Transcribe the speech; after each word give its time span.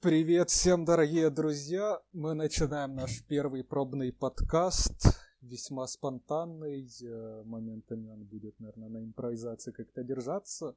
Привет 0.00 0.50
всем, 0.50 0.84
дорогие 0.84 1.28
друзья! 1.28 2.00
Мы 2.12 2.32
начинаем 2.34 2.94
наш 2.94 3.20
первый 3.24 3.64
пробный 3.64 4.12
подкаст, 4.12 5.08
весьма 5.40 5.88
спонтанный, 5.88 6.88
э, 7.02 7.42
моментами 7.44 8.08
он 8.08 8.22
будет, 8.22 8.60
наверное, 8.60 8.90
на 8.90 8.98
импровизации 8.98 9.72
как-то 9.72 10.04
держаться. 10.04 10.76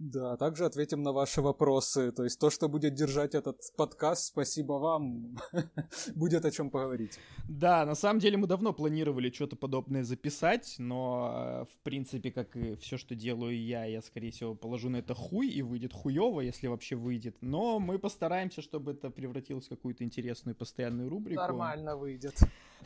Да, 0.00 0.38
также 0.38 0.64
ответим 0.64 1.02
на 1.02 1.12
ваши 1.12 1.42
вопросы. 1.42 2.10
То 2.10 2.24
есть 2.24 2.40
то, 2.40 2.48
что 2.48 2.70
будет 2.70 2.94
держать 2.94 3.34
этот 3.34 3.60
подкаст, 3.76 4.28
спасибо 4.28 4.72
вам, 4.72 5.36
будет 6.14 6.46
о 6.46 6.50
чем 6.50 6.70
поговорить. 6.70 7.18
Да, 7.46 7.84
на 7.84 7.94
самом 7.94 8.18
деле 8.18 8.38
мы 8.38 8.46
давно 8.46 8.72
планировали 8.72 9.30
что-то 9.30 9.56
подобное 9.56 10.02
записать, 10.02 10.76
но 10.78 11.66
в 11.70 11.82
принципе, 11.82 12.30
как 12.30 12.56
и 12.56 12.76
все, 12.76 12.96
что 12.96 13.14
делаю 13.14 13.62
я, 13.62 13.84
я, 13.84 14.00
скорее 14.00 14.30
всего, 14.30 14.54
положу 14.54 14.88
на 14.88 14.96
это 14.96 15.12
хуй 15.12 15.48
и 15.48 15.60
выйдет 15.60 15.92
хуево, 15.92 16.40
если 16.40 16.68
вообще 16.68 16.96
выйдет. 16.96 17.36
Но 17.42 17.78
мы 17.78 17.98
постараемся, 17.98 18.62
чтобы 18.62 18.92
это 18.92 19.10
превратилось 19.10 19.66
в 19.66 19.68
какую-то 19.68 20.02
интересную 20.02 20.54
постоянную 20.54 21.10
рубрику. 21.10 21.42
Нормально 21.42 21.98
выйдет. 21.98 22.38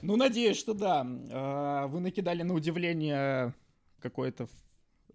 Ну, 0.03 0.17
надеюсь, 0.17 0.57
что 0.57 0.75
да. 0.75 1.07
А, 1.31 1.87
вы 1.87 2.01
накидали 2.01 2.43
на 2.43 2.55
удивление 2.55 3.55
какое-то 4.01 4.49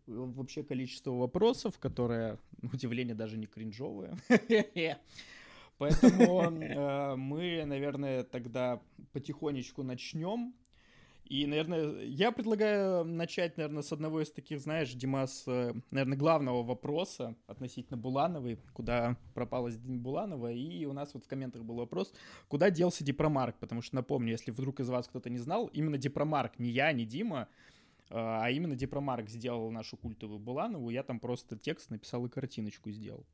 вообще 0.10 0.64
количество 0.64 1.12
вопросов, 1.12 1.80
которое, 1.80 2.38
на 2.62 2.70
удивление, 2.70 3.16
даже 3.16 3.38
не 3.38 3.46
кринжовые. 3.46 4.16
Поэтому 5.78 6.42
э, 6.42 7.16
мы, 7.16 7.64
наверное, 7.66 8.24
тогда 8.24 8.82
потихонечку 9.14 9.82
начнем. 9.84 10.54
И, 11.24 11.46
наверное, 11.46 12.02
я 12.06 12.32
предлагаю 12.32 13.06
начать, 13.06 13.56
наверное, 13.56 13.84
с 13.84 13.94
одного 13.94 14.22
из 14.22 14.32
таких, 14.32 14.60
знаешь, 14.60 14.92
Димас, 14.94 15.44
э, 15.48 15.74
наверное, 15.92 16.18
главного 16.18 16.64
вопроса 16.64 17.36
относительно 17.46 17.98
Булановой, 17.98 18.58
куда 18.74 19.16
пропала 19.36 19.72
День 19.72 20.00
Буланова, 20.00 20.52
и 20.52 20.86
у 20.86 20.92
нас 20.92 21.14
вот 21.14 21.24
в 21.24 21.28
комментах 21.28 21.64
был 21.64 21.76
вопрос, 21.76 22.12
куда 22.48 22.72
делся 22.72 23.04
Дипромарк, 23.04 23.56
потому 23.60 23.84
что, 23.84 23.96
напомню, 23.96 24.32
если 24.32 24.50
вдруг 24.52 24.80
из 24.80 24.90
вас 24.90 25.08
кто-то 25.08 25.30
не 25.30 25.38
знал, 25.38 25.68
именно 25.68 26.00
Дипромарк, 26.00 26.58
не 26.58 26.72
я, 26.72 26.92
не 26.92 27.06
Дима, 27.06 27.48
а, 28.10 28.46
а 28.46 28.50
именно 28.50 28.76
Дипромарк 28.76 29.30
сделал 29.30 29.72
нашу 29.72 29.98
культовую 29.98 30.40
Буланову, 30.40 30.90
я 30.90 31.04
там 31.04 31.20
просто 31.20 31.58
текст 31.58 31.90
написал 31.90 32.26
и 32.26 32.30
картиночку 32.30 32.92
сделал. 32.92 33.26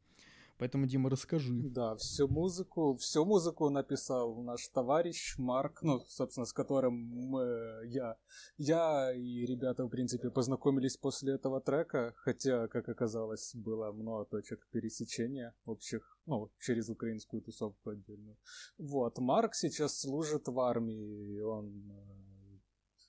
Поэтому, 0.58 0.88
Дима, 0.88 1.10
расскажи. 1.10 1.54
Да, 1.54 1.96
всю 1.96 2.30
музыку, 2.30 2.96
всю 2.96 3.26
музыку 3.26 3.70
написал 3.70 4.42
наш 4.42 4.68
товарищ 4.70 5.36
Марк, 5.38 5.82
ну, 5.82 6.00
собственно, 6.08 6.46
с 6.46 6.54
которым 6.54 6.94
мы, 6.94 7.82
я, 7.86 8.16
я 8.58 9.14
и 9.14 9.46
ребята, 9.46 9.84
в 9.84 9.90
принципе, 9.90 10.30
познакомились 10.30 10.96
после 10.96 11.34
этого 11.34 11.60
трека, 11.60 12.14
хотя, 12.16 12.68
как 12.68 12.88
оказалось, 12.88 13.54
было 13.54 13.92
много 13.92 14.26
точек 14.26 14.66
пересечения 14.72 15.54
общих, 15.66 16.18
ну, 16.26 16.50
через 16.60 16.90
украинскую 16.90 17.42
тусовку 17.42 17.90
отдельную. 17.90 18.38
Вот, 18.78 19.18
Марк 19.20 19.56
сейчас 19.56 20.00
служит 20.00 20.48
в 20.48 20.58
армии, 20.62 21.42
он 21.42 21.92
э, 21.92 22.25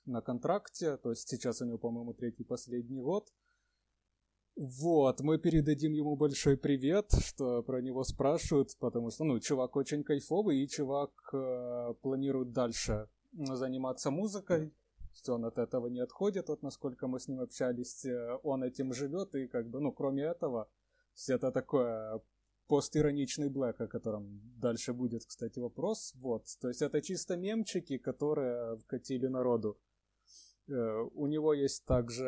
на 0.07 0.21
контракте, 0.21 0.97
то 0.97 1.11
есть 1.11 1.27
сейчас 1.27 1.61
у 1.61 1.65
него, 1.65 1.77
по-моему, 1.77 2.13
третий 2.13 2.43
последний 2.43 3.01
год. 3.01 3.31
Вот, 4.55 5.19
мы 5.21 5.37
передадим 5.37 5.93
ему 5.93 6.15
большой 6.15 6.57
привет, 6.57 7.11
что 7.23 7.61
про 7.61 7.79
него 7.79 8.03
спрашивают, 8.03 8.75
потому 8.79 9.11
что, 9.11 9.23
ну, 9.23 9.39
чувак 9.39 9.75
очень 9.75 10.03
кайфовый, 10.03 10.63
и 10.63 10.67
чувак 10.67 11.11
э, 11.31 11.93
планирует 12.01 12.53
дальше 12.53 13.07
заниматься 13.33 14.09
музыкой, 14.09 14.73
он 15.27 15.45
от 15.45 15.59
этого 15.59 15.87
не 15.87 15.99
отходит, 15.99 16.49
вот 16.49 16.63
насколько 16.63 17.07
мы 17.07 17.19
с 17.19 17.27
ним 17.27 17.41
общались, 17.41 18.05
э, 18.05 18.39
он 18.43 18.63
этим 18.63 18.93
живет, 18.93 19.35
и 19.35 19.47
как 19.47 19.69
бы, 19.69 19.79
ну, 19.79 19.91
кроме 19.91 20.23
этого, 20.23 20.67
это 21.27 21.51
такое 21.51 22.21
постироничный 22.67 23.49
блэк, 23.49 23.79
о 23.79 23.87
котором 23.87 24.41
дальше 24.59 24.93
будет, 24.93 25.25
кстати, 25.25 25.59
вопрос, 25.59 26.13
вот, 26.15 26.45
то 26.59 26.67
есть 26.67 26.81
это 26.81 27.01
чисто 27.01 27.37
мемчики, 27.37 27.99
которые 27.99 28.77
вкатили 28.77 29.27
народу. 29.27 29.77
Э, 30.69 31.07
у 31.13 31.27
него 31.27 31.53
есть 31.53 31.85
также 31.85 32.25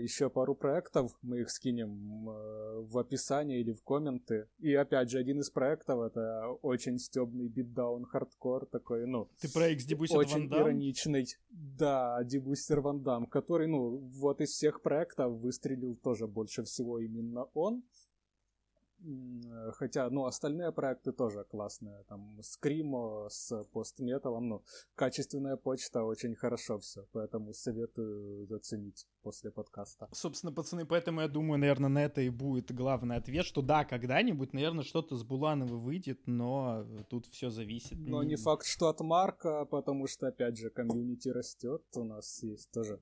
еще 0.00 0.30
пару 0.30 0.54
проектов, 0.54 1.12
мы 1.22 1.40
их 1.40 1.50
скинем 1.50 2.28
э, 2.28 2.80
в 2.80 2.98
описании 2.98 3.60
или 3.60 3.72
в 3.72 3.82
комменты. 3.82 4.48
И 4.58 4.72
опять 4.74 5.10
же, 5.10 5.18
один 5.18 5.40
из 5.40 5.50
проектов 5.50 6.00
это 6.00 6.46
очень 6.62 6.98
стебный 6.98 7.48
beatdown 7.48 8.04
хардкор 8.04 8.66
такой, 8.66 9.06
ну... 9.06 9.28
Ты 9.40 9.52
про 9.52 9.68
X 9.68 9.84
Дебустер 9.84 10.18
Очень 10.18 10.46
ироничный. 10.46 11.26
Да, 11.50 12.22
Дебустер 12.24 12.80
Ван 12.80 13.02
Дам, 13.02 13.26
который, 13.26 13.66
ну, 13.66 13.96
вот 13.96 14.40
из 14.40 14.50
всех 14.50 14.82
проектов 14.82 15.32
выстрелил 15.32 15.96
тоже 15.96 16.26
больше 16.26 16.62
всего 16.64 16.98
именно 16.98 17.46
он. 17.54 17.82
Хотя, 19.74 20.10
ну, 20.10 20.24
остальные 20.24 20.72
проекты 20.72 21.12
тоже 21.12 21.44
классные. 21.44 22.04
Там 22.08 22.38
Скримо 22.42 23.28
с 23.28 23.64
постметалом, 23.72 24.48
ну, 24.48 24.62
качественная 24.94 25.56
почта, 25.56 26.04
очень 26.04 26.34
хорошо 26.34 26.78
все. 26.78 27.06
Поэтому 27.12 27.52
советую 27.52 28.46
заценить 28.46 29.06
после 29.22 29.50
подкаста. 29.50 30.08
Собственно, 30.12 30.52
пацаны, 30.52 30.84
поэтому 30.84 31.20
я 31.20 31.28
думаю, 31.28 31.58
наверное, 31.58 31.88
на 31.88 32.04
это 32.04 32.20
и 32.20 32.30
будет 32.30 32.72
главный 32.72 33.16
ответ, 33.16 33.44
что 33.44 33.62
да, 33.62 33.84
когда-нибудь, 33.84 34.52
наверное, 34.52 34.84
что-то 34.84 35.16
с 35.16 35.24
Булановой 35.24 35.78
выйдет, 35.78 36.20
но 36.26 36.86
тут 37.08 37.26
все 37.26 37.50
зависит. 37.50 37.98
Но 37.98 38.22
не 38.22 38.36
факт, 38.36 38.66
что 38.66 38.88
от 38.88 39.00
Марка, 39.00 39.64
потому 39.64 40.06
что, 40.06 40.28
опять 40.28 40.56
же, 40.56 40.70
комьюнити 40.70 41.28
растет. 41.28 41.82
У 41.96 42.04
нас 42.04 42.42
есть 42.42 42.70
тоже 42.72 43.00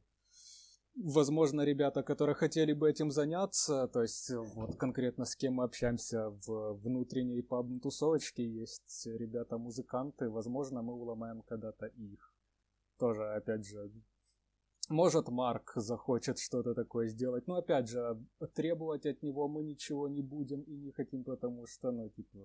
возможно, 0.96 1.62
ребята, 1.62 2.02
которые 2.02 2.34
хотели 2.34 2.72
бы 2.72 2.90
этим 2.90 3.10
заняться, 3.10 3.88
то 3.88 4.02
есть 4.02 4.30
вот 4.30 4.76
конкретно 4.76 5.24
с 5.24 5.36
кем 5.36 5.54
мы 5.54 5.64
общаемся 5.64 6.30
в 6.46 6.74
внутренней 6.74 7.42
паб-тусовочке, 7.42 8.44
есть 8.44 9.06
ребята-музыканты, 9.06 10.28
возможно, 10.28 10.82
мы 10.82 10.94
уломаем 10.94 11.42
когда-то 11.42 11.86
их. 11.86 12.34
Тоже, 12.98 13.24
опять 13.34 13.66
же, 13.66 13.90
может, 14.90 15.28
Марк 15.28 15.72
захочет 15.76 16.38
что-то 16.38 16.74
такое 16.74 17.06
сделать, 17.06 17.46
но, 17.46 17.54
опять 17.54 17.88
же, 17.88 18.20
требовать 18.54 19.06
от 19.06 19.22
него 19.22 19.46
мы 19.46 19.62
ничего 19.62 20.08
не 20.08 20.20
будем 20.20 20.62
и 20.62 20.76
не 20.76 20.90
хотим, 20.90 21.22
потому 21.22 21.66
что, 21.66 21.92
ну, 21.92 22.08
типа, 22.08 22.38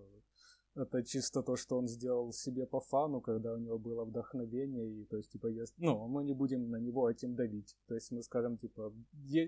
это 0.76 1.04
чисто 1.04 1.42
то, 1.42 1.56
что 1.56 1.78
он 1.78 1.88
сделал 1.88 2.32
себе 2.34 2.66
по 2.66 2.80
фану, 2.80 3.22
когда 3.22 3.54
у 3.54 3.58
него 3.58 3.78
было 3.78 4.04
вдохновение, 4.04 5.02
и 5.02 5.06
то 5.06 5.18
есть, 5.18 5.32
типа, 5.32 5.48
есть, 5.48 5.74
ну, 5.78 6.08
мы 6.08 6.24
не 6.24 6.34
будем 6.34 6.70
на 6.70 6.78
него 6.78 7.10
этим 7.10 7.36
давить. 7.36 7.76
То 7.88 7.96
есть 7.96 8.12
мы 8.12 8.22
скажем, 8.22 8.58
типа, 8.58 8.94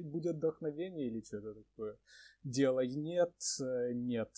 будет 0.04 0.36
вдохновение 0.36 1.08
или 1.08 1.22
что-то 1.22 1.54
такое. 1.54 1.98
Делай 2.44 2.88
нет, 2.88 3.34
э, 3.62 3.92
нет. 3.94 4.30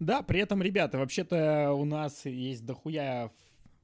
Да, 0.00 0.22
при 0.22 0.40
этом, 0.40 0.62
ребята, 0.62 0.98
вообще-то 0.98 1.72
у 1.72 1.84
нас 1.84 2.26
есть 2.26 2.64
дохуя 2.64 3.30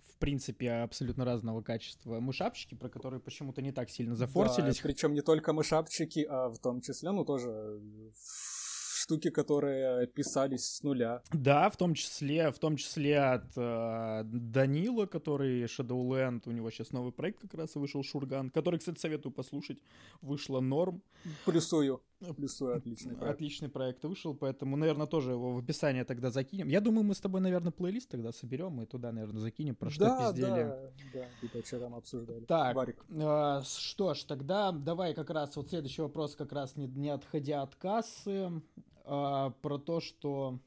в 0.04 0.18
принципе, 0.18 0.70
абсолютно 0.70 1.24
разного 1.24 1.62
качества 1.62 2.20
мышапчики, 2.20 2.76
про 2.76 2.88
которые 2.88 3.18
почему-то 3.18 3.60
не 3.60 3.72
так 3.72 3.90
сильно 3.90 4.14
зафорсились. 4.14 4.76
Да, 4.76 4.82
причем 4.84 5.14
не 5.14 5.20
только 5.20 5.52
мышапчики, 5.52 6.24
а 6.28 6.48
в 6.48 6.58
том 6.60 6.80
числе, 6.80 7.10
ну, 7.10 7.24
тоже 7.24 7.80
штуки, 9.02 9.30
которые 9.30 10.06
писались 10.06 10.64
с 10.64 10.82
нуля. 10.82 11.22
Да, 11.32 11.68
в 11.68 11.76
том 11.76 11.94
числе, 11.94 12.50
в 12.50 12.58
том 12.58 12.76
числе 12.76 13.18
от 13.18 13.56
э, 13.56 14.22
Данила, 14.24 15.06
который 15.06 15.64
Shadowland, 15.64 16.42
у 16.46 16.52
него 16.52 16.70
сейчас 16.70 16.92
новый 16.92 17.12
проект 17.12 17.40
как 17.40 17.54
раз 17.54 17.74
вышел, 17.74 18.02
Шурган, 18.02 18.50
который, 18.50 18.78
кстати, 18.78 18.98
советую 18.98 19.32
послушать, 19.32 19.78
вышла 20.20 20.60
Норм. 20.60 21.02
Плюсую. 21.44 22.00
Плюсую, 22.36 22.76
отличный 22.76 23.16
проект. 23.16 23.34
Отличный 23.34 23.68
проект 23.68 24.04
вышел, 24.04 24.34
поэтому, 24.34 24.76
наверное, 24.76 25.06
тоже 25.06 25.32
его 25.32 25.54
в 25.54 25.58
описании 25.58 26.04
тогда 26.04 26.30
закинем. 26.30 26.68
Я 26.68 26.80
думаю, 26.80 27.04
мы 27.04 27.14
с 27.14 27.20
тобой, 27.20 27.40
наверное, 27.40 27.72
плейлист 27.72 28.08
тогда 28.10 28.32
соберем 28.32 28.80
и 28.80 28.86
туда, 28.86 29.12
наверное, 29.12 29.40
закинем, 29.40 29.74
про 29.74 29.90
что 29.90 30.04
да, 30.04 30.28
пиздели. 30.28 30.46
Да, 30.48 30.90
да, 31.12 31.28
да, 31.54 31.62
что 31.64 31.80
там 31.80 31.94
обсуждали. 31.94 32.44
Так, 32.44 32.76
э, 33.08 33.60
что 33.64 34.14
ж, 34.14 34.24
тогда 34.24 34.72
давай 34.72 35.14
как 35.14 35.30
раз 35.30 35.56
вот 35.56 35.68
следующий 35.68 36.02
вопрос, 36.02 36.36
как 36.36 36.52
раз 36.52 36.76
не, 36.76 36.86
не 36.86 37.10
отходя 37.10 37.62
от 37.62 37.74
кассы 37.74 38.50
а, 39.04 39.50
про 39.50 39.78
то, 39.78 40.00
что... 40.00 40.60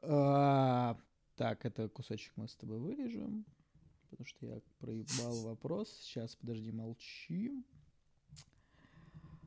А, 0.00 0.96
так, 1.36 1.64
это 1.64 1.88
кусочек 1.88 2.32
мы 2.36 2.48
с 2.48 2.56
тобой 2.56 2.78
вырежем, 2.78 3.44
потому 4.08 4.26
что 4.26 4.46
я 4.46 4.60
проебал 4.78 5.42
вопрос. 5.42 5.90
Сейчас, 6.00 6.36
подожди, 6.36 6.72
молчи. 6.72 7.64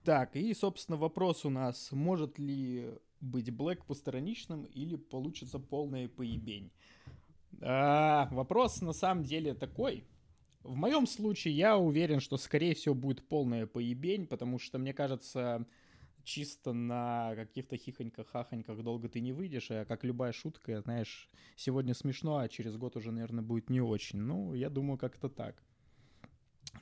Так, 0.04 0.36
и, 0.36 0.54
собственно, 0.54 0.98
вопрос 0.98 1.46
у 1.46 1.50
нас, 1.50 1.92
может 1.92 2.40
ли 2.40 2.90
быть 3.20 3.52
Блэк 3.52 3.86
постраничным 3.86 4.64
или 4.64 4.96
получится 4.96 5.60
полная 5.60 6.08
поебень? 6.08 6.72
А, 7.62 8.28
вопрос 8.32 8.82
на 8.82 8.94
самом 8.94 9.24
деле 9.24 9.54
такой. 9.54 10.04
В 10.64 10.76
моем 10.76 11.06
случае 11.06 11.56
я 11.56 11.78
уверен, 11.78 12.20
что, 12.20 12.38
скорее 12.38 12.74
всего, 12.74 12.96
будет 12.96 13.28
полная 13.28 13.68
поебень, 13.68 14.26
потому 14.26 14.58
что, 14.58 14.80
мне 14.80 14.94
кажется, 14.94 15.68
чисто 16.24 16.74
на 16.74 17.36
каких-то 17.36 17.78
хихоньках-хахоньках 17.78 18.82
долго 18.84 19.10
ты 19.10 19.22
не 19.22 19.34
выйдешь, 19.34 19.70
а 19.72 19.86
как 19.86 20.04
любая 20.04 20.32
шутка, 20.32 20.82
знаешь, 20.82 21.30
сегодня 21.56 21.94
смешно, 21.94 22.38
а 22.38 22.50
через 22.50 22.76
год 22.76 22.96
уже, 22.96 23.12
наверное, 23.12 23.44
будет 23.44 23.70
не 23.70 23.82
очень. 23.82 24.20
Ну, 24.20 24.54
я 24.54 24.70
думаю, 24.70 24.98
как-то 24.98 25.30
так. 25.30 25.62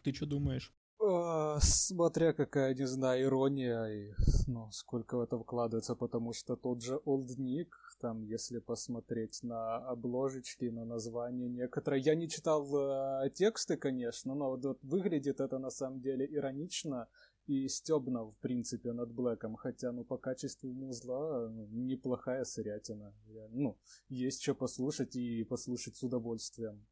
Ты 0.03 0.13
что 0.13 0.25
думаешь? 0.25 0.73
А, 1.01 1.59
смотря 1.61 2.33
какая, 2.33 2.75
не 2.75 2.85
знаю, 2.85 3.23
ирония 3.23 3.85
и 3.85 4.13
ну, 4.47 4.69
сколько 4.71 5.15
в 5.17 5.21
это 5.21 5.37
вкладывается, 5.39 5.95
потому 5.95 6.33
что 6.33 6.55
тот 6.55 6.81
же 6.81 6.99
Old 7.05 7.37
Nick, 7.37 7.69
там, 8.01 8.23
если 8.23 8.59
посмотреть 8.59 9.43
на 9.43 9.77
обложечки, 9.77 10.65
на 10.65 10.85
названия 10.85 11.47
некоторые, 11.47 12.01
я 12.01 12.15
не 12.15 12.27
читал 12.27 12.67
э, 12.75 13.29
тексты, 13.29 13.77
конечно, 13.77 14.35
но 14.35 14.49
вот, 14.49 14.65
вот 14.65 14.79
выглядит 14.83 15.39
это 15.39 15.57
на 15.59 15.69
самом 15.69 16.01
деле 16.01 16.25
иронично 16.25 17.07
и 17.47 17.67
стебно, 17.69 18.25
в 18.25 18.37
принципе, 18.39 18.91
над 18.91 19.11
Блэком, 19.11 19.55
хотя, 19.55 19.91
ну, 19.91 20.03
по 20.03 20.17
качеству 20.17 20.71
музла 20.73 21.47
ну, 21.49 21.65
неплохая 21.67 22.43
сырятина. 22.43 23.13
Я, 23.27 23.47
ну, 23.51 23.77
есть 24.09 24.41
что 24.41 24.53
послушать 24.53 25.15
и 25.15 25.43
послушать 25.43 25.95
с 25.95 26.03
удовольствием. 26.03 26.85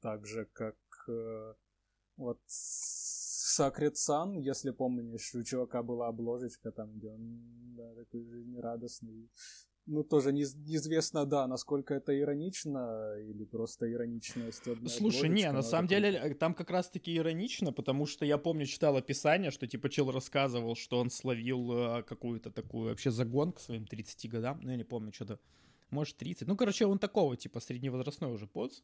Так 0.00 0.26
же, 0.26 0.46
как 0.52 0.76
э, 1.08 1.54
вот 2.20 2.38
Sacred 2.48 3.94
Sun, 3.94 4.40
если 4.40 4.70
помнишь, 4.70 5.34
у 5.34 5.42
чувака 5.42 5.82
была 5.82 6.08
обложечка 6.08 6.70
там, 6.70 6.92
где 6.92 7.08
он 7.08 7.40
да, 7.76 7.94
такой 7.94 8.24
жизнерадостный. 8.24 9.28
Ну, 9.86 10.04
тоже 10.04 10.32
не, 10.32 10.42
неизвестно, 10.42 11.24
да, 11.24 11.46
насколько 11.46 11.94
это 11.94 12.16
иронично 12.16 13.16
или 13.18 13.44
просто 13.44 13.90
ироничная 13.90 14.52
стебная 14.52 14.88
Слушай, 14.88 15.30
не, 15.30 15.50
на 15.50 15.62
самом 15.62 15.88
такой... 15.88 16.02
деле 16.02 16.18
э, 16.18 16.34
там 16.34 16.54
как 16.54 16.70
раз-таки 16.70 17.16
иронично, 17.16 17.72
потому 17.72 18.06
что 18.06 18.24
я 18.24 18.38
помню, 18.38 18.66
читал 18.66 18.96
описание, 18.96 19.50
что 19.50 19.66
типа 19.66 19.88
чел 19.88 20.12
рассказывал, 20.12 20.76
что 20.76 21.00
он 21.00 21.10
словил 21.10 21.72
э, 21.72 22.02
какую-то 22.02 22.50
такую 22.50 22.90
вообще 22.90 23.10
загон 23.10 23.52
к 23.52 23.60
своим 23.60 23.86
30 23.86 24.30
годам, 24.30 24.60
ну, 24.62 24.70
я 24.70 24.76
не 24.76 24.84
помню, 24.84 25.12
что-то, 25.12 25.40
может, 25.90 26.18
30. 26.18 26.46
Ну, 26.46 26.56
короче, 26.56 26.86
он 26.86 26.98
такого, 26.98 27.36
типа, 27.36 27.58
средневозрастной 27.58 28.32
уже 28.32 28.46
поц. 28.46 28.82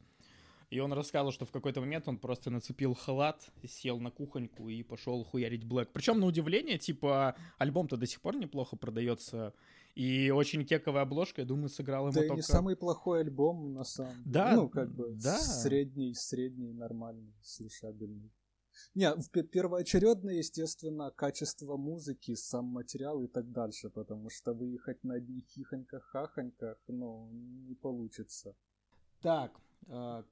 И 0.69 0.79
он 0.79 0.91
рассказывал, 0.91 1.31
что 1.31 1.45
в 1.45 1.51
какой-то 1.51 1.79
момент 1.79 2.07
он 2.07 2.17
просто 2.17 2.49
нацепил 2.49 2.93
халат, 2.93 3.49
сел 3.65 3.99
на 3.99 4.11
кухоньку 4.11 4.67
и 4.67 4.83
пошел 4.83 5.23
хуярить 5.23 5.63
Блэк. 5.63 5.89
Причем, 5.93 6.19
на 6.19 6.25
удивление, 6.25 6.77
типа, 6.77 7.35
альбом-то 7.57 7.95
до 7.95 8.05
сих 8.05 8.19
пор 8.19 8.35
неплохо 8.35 8.75
продается. 8.75 9.53
И 9.95 10.29
очень 10.29 10.65
кековая 10.65 11.03
обложка, 11.03 11.41
я 11.41 11.47
думаю, 11.47 11.69
сыграл 11.69 12.03
ему 12.03 12.13
да 12.13 12.19
только... 12.19 12.35
не 12.35 12.41
самый 12.41 12.75
плохой 12.75 13.21
альбом, 13.21 13.73
на 13.73 13.83
самом 13.83 14.13
деле. 14.17 14.25
Да, 14.25 14.55
ну, 14.55 14.69
как 14.69 14.93
бы, 14.93 15.15
да. 15.15 15.39
средний, 15.39 16.13
средний, 16.13 16.73
нормальный, 16.73 17.33
слушабельный. 17.41 18.31
Не, 18.93 19.11
первоочередно, 19.43 20.31
естественно, 20.31 21.11
качество 21.11 21.77
музыки, 21.77 22.35
сам 22.35 22.65
материал 22.65 23.23
и 23.23 23.27
так 23.27 23.51
дальше, 23.51 23.89
потому 23.89 24.29
что 24.29 24.53
выехать 24.53 25.03
на 25.03 25.15
одних 25.15 25.45
хихоньках-хахоньках, 25.45 26.77
ну, 26.87 27.29
не 27.31 27.73
получится. 27.73 28.55
Так, 29.21 29.59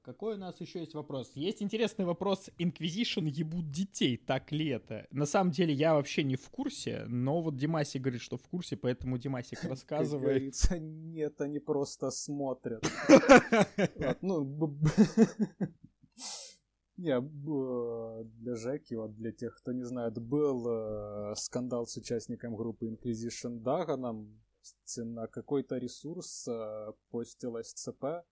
какой 0.02 0.34
у 0.34 0.38
нас 0.38 0.60
еще 0.60 0.80
есть 0.80 0.94
вопрос? 0.94 1.32
Есть 1.34 1.62
интересный 1.62 2.04
вопрос. 2.04 2.50
Inquisition 2.58 3.26
ебут 3.28 3.70
детей, 3.70 4.16
так 4.18 4.52
ли 4.52 4.68
это? 4.68 5.06
На 5.10 5.24
самом 5.24 5.50
деле 5.50 5.72
я 5.72 5.94
вообще 5.94 6.22
не 6.24 6.36
в 6.36 6.50
курсе, 6.50 7.06
но 7.08 7.40
вот 7.40 7.56
Димасик 7.56 8.02
говорит, 8.02 8.20
что 8.20 8.36
в 8.36 8.46
курсе, 8.48 8.76
поэтому 8.76 9.16
Димасик 9.18 9.64
рассказывает. 9.64 10.24
Говорится, 10.24 10.78
нет, 10.78 11.40
они 11.40 11.58
просто 11.58 12.10
смотрят. 12.10 12.84
Ну, 14.20 14.44
не, 16.96 17.20
для 17.20 18.54
Жеки, 18.56 18.94
вот 18.94 19.14
для 19.16 19.32
тех, 19.32 19.56
кто 19.56 19.72
не 19.72 19.84
знает, 19.84 20.18
был 20.18 20.66
э, 20.68 21.34
скандал 21.36 21.86
с 21.86 21.96
участником 21.96 22.56
группы 22.56 22.88
Inquisition 22.88 23.60
Даганом. 23.60 24.42
На 24.96 25.28
какой-то 25.28 25.78
ресурс 25.78 26.48
э, 26.48 26.92
постилась 27.10 27.72
ЦП, 27.72 28.24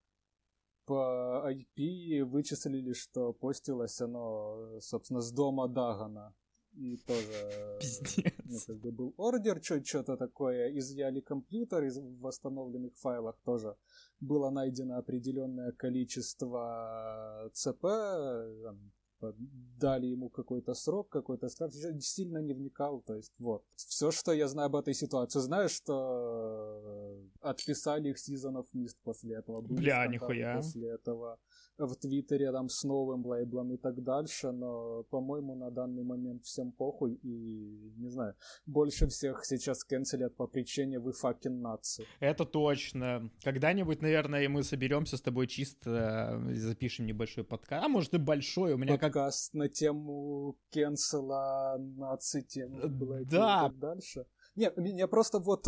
по 0.87 1.45
IP 1.51 2.25
вычислили, 2.25 2.93
что 2.93 3.33
постилось 3.33 4.01
оно, 4.01 4.81
собственно, 4.81 5.21
с 5.21 5.33
дома 5.33 5.69
Дагана. 5.69 6.35
И 6.77 6.97
тоже 7.07 7.79
Пиздец. 7.81 8.33
Ну, 8.45 8.59
как 8.67 8.81
бы 8.81 8.91
был 8.91 9.15
ордер, 9.17 9.63
что-то 9.63 10.17
такое, 10.17 10.77
изъяли 10.77 11.21
компьютер, 11.21 11.85
из 11.85 11.99
восстановленных 12.21 12.97
файлах 12.97 13.39
тоже 13.45 13.77
было 14.21 14.51
найдено 14.51 14.99
определенное 14.99 15.71
количество 15.73 17.49
ЦП, 17.53 17.83
там, 17.83 18.93
типа, 19.33 19.51
дали 19.81 20.07
ему 20.07 20.29
какой-то 20.29 20.75
срок, 20.75 21.09
какой-то 21.09 21.49
штраф, 21.49 21.73
сильно 22.01 22.39
не 22.39 22.55
вникал, 22.55 23.01
то 23.01 23.15
есть 23.15 23.33
вот. 23.39 23.65
Все, 23.77 24.11
что 24.11 24.33
я 24.33 24.49
знаю 24.49 24.67
об 24.67 24.77
этой 24.77 24.95
ситуации, 24.95 25.41
знаю, 25.41 25.69
что 25.69 27.23
э, 27.43 27.49
отписали 27.49 28.11
их 28.11 28.17
Season 28.17 28.55
of 28.55 28.67
Mist 28.75 28.97
после 29.03 29.37
этого. 29.37 29.61
Бля, 29.61 30.07
нихуя. 30.07 30.57
После 30.57 30.89
этого 30.89 31.39
в 31.79 31.95
Твиттере 31.97 32.53
там 32.53 32.69
с 32.69 32.85
новым 32.85 33.27
лейблом 33.27 33.73
и 33.73 33.77
так 33.77 34.03
дальше, 34.03 34.53
но, 34.53 35.03
по-моему, 35.11 35.55
на 35.55 35.71
данный 35.71 36.05
момент 36.05 36.45
всем 36.45 36.73
похуй 36.73 37.15
и, 37.23 37.93
не 37.97 38.09
знаю, 38.09 38.35
больше 38.67 39.09
всех 39.09 39.45
сейчас 39.45 39.85
канцелят 39.85 40.37
по 40.37 40.47
причине 40.47 40.99
вы 40.99 41.13
факин 41.13 41.61
нации. 41.61 42.07
Это 42.21 42.45
точно. 42.45 43.31
Когда-нибудь, 43.43 44.03
наверное, 44.03 44.49
мы 44.49 44.63
соберемся 44.63 45.17
с 45.17 45.21
тобой 45.21 45.47
чисто, 45.47 46.39
э, 46.51 46.55
запишем 46.55 47.07
небольшой 47.07 47.45
подкаст, 47.45 47.85
а 47.85 47.89
может 47.89 48.15
и 48.15 48.19
большой, 48.19 48.75
у 48.75 48.79
меня 48.79 48.97
подкаст 48.99 49.53
как... 49.53 49.55
на 49.55 49.69
тему 49.69 50.57
кенсела 50.71 51.77
нации, 51.79 52.43
тему 52.43 52.81
да. 53.25 53.67
и 53.67 53.69
так 53.71 53.79
дальше. 53.79 54.27
Нет, 54.57 54.79
у 54.79 54.83
меня 54.83 55.09
просто 55.09 55.41
вот, 55.41 55.67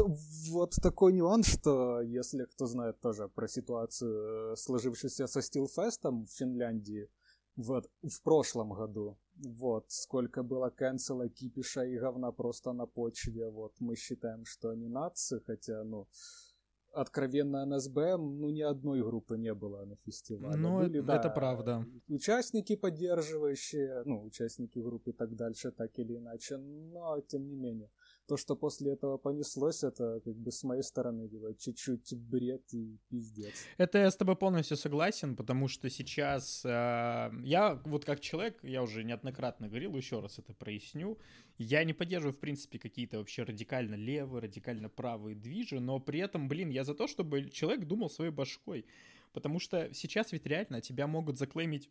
вот 0.50 0.74
такой 0.80 1.12
нюанс, 1.12 1.46
что 1.46 2.00
если 2.00 2.44
кто 2.44 2.66
знает 2.66 3.00
тоже 3.00 3.28
про 3.28 3.48
ситуацию, 3.48 4.52
э, 4.52 4.56
сложившуюся 4.56 5.26
со 5.26 5.42
Стилфестом 5.42 6.26
в 6.26 6.30
Финляндии, 6.30 7.08
вот, 7.56 7.90
в 8.02 8.22
прошлом 8.22 8.72
году, 8.72 9.18
вот, 9.34 9.86
сколько 9.88 10.44
было 10.44 10.70
канцела, 10.70 11.28
кипиша 11.28 11.84
и 11.84 11.98
говна 11.98 12.30
просто 12.30 12.72
на 12.72 12.86
почве, 12.86 13.48
вот, 13.48 13.72
мы 13.80 13.96
считаем, 13.96 14.44
что 14.44 14.68
они 14.70 14.88
нации, 14.88 15.40
хотя, 15.44 15.82
ну, 15.82 16.06
откровенно 16.92 17.66
НСБ, 17.66 18.16
ну, 18.18 18.50
ни 18.50 18.62
одной 18.62 19.02
группы 19.02 19.36
не 19.36 19.52
было 19.52 19.84
на 19.84 19.96
фестивале. 19.96 20.56
Ну, 20.56 20.78
Были, 20.78 21.00
это 21.00 21.22
да, 21.22 21.30
правда. 21.30 21.86
Участники 22.08 22.76
поддерживающие, 22.76 24.02
ну, 24.04 24.22
участники 24.22 24.78
группы 24.78 25.10
и 25.10 25.12
так 25.12 25.34
дальше, 25.34 25.72
так 25.72 25.98
или 25.98 26.16
иначе, 26.16 26.56
но, 26.56 27.20
тем 27.20 27.48
не 27.48 27.56
менее 27.56 27.90
то, 28.26 28.36
что 28.36 28.56
после 28.56 28.92
этого 28.92 29.18
понеслось, 29.18 29.84
это 29.84 30.20
как 30.24 30.34
бы 30.36 30.50
с 30.50 30.64
моей 30.64 30.82
стороны 30.82 31.28
типа, 31.28 31.54
чуть-чуть 31.58 32.14
бред 32.14 32.62
и 32.74 32.98
пиздец. 33.08 33.54
Это 33.78 33.98
я 33.98 34.10
с 34.10 34.16
тобой 34.16 34.36
полностью 34.36 34.76
согласен, 34.76 35.36
потому 35.36 35.68
что 35.68 35.88
сейчас 35.90 36.64
э, 36.64 36.68
я 37.42 37.80
вот 37.84 38.04
как 38.04 38.20
человек, 38.20 38.58
я 38.62 38.82
уже 38.82 39.04
неоднократно 39.04 39.68
говорил, 39.68 39.96
еще 39.96 40.20
раз 40.20 40.38
это 40.38 40.52
проясню, 40.54 41.18
я 41.58 41.84
не 41.84 41.92
поддерживаю, 41.92 42.34
в 42.34 42.40
принципе, 42.40 42.78
какие-то 42.78 43.18
вообще 43.18 43.44
радикально 43.44 43.94
левые, 43.94 44.42
радикально 44.42 44.88
правые 44.88 45.36
движи, 45.36 45.80
но 45.80 46.00
при 46.00 46.20
этом, 46.20 46.48
блин, 46.48 46.70
я 46.70 46.84
за 46.84 46.94
то, 46.94 47.06
чтобы 47.06 47.50
человек 47.50 47.86
думал 47.86 48.10
своей 48.10 48.30
башкой, 48.30 48.86
потому 49.32 49.60
что 49.60 49.92
сейчас 49.94 50.32
ведь 50.32 50.46
реально 50.46 50.80
тебя 50.80 51.06
могут 51.06 51.38
заклеймить 51.38 51.90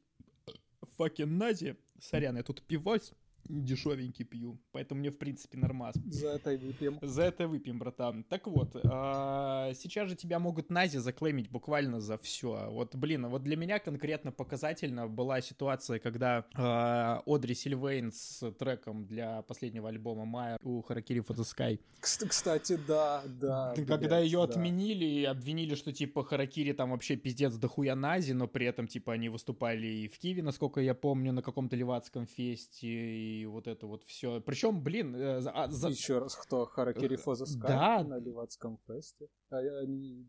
факен 0.98 1.38
нази, 1.38 1.78
сорян, 2.00 2.38
я 2.38 2.44
тут 2.44 2.62
пивось 2.62 3.14
дешевенький 3.48 4.26
пью, 4.26 4.60
поэтому 4.72 5.00
мне, 5.00 5.12
в 5.12 5.18
принципе, 5.18 5.58
нормас. 5.58 5.96
За 6.06 6.30
это 6.30 6.52
и 6.52 6.58
выпьем. 6.58 7.00
За 7.02 7.24
это 7.24 7.48
выпьем, 7.48 7.80
братан. 7.80 8.24
Так 8.24 8.48
вот, 8.48 8.76
а, 8.84 9.74
сейчас 9.74 10.10
же 10.10 10.16
тебя 10.16 10.40
могут 10.40 10.70
Нази 10.70 10.98
заклеймить 10.98 11.50
буквально 11.50 12.00
за 12.00 12.18
все. 12.18 12.70
Вот, 12.70 12.96
блин, 12.96 13.28
вот 13.28 13.44
для 13.44 13.56
меня 13.56 13.80
конкретно 13.80 14.32
показательно 14.32 15.08
была 15.08 15.42
ситуация, 15.42 16.00
когда 16.00 16.46
а, 16.56 17.22
Одри 17.26 17.56
Сильвейн 17.56 18.12
с 18.12 18.52
треком 18.54 19.06
для 19.06 19.42
последнего 19.44 19.90
альбома 19.90 20.26
Майя 20.26 20.58
у 20.64 20.82
Харакири 20.82 21.22
Sky. 21.22 21.80
Кстати, 22.00 22.80
да, 22.88 23.24
да. 23.26 23.74
Когда 23.88 24.20
ее 24.20 24.44
отменили 24.44 25.06
и 25.06 25.24
обвинили, 25.26 25.76
что, 25.76 25.92
типа, 25.92 26.24
Харакири 26.24 26.74
там 26.74 26.92
вообще 26.92 27.16
пиздец 27.16 27.54
дохуя 27.56 27.96
Нази, 27.96 28.34
но 28.34 28.48
при 28.48 28.66
этом, 28.66 28.88
типа, 28.88 29.14
они 29.14 29.30
выступали 29.30 29.88
и 29.88 30.08
в 30.08 30.18
Киеве, 30.20 30.44
насколько 30.44 30.82
я 30.82 30.94
помню, 30.94 31.32
на 31.32 31.42
каком-то 31.42 31.76
левацком 31.76 32.28
фесте, 32.28 32.88
и 32.88 33.35
вот 33.44 33.68
это 33.68 33.88
вот 33.88 34.04
все. 34.04 34.40
Причем, 34.40 34.82
блин, 34.82 35.16
э, 35.16 35.42
за, 35.42 35.68
за... 35.70 35.90
еще 35.90 36.20
раз, 36.20 36.36
кто 36.36 36.66
Харакири 36.66 37.18
Фоза 37.18 37.46
да. 37.60 38.04
на 38.04 38.18
Ливатском 38.18 38.80
фесте. 38.88 39.28
А 39.50 39.58
они 39.58 40.26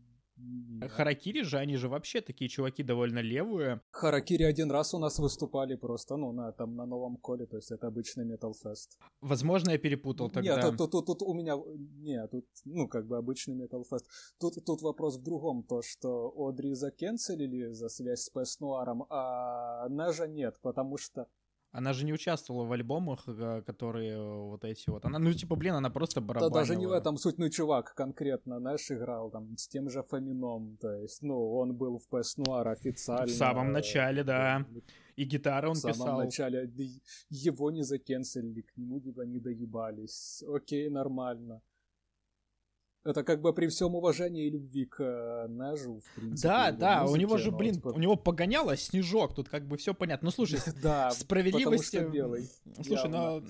Харакири 0.89 1.41
же, 1.41 1.57
они 1.57 1.77
же 1.77 1.89
вообще 1.89 2.21
такие 2.21 2.47
чуваки 2.47 2.83
довольно 2.83 3.19
левые. 3.19 3.81
Харакири 3.91 4.43
один 4.43 4.71
раз 4.71 4.93
у 4.93 4.99
нас 4.99 5.17
выступали 5.19 5.75
просто, 5.75 6.15
ну, 6.15 6.31
на, 6.31 6.51
там, 6.51 6.75
на 6.75 6.85
новом 6.85 7.17
коле, 7.17 7.45
то 7.47 7.57
есть 7.57 7.71
это 7.71 7.87
обычный 7.87 8.25
Metal 8.25 8.51
Fest. 8.63 8.99
Возможно, 9.21 9.71
я 9.71 9.77
перепутал 9.77 10.29
тогда. 10.29 10.55
Нет, 10.55 10.77
тут, 10.77 10.91
тут, 10.91 11.05
тут, 11.05 11.21
у 11.23 11.33
меня, 11.33 11.55
не, 11.75 12.25
тут, 12.27 12.45
ну, 12.65 12.87
как 12.87 13.07
бы 13.07 13.17
обычный 13.17 13.55
Metal 13.55 13.83
Fest. 13.91 14.05
Тут, 14.39 14.63
тут 14.63 14.81
вопрос 14.81 15.17
в 15.17 15.23
другом, 15.23 15.63
то, 15.63 15.81
что 15.81 16.31
Одри 16.37 16.75
закенселили 16.75 17.71
за 17.71 17.89
связь 17.89 18.21
с 18.21 18.31
PS 18.35 18.61
Noir, 18.61 19.05
а 19.09 19.87
Нежа 19.89 20.27
нет, 20.27 20.59
потому 20.61 20.97
что 20.97 21.27
она 21.77 21.93
же 21.93 22.05
не 22.05 22.13
участвовала 22.13 22.65
в 22.65 22.71
альбомах, 22.71 23.23
э, 23.27 23.61
которые 23.61 24.13
э, 24.13 24.49
вот 24.49 24.63
эти 24.63 24.89
вот. 24.89 25.05
Она, 25.05 25.19
ну, 25.19 25.31
типа, 25.31 25.55
блин, 25.55 25.75
она 25.75 25.89
просто 25.91 26.21
барабанила. 26.21 26.51
Да 26.51 26.59
даже 26.59 26.75
не 26.75 26.87
в 26.87 26.91
этом 26.91 27.17
суть, 27.17 27.37
ну, 27.37 27.49
чувак 27.49 27.93
конкретно, 27.93 28.59
знаешь, 28.59 28.89
играл 28.91 29.29
там 29.29 29.55
с 29.57 29.67
тем 29.67 29.89
же 29.89 30.01
Фомином, 30.01 30.77
то 30.81 30.91
есть, 30.91 31.21
ну, 31.21 31.55
он 31.55 31.75
был 31.75 31.99
в 31.99 32.07
PS 32.11 32.39
Noir 32.39 32.71
официально. 32.71 33.27
В 33.27 33.37
самом 33.37 33.71
начале, 33.71 34.23
да. 34.23 34.65
И 35.17 35.23
гитары 35.25 35.67
он 35.67 35.75
в 35.75 35.77
самом 35.77 35.93
писал. 35.93 36.19
начале 36.19 36.71
его 37.29 37.71
не 37.71 37.83
закенселили, 37.83 38.61
к 38.61 38.75
нему 38.77 38.99
типа 38.99 39.21
не 39.21 39.39
доебались. 39.39 40.43
Окей, 40.47 40.89
нормально. 40.89 41.61
Это 43.07 43.23
как 43.23 43.41
бы 43.41 43.53
при 43.53 43.67
всем 43.67 43.95
уважении 43.95 44.47
и 44.47 44.49
любви 44.49 44.85
к 44.85 44.99
э, 44.99 45.47
Нежу, 45.47 46.01
в 46.01 46.15
принципе. 46.15 46.47
Да, 46.49 46.71
да, 46.71 47.01
музыке, 47.03 47.13
у 47.13 47.21
него 47.21 47.37
же, 47.37 47.51
блин, 47.51 47.75
типа, 47.75 47.87
у 47.89 47.99
него 47.99 48.17
погоняло 48.17 48.75
снежок, 48.75 49.33
тут 49.33 49.47
как 49.47 49.65
бы 49.65 49.77
все 49.77 49.93
понятно. 49.93 50.25
Ну 50.25 50.31
слушай, 50.31 50.59
да, 50.83 51.11
справедливости... 51.11 52.05
белый. 52.11 52.49
Слушай, 52.83 53.09
но... 53.09 53.41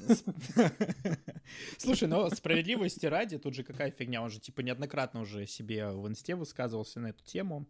Слушай, 1.80 2.08
но 2.08 2.30
справедливости 2.30 3.08
ради, 3.08 3.40
тут 3.40 3.56
же 3.56 3.64
какая 3.64 3.90
фигня, 3.90 4.22
он 4.22 4.30
же 4.30 4.40
типа 4.40 4.62
неоднократно 4.62 5.22
уже 5.22 5.48
себе 5.48 5.90
в 5.90 6.08
инсте 6.08 6.36
высказывался 6.36 7.00
на 7.00 7.08
эту 7.08 7.24
тему. 7.24 7.66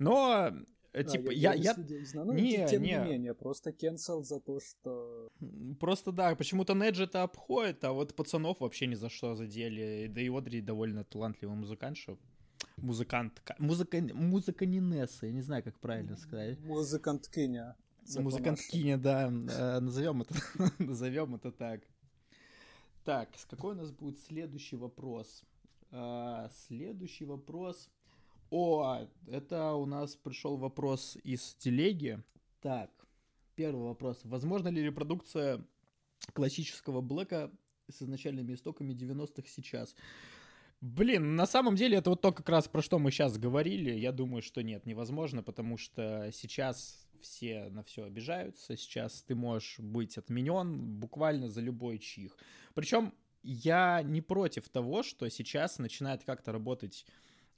Но, 0.00 0.50
Да, 0.92 1.04
типа, 1.04 1.30
я... 1.30 1.54
я... 1.54 1.74
следил, 1.74 2.04
знаю. 2.04 2.26
Ну, 2.26 2.32
не, 2.32 2.66
тем 2.68 2.82
не. 2.82 2.92
не 2.92 3.04
менее, 3.04 3.34
просто 3.34 3.72
кенсел 3.72 4.24
за 4.24 4.40
то, 4.40 4.60
что... 4.60 5.28
Просто 5.78 6.12
да, 6.12 6.34
почему-то 6.34 6.74
Неджи 6.74 7.04
это 7.04 7.22
обходит, 7.22 7.84
а 7.84 7.92
вот 7.92 8.14
пацанов 8.14 8.60
вообще 8.60 8.86
ни 8.86 8.94
за 8.94 9.08
что 9.08 9.36
задели. 9.36 10.08
Да 10.08 10.20
и 10.20 10.28
Одри 10.28 10.60
довольно 10.60 11.04
талантливый 11.04 11.56
музыкантша. 11.56 12.16
Музыкант. 12.76 13.42
Музыка... 13.58 13.98
Музыканинесса, 14.00 15.26
я 15.26 15.32
не 15.32 15.42
знаю, 15.42 15.62
как 15.62 15.78
правильно 15.78 16.16
сказать. 16.16 16.58
Музыканткиня. 16.58 17.74
Це 18.04 18.20
Музыканткиня, 18.20 18.98
да. 18.98 19.28
э, 19.28 19.80
Назовем 19.80 20.22
это, 20.22 20.34
назовем 20.78 21.34
это 21.34 21.52
так. 21.52 21.80
Так, 23.04 23.28
с 23.36 23.44
какой 23.44 23.74
у 23.74 23.78
нас 23.78 23.90
будет 23.90 24.18
следующий 24.18 24.76
вопрос? 24.76 25.44
А, 25.92 26.48
Следующий 26.50 27.24
вопрос. 27.24 27.88
О, 28.50 29.06
это 29.28 29.74
у 29.74 29.86
нас 29.86 30.16
пришел 30.16 30.56
вопрос 30.56 31.16
из 31.22 31.54
телеги. 31.54 32.20
Так, 32.60 32.90
первый 33.54 33.84
вопрос. 33.84 34.20
Возможно 34.24 34.68
ли 34.68 34.82
репродукция 34.82 35.64
классического 36.32 37.00
блэка 37.00 37.52
с 37.88 38.02
изначальными 38.02 38.54
истоками 38.54 38.92
90-х 38.92 39.48
сейчас? 39.48 39.94
Блин, 40.80 41.36
на 41.36 41.46
самом 41.46 41.76
деле 41.76 41.98
это 41.98 42.10
вот 42.10 42.22
то 42.22 42.32
как 42.32 42.48
раз 42.48 42.66
про 42.66 42.82
что 42.82 42.98
мы 42.98 43.12
сейчас 43.12 43.38
говорили. 43.38 43.92
Я 43.92 44.12
думаю, 44.12 44.42
что 44.42 44.62
нет, 44.62 44.84
невозможно, 44.84 45.42
потому 45.42 45.76
что 45.76 46.30
сейчас 46.32 47.06
все 47.20 47.68
на 47.68 47.84
все 47.84 48.04
обижаются. 48.04 48.76
Сейчас 48.76 49.22
ты 49.22 49.34
можешь 49.34 49.78
быть 49.78 50.18
отменен 50.18 50.98
буквально 50.98 51.48
за 51.48 51.60
любой 51.60 51.98
чих. 51.98 52.36
Причем 52.74 53.14
я 53.42 54.02
не 54.02 54.22
против 54.22 54.68
того, 54.68 55.02
что 55.02 55.28
сейчас 55.28 55.78
начинает 55.78 56.24
как-то 56.24 56.50
работать 56.50 57.06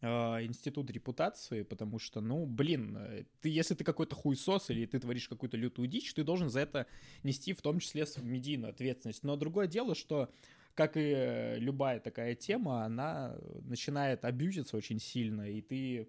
институт 0.02 0.90
репутации, 0.90 1.62
потому 1.62 1.98
что, 1.98 2.20
ну, 2.20 2.44
блин, 2.44 2.96
э, 2.96 3.24
ты, 3.40 3.48
если 3.48 3.74
ты 3.74 3.84
какой-то 3.84 4.16
хуесос 4.16 4.70
или 4.70 4.84
ты 4.86 4.98
творишь 4.98 5.28
какую-то 5.28 5.56
лютую 5.56 5.88
дичь, 5.88 6.12
ты 6.14 6.24
должен 6.24 6.50
за 6.50 6.60
это 6.60 6.86
нести 7.22 7.52
в 7.52 7.62
том 7.62 7.78
числе 7.78 8.04
медийную 8.18 8.70
ответственность. 8.70 9.22
Но 9.22 9.36
другое 9.36 9.66
дело, 9.66 9.94
что 9.94 10.30
как 10.74 10.96
и 10.96 11.12
э, 11.14 11.58
любая 11.58 12.00
такая 12.00 12.34
тема, 12.34 12.84
она 12.84 13.36
начинает 13.62 14.24
абьюзиться 14.24 14.76
очень 14.76 14.98
сильно, 14.98 15.48
и 15.48 15.60
ты, 15.60 16.08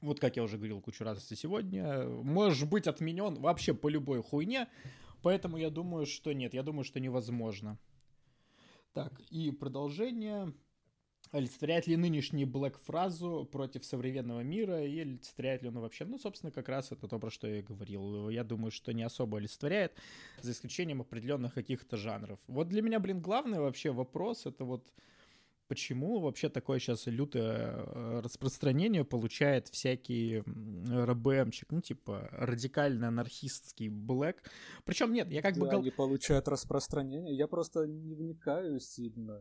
вот 0.00 0.20
как 0.20 0.36
я 0.36 0.42
уже 0.44 0.56
говорил 0.56 0.80
кучу 0.80 1.02
раз 1.04 1.26
сегодня, 1.26 2.04
можешь 2.06 2.64
быть 2.64 2.86
отменен 2.86 3.34
вообще 3.34 3.74
по 3.74 3.88
любой 3.88 4.22
хуйне, 4.22 4.68
поэтому 5.22 5.56
я 5.56 5.70
думаю, 5.70 6.06
что 6.06 6.32
нет, 6.32 6.54
я 6.54 6.62
думаю, 6.62 6.84
что 6.84 7.00
невозможно. 7.00 7.78
Так, 8.92 9.18
и 9.30 9.50
продолжение. 9.50 10.52
Олицетворяет 11.32 11.86
ли 11.86 11.96
нынешний 11.96 12.44
Блэк 12.44 12.78
фразу 12.78 13.48
против 13.50 13.86
современного 13.86 14.40
мира 14.40 14.84
и 14.84 15.00
олицетворяет 15.00 15.62
ли 15.62 15.68
он 15.68 15.78
вообще? 15.78 16.04
Ну, 16.04 16.18
собственно, 16.18 16.52
как 16.52 16.68
раз 16.68 16.92
это 16.92 17.08
то, 17.08 17.18
про 17.18 17.30
что 17.30 17.48
я 17.48 17.60
и 17.60 17.62
говорил. 17.62 18.28
Я 18.28 18.44
думаю, 18.44 18.70
что 18.70 18.92
не 18.92 19.02
особо 19.02 19.38
олицетворяет, 19.38 19.92
за 20.42 20.52
исключением 20.52 21.00
определенных 21.00 21.54
каких-то 21.54 21.96
жанров. 21.96 22.38
Вот 22.48 22.68
для 22.68 22.82
меня, 22.82 23.00
блин, 23.00 23.20
главный 23.20 23.60
вообще 23.60 23.92
вопрос, 23.92 24.44
это 24.44 24.66
вот 24.66 24.92
почему 25.68 26.20
вообще 26.20 26.50
такое 26.50 26.78
сейчас 26.78 27.06
лютое 27.06 27.76
э, 27.76 28.20
распространение 28.22 29.06
получает 29.06 29.68
всякий 29.68 30.42
РБМчик, 30.86 31.72
ну, 31.72 31.80
типа, 31.80 32.28
радикально-анархистский 32.32 33.88
Блэк. 33.88 34.36
Причем 34.84 35.14
нет, 35.14 35.30
я 35.30 35.40
как 35.40 35.54
бы... 35.54 35.64
Да, 35.64 35.72
гол- 35.72 35.80
они 35.80 35.90
получают 35.90 36.46
распространение. 36.48 37.34
Я 37.34 37.46
просто 37.46 37.86
не 37.86 38.14
вникаю 38.14 38.80
сильно, 38.80 39.40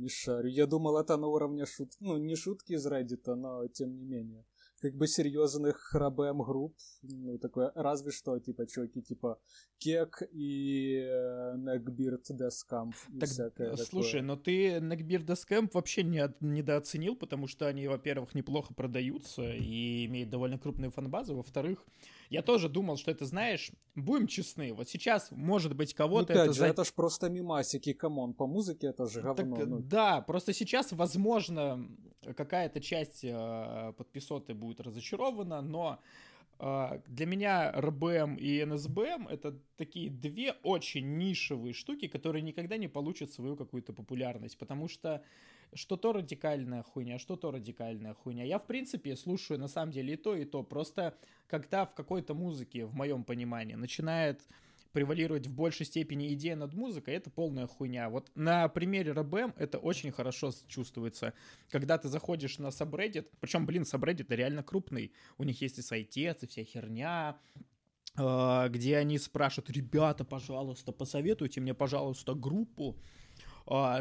не 0.00 0.08
шарю. 0.08 0.48
Я 0.48 0.66
думал, 0.66 0.98
это 0.98 1.16
на 1.16 1.26
уровне 1.26 1.66
шут... 1.66 1.90
Ну, 2.00 2.16
не 2.18 2.36
шутки 2.36 2.72
из 2.72 2.86
Reddit, 2.86 3.34
но 3.34 3.66
тем 3.68 3.96
не 3.96 4.04
менее. 4.04 4.44
Как 4.80 4.94
бы 4.94 5.06
серьезных 5.06 5.94
РБМ 5.94 6.42
групп, 6.42 6.74
ну, 7.02 7.38
такое, 7.38 7.70
разве 7.74 8.10
что, 8.10 8.38
типа, 8.38 8.66
чуваки, 8.66 9.02
типа, 9.02 9.38
Кек 9.78 10.22
и 10.32 11.02
э, 11.02 11.56
Neckbeard 11.56 12.22
Deathcamp 12.30 12.94
и 13.14 13.18
Так, 13.18 13.28
всякое 13.28 13.72
э, 13.72 13.76
слушай, 13.76 14.20
такое. 14.20 14.22
но 14.22 14.36
ты 14.36 14.76
Neckbeard 14.78 15.26
Camp 15.26 15.70
вообще 15.74 16.02
не 16.02 16.34
недооценил, 16.40 17.14
потому 17.14 17.46
что 17.46 17.66
они, 17.66 17.88
во-первых, 17.88 18.34
неплохо 18.34 18.72
продаются 18.72 19.42
и 19.52 20.06
имеют 20.06 20.30
довольно 20.30 20.58
крупную 20.58 20.90
фанбазу. 20.90 21.36
Во-вторых, 21.36 21.84
я 22.30 22.42
тоже 22.42 22.68
думал, 22.68 22.96
что 22.96 23.10
это, 23.10 23.26
знаешь, 23.26 23.70
будем 23.94 24.26
честны, 24.26 24.72
вот 24.72 24.88
сейчас, 24.88 25.30
может 25.32 25.74
быть, 25.76 25.94
Ну, 25.98 26.04
кого-то 26.04 26.32
опять 26.32 26.44
это... 26.44 26.52
же, 26.52 26.58
за- 26.60 26.66
это 26.66 26.84
ж 26.84 26.92
просто 26.94 27.28
мемасики, 27.28 27.92
come 27.92 28.15
on, 28.15 28.32
по 28.34 28.46
музыке 28.46 28.86
это 28.86 29.06
же 29.06 29.20
Так, 29.20 29.36
говно. 29.48 29.66
ну. 29.66 29.78
да, 29.80 30.20
просто 30.22 30.52
сейчас, 30.52 30.92
возможно, 30.92 31.86
какая-то 32.36 32.80
часть 32.80 33.24
э, 33.24 33.92
подписоты 33.96 34.54
будет 34.54 34.80
разочарована, 34.80 35.60
но 35.60 35.98
э, 36.60 37.00
для 37.08 37.26
меня 37.26 37.72
РАБМ 37.72 38.36
и 38.36 38.64
НСБМ 38.64 39.26
это 39.28 39.58
такие 39.76 40.08
две 40.10 40.52
очень 40.62 41.16
нишевые 41.18 41.72
штуки, 41.74 42.06
которые 42.08 42.42
никогда 42.42 42.76
не 42.76 42.88
получат 42.88 43.32
свою 43.32 43.56
какую-то 43.56 43.92
популярность, 43.92 44.56
потому 44.58 44.88
что 44.88 45.22
что 45.74 45.96
то 45.96 46.12
радикальная 46.12 46.82
хуйня, 46.82 47.18
что 47.18 47.36
то 47.36 47.50
радикальная 47.50 48.14
хуйня. 48.14 48.44
Я, 48.44 48.58
в 48.58 48.66
принципе, 48.66 49.16
слушаю 49.16 49.58
на 49.58 49.68
самом 49.68 49.92
деле 49.92 50.14
и 50.14 50.16
то, 50.16 50.36
и 50.36 50.44
то. 50.44 50.62
Просто 50.62 51.16
когда 51.46 51.84
в 51.84 51.94
какой-то 51.94 52.34
музыке, 52.34 52.86
в 52.86 52.94
моем 52.94 53.24
понимании, 53.24 53.74
начинает 53.74 54.46
превалировать 54.92 55.46
в 55.46 55.54
большей 55.54 55.86
степени 55.86 56.32
идея 56.34 56.56
над 56.56 56.74
музыкой, 56.74 57.14
это 57.14 57.30
полная 57.30 57.66
хуйня. 57.66 58.08
Вот 58.10 58.30
на 58.34 58.68
примере 58.68 59.12
РБМ 59.12 59.54
это 59.56 59.78
очень 59.78 60.10
хорошо 60.10 60.52
чувствуется. 60.68 61.32
Когда 61.68 61.96
ты 61.98 62.08
заходишь 62.08 62.58
на 62.58 62.68
subreddit, 62.68 63.28
причем, 63.40 63.66
блин, 63.66 63.82
subreddit 63.82 64.26
реально 64.34 64.62
крупный, 64.62 65.12
у 65.38 65.44
них 65.44 65.60
есть 65.62 65.78
и 65.78 65.82
сайтец, 65.82 66.42
и 66.42 66.46
вся 66.46 66.64
херня, 66.64 67.38
э, 68.18 68.68
где 68.68 68.96
они 68.96 69.18
спрашивают, 69.18 69.70
ребята, 69.70 70.24
пожалуйста, 70.24 70.90
посоветуйте 70.90 71.60
мне, 71.60 71.72
пожалуйста, 71.72 72.34
группу, 72.34 72.96
а, 72.98 73.19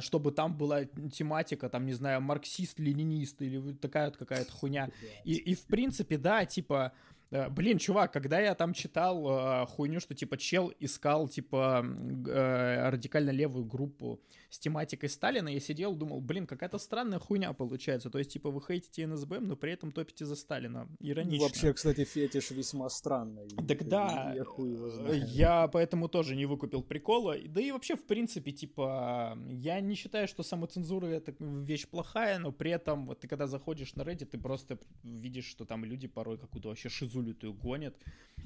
чтобы 0.01 0.31
там 0.31 0.57
была 0.57 0.85
тематика, 0.85 1.69
там, 1.69 1.85
не 1.85 1.93
знаю, 1.93 2.21
марксист-ленинист 2.21 3.41
или 3.41 3.73
такая 3.73 4.07
вот 4.07 4.17
какая-то 4.17 4.51
хуйня. 4.51 4.89
И, 5.23 5.35
и 5.35 5.55
в 5.55 5.65
принципе, 5.65 6.17
да, 6.17 6.45
типа, 6.45 6.91
блин, 7.31 7.77
чувак, 7.77 8.11
когда 8.11 8.39
я 8.39 8.55
там 8.55 8.73
читал 8.73 9.63
э, 9.63 9.65
хуйню, 9.67 9.99
что 9.99 10.15
типа 10.15 10.37
чел 10.37 10.71
искал 10.79 11.27
типа 11.27 11.85
э, 12.27 12.89
радикально 12.89 13.29
левую 13.29 13.65
группу 13.65 14.19
с 14.49 14.57
тематикой 14.57 15.09
Сталина, 15.09 15.47
я 15.47 15.59
сидел, 15.59 15.95
думал, 15.95 16.21
блин, 16.21 16.47
какая-то 16.47 16.79
странная 16.79 17.19
хуйня 17.19 17.53
получается. 17.53 18.09
То 18.09 18.17
есть, 18.17 18.33
типа, 18.33 18.49
вы 18.49 18.61
хейтите 18.61 19.05
НСБМ, 19.05 19.47
но 19.47 19.55
при 19.55 19.73
этом 19.73 19.91
топите 19.91 20.25
за 20.25 20.35
Сталина. 20.35 20.87
Иронично. 20.99 21.45
Вообще, 21.45 21.73
кстати, 21.73 22.03
фетиш 22.03 22.51
весьма 22.51 22.89
странный. 22.89 23.47
Так 23.67 23.87
да, 23.87 24.33
Я 24.35 24.43
э, 24.43 25.17
я 25.27 25.67
поэтому 25.67 26.09
тоже 26.09 26.35
не 26.35 26.45
выкупил 26.45 26.81
прикола. 26.81 27.35
Да 27.47 27.61
и 27.61 27.71
вообще, 27.71 27.95
в 27.95 28.05
принципе, 28.05 28.51
типа, 28.51 29.37
я 29.49 29.79
не 29.81 29.95
считаю, 29.95 30.27
что 30.27 30.43
самоцензура 30.43 31.07
это 31.07 31.35
вещь 31.39 31.87
плохая, 31.87 32.39
но 32.39 32.51
при 32.51 32.71
этом, 32.71 33.05
вот 33.05 33.19
ты 33.19 33.27
когда 33.27 33.45
заходишь 33.47 33.95
на 33.95 34.01
Reddit, 34.01 34.25
ты 34.25 34.37
просто 34.37 34.79
видишь, 35.03 35.45
что 35.45 35.65
там 35.65 35.85
люди 35.85 36.07
порой 36.07 36.37
какую-то 36.37 36.69
вообще 36.69 36.89
шизулитую 37.19 37.53
гонят 37.53 37.95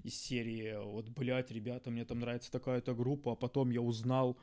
из 0.03 0.15
серии, 0.15 0.75
вот, 0.84 1.08
блядь, 1.10 1.51
ребята, 1.51 1.92
мне 1.92 2.06
там 2.06 2.20
нравится 2.20 2.51
такая-то 2.51 2.94
группа, 2.94 3.34
а 3.34 3.36
потом 3.36 3.70
я 3.70 3.82
узнал, 3.82 4.36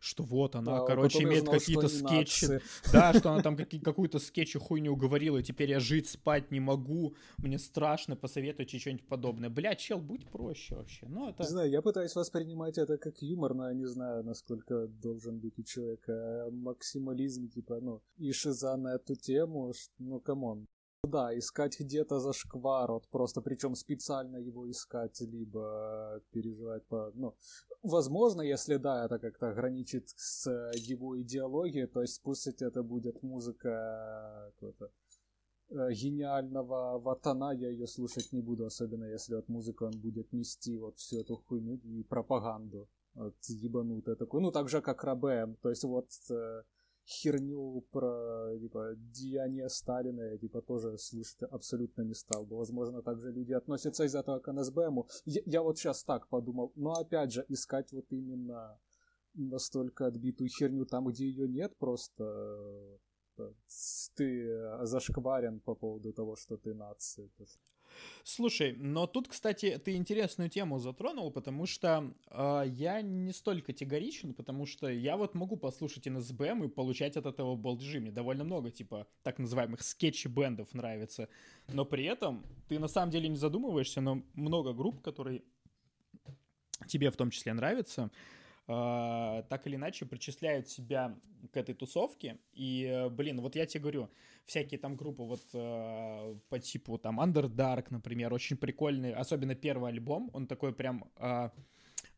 что 0.00 0.24
вот 0.24 0.56
она, 0.56 0.80
Да, 0.80 0.84
короче, 0.84 1.22
имеет 1.22 1.48
какие-то 1.48 1.88
скетчи. 1.88 2.60
Да, 2.92 3.14
что 3.14 3.30
она 3.30 3.42
там 3.42 3.56
какую-то 3.56 4.18
скетчи 4.18 4.58
хуйню 4.58 4.92
уговорила, 4.92 5.38
и 5.38 5.42
теперь 5.42 5.70
я 5.70 5.80
жить, 5.80 6.08
спать 6.08 6.50
не 6.50 6.60
могу, 6.60 7.14
мне 7.38 7.58
страшно, 7.58 8.16
посоветуйте 8.16 8.78
что-нибудь 8.78 9.06
подобное. 9.06 9.48
Бля, 9.48 9.74
чел, 9.74 9.98
будь 9.98 10.26
проще 10.26 10.74
вообще. 10.74 11.06
Ну, 11.08 11.28
это... 11.30 11.44
Не 11.44 11.48
знаю, 11.48 11.70
я 11.70 11.82
пытаюсь 11.82 12.14
воспринимать 12.16 12.76
это 12.76 12.98
как 12.98 13.22
юмор, 13.22 13.54
но 13.54 13.68
я 13.68 13.74
не 13.74 13.86
знаю, 13.86 14.24
насколько 14.24 14.86
должен 14.88 15.38
быть 15.38 15.58
у 15.58 15.62
человека 15.62 16.48
максимализм, 16.50 17.48
типа, 17.48 17.80
ну, 17.80 18.02
и 18.18 18.32
шиза 18.32 18.76
на 18.76 18.96
эту 18.96 19.14
тему, 19.14 19.72
ну, 19.98 20.20
come 20.20 20.46
on. 20.46 20.66
Да, 21.06 21.38
искать 21.38 21.78
где-то 21.80 22.18
зашквар, 22.18 22.90
вот 22.90 23.08
просто 23.08 23.40
причем 23.40 23.74
специально 23.74 24.38
его 24.38 24.68
искать, 24.70 25.20
либо 25.20 26.20
переживать 26.32 26.84
по... 26.86 27.12
Ну, 27.14 27.34
возможно, 27.82 28.42
если 28.42 28.76
да, 28.76 29.04
это 29.04 29.18
как-то 29.18 29.52
граничит 29.52 30.08
с 30.16 30.50
его 30.74 31.20
идеологией, 31.20 31.86
то 31.86 32.02
есть 32.02 32.22
пусть 32.22 32.62
это 32.62 32.82
будет 32.82 33.22
музыка 33.22 34.52
э, 35.70 35.92
гениального 35.92 36.98
Ватана, 36.98 37.52
я 37.52 37.70
ее 37.70 37.86
слушать 37.86 38.32
не 38.32 38.42
буду, 38.42 38.66
особенно 38.66 39.04
если 39.04 39.36
от 39.36 39.48
музыки 39.48 39.84
он 39.84 39.92
будет 39.92 40.32
нести 40.32 40.76
вот 40.78 40.98
всю 40.98 41.20
эту 41.20 41.36
хуйню 41.36 41.76
и 41.84 42.02
пропаганду 42.02 42.88
вот, 43.16 43.34
ебанутую 43.48 44.16
такую. 44.16 44.42
Ну, 44.42 44.50
так 44.50 44.68
же, 44.68 44.80
как 44.80 45.04
РАБМ. 45.04 45.56
То 45.62 45.70
есть 45.70 45.84
вот 45.84 46.08
э, 46.30 46.62
херню 47.06 47.84
про 47.92 48.58
типа 48.58 48.94
деяния 48.96 49.68
Сталина 49.68 50.22
я 50.22 50.38
типа 50.38 50.60
тоже 50.60 50.98
слушать 50.98 51.42
абсолютно 51.42 52.02
не 52.02 52.14
стал 52.14 52.44
бы. 52.44 52.56
Возможно, 52.56 53.02
также 53.02 53.32
люди 53.32 53.52
относятся 53.52 54.04
из-за 54.04 54.20
этого 54.20 54.40
к 54.40 54.52
НСБМу. 54.52 55.08
Я, 55.24 55.42
я 55.46 55.62
вот 55.62 55.78
сейчас 55.78 56.04
так 56.04 56.28
подумал, 56.28 56.72
но 56.74 56.92
опять 56.92 57.32
же, 57.32 57.44
искать 57.48 57.92
вот 57.92 58.06
именно 58.10 58.78
настолько 59.34 60.06
отбитую 60.06 60.48
херню 60.48 60.86
там, 60.86 61.06
где 61.06 61.26
ее 61.26 61.48
нет, 61.48 61.76
просто 61.78 62.24
э, 63.38 63.52
ты 64.14 64.86
зашкварен 64.86 65.60
по 65.60 65.74
поводу 65.74 66.12
того, 66.12 66.36
что 66.36 66.56
ты 66.56 66.74
нация. 66.74 67.28
Слушай, 68.24 68.74
но 68.76 69.06
тут, 69.06 69.28
кстати, 69.28 69.80
ты 69.84 69.94
интересную 69.94 70.50
тему 70.50 70.78
затронул, 70.78 71.30
потому 71.30 71.66
что 71.66 72.12
э, 72.30 72.64
я 72.66 73.02
не 73.02 73.32
столь 73.32 73.62
категоричен, 73.62 74.34
потому 74.34 74.66
что 74.66 74.88
я 74.88 75.16
вот 75.16 75.34
могу 75.34 75.56
послушать 75.56 76.06
НСБМ 76.06 76.64
и 76.64 76.68
получать 76.68 77.16
от 77.16 77.26
этого 77.26 77.56
болджи. 77.56 78.00
Мне 78.00 78.10
довольно 78.10 78.44
много, 78.44 78.70
типа, 78.70 79.06
так 79.22 79.38
называемых 79.38 79.80
скетчи-бендов 79.80 80.72
нравится. 80.74 81.28
Но 81.68 81.84
при 81.84 82.04
этом 82.04 82.44
ты 82.68 82.78
на 82.78 82.88
самом 82.88 83.10
деле 83.10 83.28
не 83.28 83.36
задумываешься, 83.36 84.00
но 84.00 84.22
много 84.34 84.72
групп, 84.72 85.00
которые 85.02 85.42
тебе 86.86 87.10
в 87.10 87.16
том 87.16 87.30
числе 87.30 87.52
нравятся, 87.52 88.10
э, 88.68 89.42
так 89.48 89.66
или 89.66 89.76
иначе 89.76 90.06
причисляют 90.06 90.68
себя 90.68 91.18
к 91.52 91.56
этой 91.56 91.74
тусовке. 91.74 92.38
И, 92.52 93.08
блин, 93.10 93.40
вот 93.40 93.56
я 93.56 93.66
тебе 93.66 93.82
говорю, 93.82 94.10
всякие 94.46 94.78
там 94.78 94.96
группы 94.96 95.22
вот 95.22 95.42
э, 95.52 96.36
по 96.48 96.58
типу 96.58 96.98
там 96.98 97.20
Underdark, 97.20 97.86
например, 97.90 98.32
очень 98.32 98.56
прикольный, 98.56 99.12
особенно 99.12 99.54
первый 99.54 99.90
альбом, 99.90 100.30
он 100.32 100.46
такой 100.46 100.72
прям 100.72 101.10
э, 101.16 101.50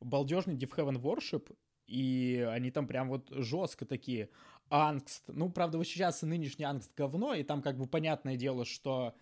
балдежный 0.00 0.56
Deep 0.56 0.74
Heaven 0.76 1.00
Worship, 1.00 1.54
и 1.86 2.46
они 2.50 2.70
там 2.70 2.86
прям 2.86 3.08
вот 3.08 3.28
жестко 3.30 3.86
такие. 3.86 4.28
Ангст, 4.70 5.24
ну, 5.28 5.50
правда, 5.50 5.78
вот 5.78 5.86
сейчас 5.86 6.20
нынешний 6.22 6.66
Ангст 6.66 6.94
говно, 6.94 7.34
и 7.34 7.42
там 7.42 7.62
как 7.62 7.78
бы 7.78 7.86
понятное 7.86 8.36
дело, 8.36 8.66
что 8.66 9.14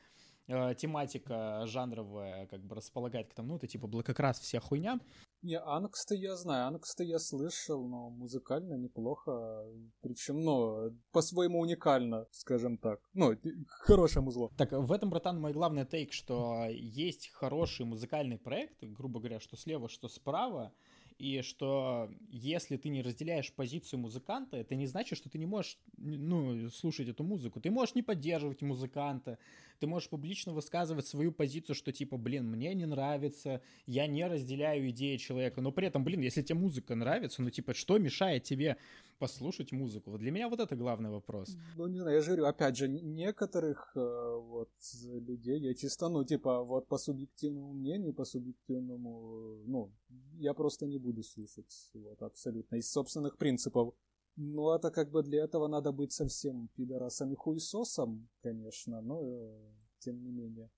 э, 0.49 0.75
тематика 0.76 1.62
жанровая 1.66 2.47
как 2.47 2.64
бы 2.64 2.75
располагает 2.75 3.28
к 3.28 3.35
тому, 3.35 3.50
ну, 3.50 3.56
это 3.56 3.68
типа 3.68 3.87
блококрас 3.87 4.40
вся 4.40 4.59
хуйня, 4.59 4.99
не, 5.43 5.59
Ангста 5.59 6.14
я 6.14 6.37
знаю, 6.37 6.66
Ангста 6.66 7.05
я 7.05 7.19
слышал, 7.19 7.87
но 7.87 8.11
музыкально 8.11 8.75
неплохо. 8.75 9.64
Причем, 10.00 10.40
ну, 10.40 10.97
по-своему 11.12 11.61
уникально, 11.61 12.26
скажем 12.31 12.78
так. 12.78 13.00
Ну, 13.14 13.37
хорошее 13.69 14.25
музло. 14.25 14.50
Так, 14.57 14.73
в 14.73 14.93
этом, 14.93 15.11
братан, 15.11 15.40
мой 15.40 15.52
главный 15.52 15.85
тейк, 15.85 16.12
что 16.12 16.66
есть 16.69 17.31
хороший 17.33 17.87
музыкальный 17.87 18.38
проект, 18.38 18.83
грубо 18.83 19.21
говоря, 19.21 19.40
что 19.40 19.57
слева, 19.57 19.88
что 19.88 20.09
справа, 20.09 20.73
и 21.19 21.40
что 21.40 22.11
если 22.28 22.76
ты 22.76 22.90
не 22.90 23.00
разделяешь 23.02 23.52
позицию 23.55 24.00
музыканта, 24.00 24.59
это 24.59 24.75
не 24.75 24.87
значит, 24.87 25.16
что 25.16 25.31
ты 25.31 25.38
не 25.38 25.47
можешь 25.47 25.78
ну, 25.97 26.69
слушать 26.69 27.09
эту 27.09 27.25
музыку. 27.25 27.61
Ты 27.61 27.71
можешь 27.71 27.95
не 27.95 28.02
поддерживать 28.02 28.61
музыканта, 28.61 29.38
ты 29.78 29.87
можешь 29.87 30.09
публично 30.09 30.52
высказывать 30.52 31.06
свою 31.06 31.33
позицию, 31.33 31.75
что 31.75 31.92
типа, 31.92 32.16
блин, 32.16 32.50
мне 32.50 32.75
не 32.75 32.87
нравится, 32.87 33.61
я 33.87 34.06
не 34.06 34.26
разделяю 34.26 34.90
идеи 34.90 35.16
человека, 35.16 35.61
но 35.61 35.73
при 35.73 35.87
этом, 35.87 36.04
блин, 36.04 36.21
если 36.21 36.42
тебе 36.42 36.59
музыка 36.59 36.95
нравится, 36.95 37.42
ну 37.42 37.50
типа, 37.50 37.75
что 37.75 37.99
мешает 37.99 38.45
тебе 38.45 38.76
послушать 39.18 39.73
музыку? 39.73 40.11
Вот 40.11 40.21
для 40.21 40.30
меня 40.30 40.49
вот 40.49 40.61
это 40.61 40.76
главный 40.76 41.11
вопрос. 41.11 41.56
Ну, 41.76 41.87
не 41.87 41.99
знаю, 41.99 42.16
я 42.16 42.23
же 42.23 42.28
говорю, 42.28 42.47
опять 42.47 42.76
же, 42.76 42.88
некоторых 42.88 43.92
э, 43.97 44.00
вот 44.00 44.71
людей 45.04 45.61
я 45.61 45.75
чисто, 45.75 46.09
ну, 46.09 46.25
типа, 46.25 46.62
вот 46.62 46.88
по 46.88 46.99
субъективному 46.99 47.73
мнению, 47.73 48.12
по 48.12 48.25
субъективному, 48.25 49.62
ну, 49.66 49.92
я 50.38 50.54
просто 50.54 50.87
не 50.87 50.99
буду 50.99 51.23
слушать, 51.23 51.90
вот, 51.95 52.23
абсолютно, 52.23 52.76
из 52.76 52.90
собственных 52.90 53.37
принципов. 53.38 53.95
Ну, 54.37 54.71
это 54.75 54.90
как 54.90 55.11
бы 55.11 55.23
для 55.23 55.45
этого 55.45 55.66
надо 55.66 55.93
быть 55.93 56.12
совсем 56.12 56.69
пидорасом 56.76 57.33
и 57.33 57.37
хуесосом, 57.37 58.28
конечно, 58.43 59.00
но 59.00 59.21
э, 59.23 59.73
тем 59.99 60.23
не 60.23 60.31
менее. 60.31 60.71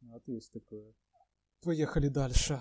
Вот 0.00 0.22
есть 0.26 0.52
такое. 0.52 0.92
Поехали 1.62 2.08
дальше. 2.08 2.60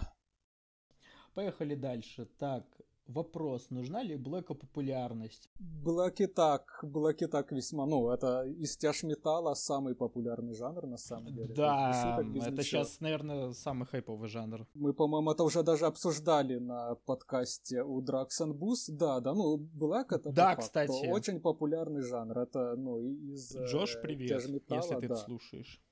Поехали 1.33 1.75
дальше. 1.75 2.25
Так, 2.37 2.63
Вопрос, 3.07 3.69
нужна 3.69 4.03
ли 4.03 4.15
Блэка 4.15 4.55
популярность? 4.55 5.49
Блэки 5.59 6.27
так, 6.27 6.79
Блэки 6.81 7.27
так 7.27 7.51
весьма, 7.51 7.85
ну, 7.85 8.09
это 8.09 8.43
из 8.43 8.77
тяж 8.77 9.03
металла 9.03 9.53
самый 9.53 9.93
популярный 9.93 10.55
жанр, 10.55 10.87
на 10.87 10.97
самом 10.97 11.33
деле. 11.33 11.53
Да, 11.53 12.17
это 12.19 12.23
ничего. 12.23 12.61
сейчас, 12.61 12.99
наверное, 13.01 13.53
самый 13.53 13.85
хайповый 13.85 14.27
жанр. 14.27 14.65
Мы, 14.73 14.93
по-моему, 14.93 15.31
это 15.31 15.43
уже 15.43 15.61
даже 15.61 15.85
обсуждали 15.85 16.57
на 16.57 16.95
подкасте 17.05 17.83
у 17.83 18.01
Драксон 18.01 18.53
Бус. 18.53 18.87
Да, 18.89 19.19
да, 19.19 19.33
ну, 19.33 19.57
Блэк 19.57 20.15
это 20.15 20.31
да, 20.31 20.55
кстати. 20.55 21.07
очень 21.07 21.39
популярный 21.39 22.01
жанр. 22.01 22.39
Это, 22.39 22.75
ну, 22.75 22.99
из 22.99 23.55
Джош, 23.55 24.01
привет, 24.01 24.31
если 24.31 24.59
ты 24.59 25.07
да. 25.07 25.15
слушаешь 25.15 25.84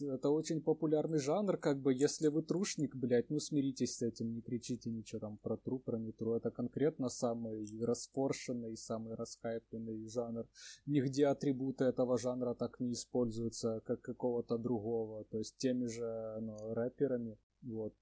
это 0.00 0.30
очень 0.30 0.62
популярный 0.62 1.18
жанр, 1.18 1.56
как 1.56 1.80
бы, 1.80 1.92
если 1.92 2.28
вы 2.28 2.42
трушник, 2.42 2.94
блядь, 2.96 3.30
ну 3.30 3.38
смиритесь 3.38 3.96
с 3.96 4.02
этим, 4.02 4.32
не 4.32 4.40
кричите 4.40 4.90
ничего 4.90 5.20
там 5.20 5.38
про 5.38 5.56
тру, 5.56 5.78
про 5.78 5.98
не 5.98 6.12
тру, 6.12 6.34
это 6.34 6.50
конкретно 6.50 7.08
самый 7.08 7.66
расфоршенный, 7.80 8.76
самый 8.76 9.14
расхайпленный 9.14 10.08
жанр. 10.08 10.46
Нигде 10.86 11.26
атрибуты 11.26 11.84
этого 11.84 12.18
жанра 12.18 12.54
так 12.54 12.80
не 12.80 12.92
используются, 12.92 13.80
как 13.84 14.00
какого-то 14.00 14.58
другого, 14.58 15.24
то 15.24 15.38
есть 15.38 15.56
теми 15.56 15.86
же, 15.86 16.38
ну, 16.40 16.74
рэперами, 16.74 17.38
вот. 17.62 17.94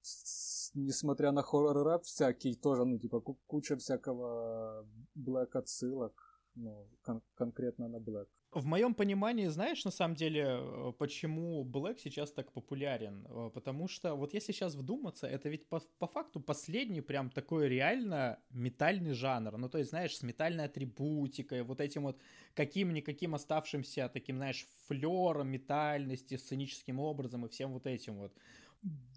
Несмотря 0.73 1.31
на 1.31 1.41
хоррор-рэп 1.41 2.03
всякий, 2.03 2.55
тоже, 2.55 2.85
ну, 2.85 2.97
типа, 2.97 3.19
куча 3.47 3.75
всякого 3.75 4.87
блэк 5.15 5.55
отсылок, 5.57 6.41
ну, 6.55 6.87
кон- 7.01 7.21
конкретно 7.35 7.87
на 7.87 7.97
Black. 7.97 8.27
В 8.53 8.65
моем 8.65 8.93
понимании, 8.93 9.47
знаешь, 9.47 9.85
на 9.85 9.91
самом 9.91 10.15
деле, 10.15 10.45
э, 10.45 10.91
почему 10.97 11.63
Black 11.63 11.99
сейчас 11.99 12.33
так 12.33 12.51
популярен? 12.51 13.25
Э, 13.29 13.49
потому 13.53 13.87
что, 13.87 14.15
вот 14.15 14.33
если 14.33 14.51
сейчас 14.51 14.75
вдуматься, 14.75 15.25
это 15.25 15.47
ведь 15.47 15.69
по, 15.69 15.79
по 15.99 16.07
факту 16.07 16.41
последний 16.41 16.99
прям 16.99 17.29
такой 17.29 17.69
реально 17.69 18.39
метальный 18.49 19.13
жанр. 19.13 19.57
Ну, 19.57 19.69
то 19.69 19.77
есть, 19.77 19.91
знаешь, 19.91 20.17
с 20.17 20.21
метальной 20.21 20.65
атрибутикой, 20.65 21.63
вот 21.63 21.79
этим 21.79 22.03
вот 22.03 22.19
каким-никаким 22.53 23.35
оставшимся 23.35 24.09
таким, 24.09 24.35
знаешь, 24.35 24.67
флером 24.87 25.47
метальности, 25.47 26.35
сценическим 26.35 26.99
образом 26.99 27.45
и 27.45 27.49
всем 27.49 27.71
вот 27.71 27.87
этим 27.87 28.17
вот. 28.17 28.33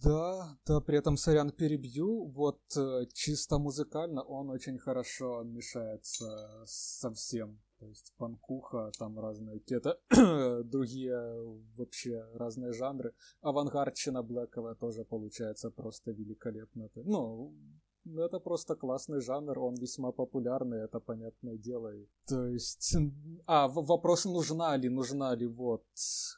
Да, 0.03 0.57
да, 0.67 0.81
при 0.81 0.99
этом, 0.99 1.17
сорян, 1.17 1.51
перебью, 1.51 2.27
вот 2.27 2.61
э, 2.77 3.07
чисто 3.13 3.59
музыкально 3.59 4.23
он 4.23 4.51
очень 4.51 4.79
хорошо 4.79 5.43
мешается 5.43 6.63
со 6.67 7.11
всем. 7.11 7.64
То 7.79 7.87
есть 7.87 8.13
панкуха, 8.17 8.91
там 8.99 9.19
разные 9.19 9.61
какие-то 9.61 9.99
другие 10.65 11.17
вообще 11.77 12.25
разные 12.35 12.73
жанры. 12.73 13.15
Авангардчина 13.41 14.23
блэковая 14.23 14.75
тоже 14.75 15.05
получается 15.05 15.71
просто 15.71 16.13
великолепно. 16.13 16.89
Ну, 16.95 17.53
это 18.07 18.39
просто 18.41 18.75
классный 18.75 19.21
жанр, 19.21 19.59
он 19.59 19.75
весьма 19.75 20.13
популярный, 20.13 20.85
это 20.85 21.01
понятное 21.01 21.57
дело. 21.57 21.93
То 22.27 22.47
есть, 22.47 22.97
а, 23.47 23.69
вопрос, 23.69 24.25
нужна 24.27 24.77
ли, 24.77 24.91
нужна 24.91 25.35
ли, 25.35 25.47
вот, 25.47 25.85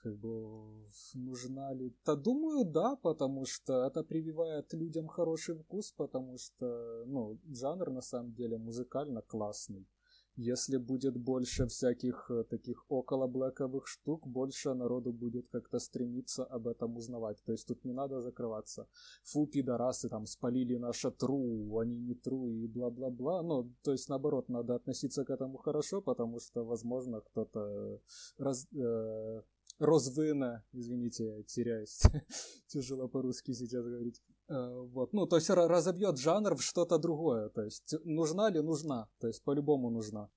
как 0.02 0.16
бы, 0.16 0.86
нужна 1.14 1.74
ли? 1.74 1.92
Да, 2.04 2.14
думаю, 2.14 2.64
да, 2.64 2.96
потому 2.96 3.46
что 3.46 3.84
это 3.84 4.04
прививает 4.04 4.72
людям 4.74 5.08
хороший 5.08 5.56
вкус, 5.56 5.92
потому 5.92 6.38
что, 6.38 7.04
ну, 7.06 7.38
жанр 7.52 7.90
на 7.90 8.02
самом 8.02 8.32
деле 8.32 8.58
музыкально 8.58 9.22
классный. 9.22 9.86
Если 10.38 10.76
будет 10.76 11.16
больше 11.16 11.66
всяких 11.66 12.30
э, 12.30 12.44
таких 12.44 12.84
около 12.90 13.26
блэковых 13.26 13.86
штук, 13.86 14.26
больше 14.26 14.74
народу 14.74 15.12
будет 15.12 15.48
как-то 15.48 15.78
стремиться 15.78 16.44
об 16.44 16.68
этом 16.68 16.96
узнавать. 16.96 17.42
То 17.44 17.52
есть 17.52 17.66
тут 17.66 17.84
не 17.84 17.92
надо 17.92 18.20
закрываться. 18.20 18.86
Фу, 19.24 19.46
пидорасы 19.46 20.10
там 20.10 20.26
спалили 20.26 20.76
наше 20.76 21.10
тру, 21.10 21.78
они 21.78 21.96
не 21.96 22.14
тру 22.14 22.50
и 22.50 22.66
бла-бла-бла. 22.66 23.42
Ну, 23.42 23.72
то 23.82 23.92
есть 23.92 24.10
наоборот, 24.10 24.50
надо 24.50 24.74
относиться 24.74 25.24
к 25.24 25.30
этому 25.30 25.56
хорошо, 25.56 26.02
потому 26.02 26.38
что, 26.38 26.64
возможно, 26.64 27.22
кто-то 27.22 28.00
раз, 28.36 28.66
э, 28.74 29.42
розвына, 29.78 30.64
извините, 30.72 31.44
теряюсь, 31.44 32.02
тяжело 32.66 33.08
по-русски 33.08 33.52
сейчас 33.52 33.84
говорить. 33.84 34.22
Э, 34.48 34.86
вот, 34.92 35.12
ну, 35.12 35.26
то 35.26 35.36
есть 35.36 35.50
разобьет 35.50 36.18
жанр 36.18 36.54
в 36.56 36.62
что-то 36.62 36.98
другое. 36.98 37.48
То 37.48 37.62
есть 37.62 37.94
нужна 38.04 38.50
ли 38.50 38.60
нужна? 38.60 39.08
То 39.18 39.26
есть 39.26 39.42
по-любому 39.44 39.90
нужна. 39.90 40.28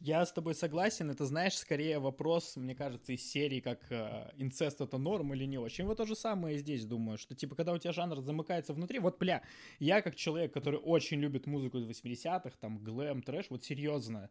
Я 0.00 0.24
с 0.24 0.32
тобой 0.32 0.54
согласен, 0.54 1.10
это, 1.10 1.26
знаешь, 1.26 1.56
скорее 1.56 1.98
вопрос, 1.98 2.56
мне 2.56 2.74
кажется, 2.74 3.12
из 3.12 3.28
серии, 3.28 3.60
как 3.60 3.80
э, 3.90 4.30
инцест 4.36 4.80
это 4.80 4.98
норм 4.98 5.32
или 5.34 5.44
не 5.44 5.58
очень. 5.58 5.84
Вот 5.84 5.96
то 5.96 6.04
же 6.04 6.16
самое 6.16 6.58
здесь 6.58 6.84
думаю, 6.84 7.18
что, 7.18 7.34
типа, 7.34 7.54
когда 7.54 7.72
у 7.72 7.78
тебя 7.78 7.92
жанр 7.92 8.20
замыкается 8.20 8.74
внутри, 8.74 8.98
вот, 8.98 9.18
бля, 9.18 9.42
я 9.78 10.02
как 10.02 10.14
человек, 10.16 10.52
который 10.52 10.78
очень 10.78 11.20
любит 11.20 11.46
музыку 11.46 11.78
из 11.78 11.88
80-х, 11.88 12.56
там, 12.60 12.78
глэм, 12.78 13.22
трэш, 13.22 13.46
вот 13.50 13.64
серьезно, 13.64 14.30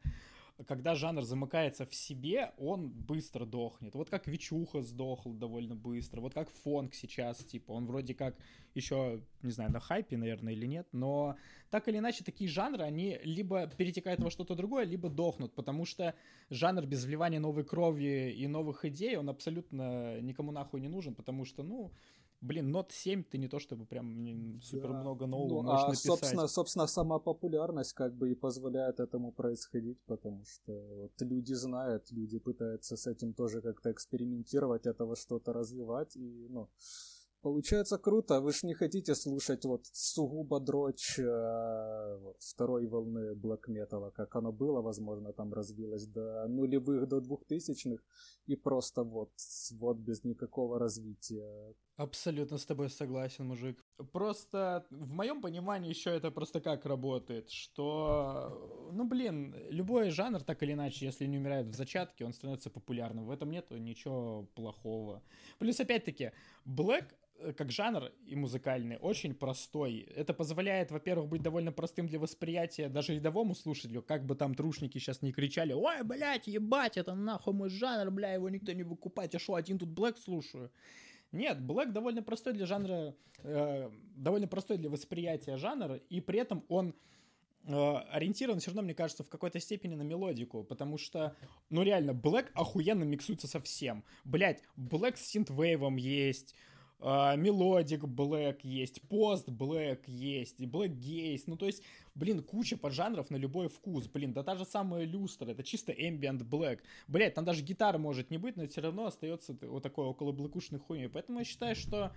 когда 0.68 0.96
жанр 0.96 1.24
замыкается 1.24 1.86
в 1.86 1.94
себе, 1.96 2.52
он 2.58 2.90
быстро 2.90 3.46
дохнет. 3.46 3.96
Вот 3.96 4.10
как 4.10 4.28
Вичуха 4.28 4.82
сдохл 4.82 5.34
довольно 5.34 5.76
быстро, 5.76 6.22
вот 6.22 6.34
как 6.34 6.50
фонк 6.50 6.94
сейчас, 6.94 7.38
типа, 7.38 7.72
он 7.72 7.86
вроде 7.86 8.14
как 8.14 8.36
еще, 8.74 9.22
не 9.42 9.52
знаю, 9.52 9.72
на 9.72 9.80
хайпе, 9.80 10.18
наверное, 10.18 10.54
или 10.54 10.66
нет, 10.66 10.88
но 10.92 11.36
так 11.70 11.88
или 11.88 11.98
иначе 11.98 12.24
такие 12.24 12.50
жанры, 12.50 12.84
они 12.84 13.20
либо 13.24 13.68
перетекают 13.68 14.22
во 14.22 14.32
что-то 14.32 14.56
другое, 14.56 14.86
либо 14.86 15.10
дохнут, 15.10 15.54
потому 15.54 15.86
что 15.86 16.16
жанр 16.50 16.86
без 16.86 17.06
вливания 17.06 17.40
новой 17.40 17.64
крови 17.64 18.32
и 18.32 18.48
новых 18.48 18.86
идей, 18.86 19.18
он 19.18 19.30
абсолютно 19.30 20.20
никому 20.22 20.52
нахуй 20.52 20.82
не 20.82 20.90
нужен, 20.90 21.16
потому 21.16 21.46
что, 21.46 21.64
ну, 21.64 21.92
блин, 22.42 22.76
Note 22.76 22.92
7 22.92 23.24
ты 23.24 23.38
не 23.38 23.48
то 23.48 23.60
чтобы 23.60 23.86
прям 23.86 24.60
супер 24.62 24.90
да. 24.90 25.02
много 25.02 25.28
нового 25.28 25.62
ну, 25.62 25.70
можешь 25.70 25.84
а, 25.84 25.88
написать. 25.88 26.06
Собственно, 26.06 26.48
собственно, 26.48 26.88
сама 26.88 27.20
популярность 27.20 27.94
как 27.94 28.14
бы 28.14 28.32
и 28.32 28.36
позволяет 28.36 29.00
этому 29.00 29.32
происходить, 29.32 30.00
потому 30.06 30.44
что 30.46 30.74
вот 30.74 31.22
люди 31.22 31.54
знают, 31.54 32.12
люди 32.12 32.40
пытаются 32.40 32.98
с 32.98 33.08
этим 33.08 33.34
тоже 33.34 33.62
как-то 33.62 33.92
экспериментировать, 33.92 34.86
этого 34.86 35.16
что-то 35.16 35.54
развивать, 35.54 36.18
и, 36.18 36.48
ну, 36.50 36.70
Получается 37.42 37.98
круто, 37.98 38.40
вы 38.40 38.52
ж 38.52 38.62
не 38.64 38.76
хотите 38.76 39.16
слушать 39.16 39.66
вот 39.66 39.88
сугубо 39.92 40.60
дрочь 40.60 41.18
э, 41.18 42.18
вот, 42.22 42.38
второй 42.40 42.86
волны 42.86 43.34
блэк 43.34 43.68
металла, 43.68 44.12
как 44.12 44.36
оно 44.36 44.52
было, 44.52 44.82
возможно, 44.82 45.34
там 45.34 45.52
развилось 45.52 46.06
до 46.06 46.48
нулевых, 46.48 47.08
до 47.08 47.20
двухтысячных, 47.20 48.04
и 48.46 48.56
просто 48.56 49.04
вот, 49.04 49.32
вот 49.72 49.98
без 49.98 50.24
никакого 50.24 50.78
развития. 50.78 51.74
Абсолютно 51.98 52.58
с 52.58 52.66
тобой 52.66 52.90
согласен, 52.90 53.46
мужик. 53.46 53.84
Просто 54.12 54.88
в 54.90 55.12
моем 55.12 55.42
понимании 55.42 55.90
еще 55.90 56.10
это 56.10 56.32
просто 56.32 56.60
как 56.60 56.86
работает, 56.86 57.52
что, 57.52 58.90
ну 58.92 59.04
блин, 59.04 59.56
любой 59.70 60.10
жанр 60.10 60.42
так 60.42 60.64
или 60.64 60.74
иначе, 60.74 61.06
если 61.06 61.28
не 61.28 61.38
умирает 61.38 61.68
в 61.68 61.76
зачатке, 61.76 62.26
он 62.26 62.34
становится 62.34 62.70
популярным. 62.70 63.26
В 63.26 63.32
этом 63.32 63.52
нету 63.52 63.78
ничего 63.78 64.50
плохого. 64.56 65.22
Плюс 65.60 65.80
опять-таки, 65.80 66.32
Black 66.66 67.14
Э, 67.42 67.54
как 67.54 67.72
жанр 67.72 68.12
и 68.26 68.36
музыкальный 68.36 68.98
очень 68.98 69.34
простой. 69.34 70.08
Это 70.16 70.34
позволяет, 70.34 70.92
во-первых, 70.92 71.28
быть 71.28 71.42
довольно 71.42 71.72
простым 71.72 72.08
для 72.08 72.20
восприятия 72.20 72.90
даже 72.90 73.16
рядовому 73.16 73.56
слушателю, 73.56 74.02
как 74.02 74.26
бы 74.26 74.36
там 74.36 74.54
трушники 74.54 74.98
сейчас 74.98 75.22
не 75.22 75.32
кричали, 75.32 75.74
ой, 75.74 76.04
блядь, 76.04 76.48
ебать, 76.48 76.98
это 76.98 77.16
нахуй 77.16 77.54
мой 77.54 77.70
жанр, 77.70 78.12
бля, 78.12 78.34
его 78.34 78.50
никто 78.50 78.72
не 78.74 78.84
выкупает, 78.84 79.34
я 79.34 79.40
шо, 79.40 79.56
один 79.56 79.80
тут 79.80 79.90
Блэк 79.90 80.18
слушаю? 80.18 80.72
Нет, 81.32 81.62
Блэк 81.62 81.92
довольно 81.92 82.22
простой 82.24 82.54
для 82.54 82.66
жанра, 82.66 83.16
э, 83.40 83.90
довольно 84.16 84.48
простой 84.48 84.78
для 84.78 84.90
восприятия 84.90 85.58
жанра, 85.58 85.96
и 86.10 86.20
при 86.20 86.40
этом 86.40 86.64
он 86.68 86.94
э, 87.66 87.96
ориентирован 88.12 88.60
все 88.60 88.72
равно, 88.72 88.82
мне 88.82 88.94
кажется, 88.94 89.24
в 89.24 89.30
какой-то 89.30 89.60
степени 89.60 89.96
на 89.96 90.02
мелодику, 90.02 90.64
потому 90.64 90.98
что, 90.98 91.36
ну 91.70 91.84
реально, 91.84 92.14
Блэк 92.14 92.52
охуенно 92.54 93.04
миксуется 93.04 93.48
со 93.48 93.62
всем. 93.62 94.04
Блять, 94.26 94.62
Блэк 94.76 95.18
с 95.18 95.26
синтвейвом 95.26 95.96
есть, 95.96 96.56
melodic 97.00 98.04
black 98.04 98.60
есть, 98.62 99.02
post 99.02 99.50
black 99.50 100.02
есть, 100.06 100.60
blackgaze, 100.60 101.44
ну 101.48 101.58
то 101.58 101.66
есть, 101.66 101.82
блин, 102.16 102.44
куча 102.44 102.78
поджанров 102.78 103.30
на 103.30 103.36
любой 103.36 103.68
вкус, 103.68 104.08
блин, 104.08 104.34
да 104.34 104.44
та 104.44 104.56
же 104.56 104.66
самая 104.66 105.06
Lustre, 105.06 105.52
это 105.52 105.64
чисто 105.64 105.92
ambient 105.92 106.44
black, 106.44 106.80
блять, 107.08 107.34
там 107.34 107.46
даже 107.46 107.64
гитара 107.64 107.98
может 107.98 108.32
не 108.32 108.38
быть, 108.38 108.56
но 108.56 108.68
все 108.68 108.82
равно 108.82 109.06
остается 109.06 109.58
вот 109.62 109.84
такой 109.84 110.06
около 110.06 110.32
блэкушной 110.32 110.80
хуйни, 110.80 111.08
поэтому 111.08 111.40
я 111.40 111.46
считаю, 111.46 111.76
что 111.76 112.14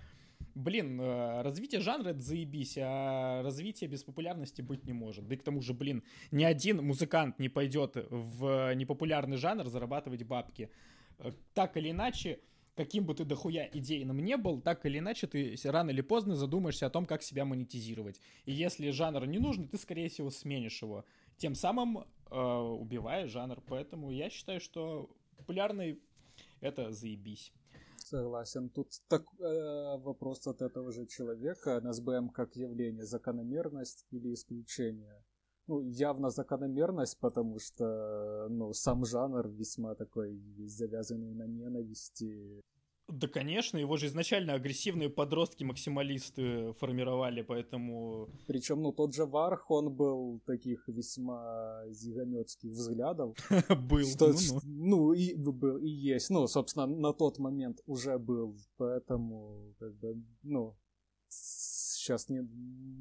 Блин, 0.53 0.99
э, 1.01 1.41
развитие 1.41 1.81
жанра 1.81 2.09
это 2.09 2.19
заебись, 2.19 2.77
а 2.79 3.41
развитие 3.43 3.89
без 3.89 4.03
популярности 4.03 4.61
быть 4.61 4.85
не 4.85 4.93
может. 4.93 5.27
Да 5.27 5.35
и 5.35 5.37
к 5.37 5.43
тому 5.43 5.61
же, 5.61 5.73
блин, 5.73 6.03
ни 6.31 6.43
один 6.43 6.83
музыкант 6.83 7.39
не 7.39 7.49
пойдет 7.49 7.97
в 8.09 8.73
непопулярный 8.73 9.37
жанр 9.37 9.67
зарабатывать 9.67 10.23
бабки. 10.23 10.69
Э, 11.19 11.31
так 11.53 11.75
или 11.75 11.91
иначе, 11.91 12.39
каким 12.75 13.05
бы 13.05 13.15
ты 13.15 13.25
дохуя 13.25 13.69
идейным 13.73 14.19
не 14.19 14.37
был, 14.37 14.61
так 14.61 14.85
или 14.85 14.99
иначе 14.99 15.27
ты 15.27 15.55
рано 15.63 15.89
или 15.89 16.01
поздно 16.01 16.35
задумаешься 16.35 16.85
о 16.85 16.89
том, 16.89 17.05
как 17.05 17.23
себя 17.23 17.45
монетизировать. 17.45 18.19
И 18.45 18.51
если 18.51 18.89
жанр 18.91 19.25
не 19.25 19.39
нужен, 19.39 19.67
ты, 19.67 19.77
скорее 19.77 20.09
всего, 20.09 20.29
сменишь 20.29 20.81
его. 20.81 21.05
Тем 21.37 21.55
самым 21.55 21.99
э, 21.99 22.35
убивая 22.35 23.27
жанр. 23.27 23.61
Поэтому 23.67 24.11
я 24.11 24.29
считаю, 24.29 24.59
что 24.59 25.09
популярный— 25.37 25.99
это 26.61 26.91
заебись. 26.91 27.51
Согласен. 27.97 28.69
Тут 28.69 28.91
так, 29.07 29.23
э, 29.39 29.97
вопрос 29.97 30.45
от 30.47 30.61
этого 30.61 30.91
же 30.91 31.07
человека. 31.07 31.79
НСБМ 31.81 32.29
как 32.29 32.55
явление, 32.55 33.05
закономерность 33.05 34.05
или 34.11 34.33
исключение? 34.33 35.23
Ну, 35.67 35.81
явно 35.81 36.29
закономерность, 36.29 37.19
потому 37.19 37.59
что, 37.59 38.47
ну, 38.49 38.73
сам 38.73 39.05
жанр 39.05 39.47
весьма 39.47 39.95
такой 39.95 40.39
завязанный 40.65 41.33
на 41.33 41.47
ненависти. 41.47 42.63
Да, 43.07 43.27
конечно, 43.27 43.77
его 43.77 43.97
же 43.97 44.07
изначально 44.07 44.53
агрессивные 44.53 45.09
подростки-максималисты 45.09 46.73
формировали, 46.73 47.43
поэтому... 47.43 48.29
Причем, 48.47 48.81
ну, 48.81 48.91
тот 48.91 49.13
же 49.13 49.25
Варх, 49.25 49.69
он 49.69 49.93
был 49.93 50.41
таких 50.45 50.87
весьма 50.87 51.83
зиганетских 51.89 52.71
взглядов. 52.71 53.35
Был, 53.89 54.05
что, 54.07 54.33
ну, 54.33 54.61
ну. 54.63 55.13
и 55.13 55.35
был, 55.35 55.77
и 55.77 55.87
есть. 55.87 56.31
Ну, 56.31 56.47
собственно, 56.47 56.87
на 56.87 57.13
тот 57.13 57.37
момент 57.37 57.79
уже 57.85 58.17
был, 58.17 58.57
поэтому, 58.77 59.75
как 59.79 59.93
бы, 59.95 60.23
ну, 60.41 60.75
сейчас 62.05 62.29
не 62.29 62.41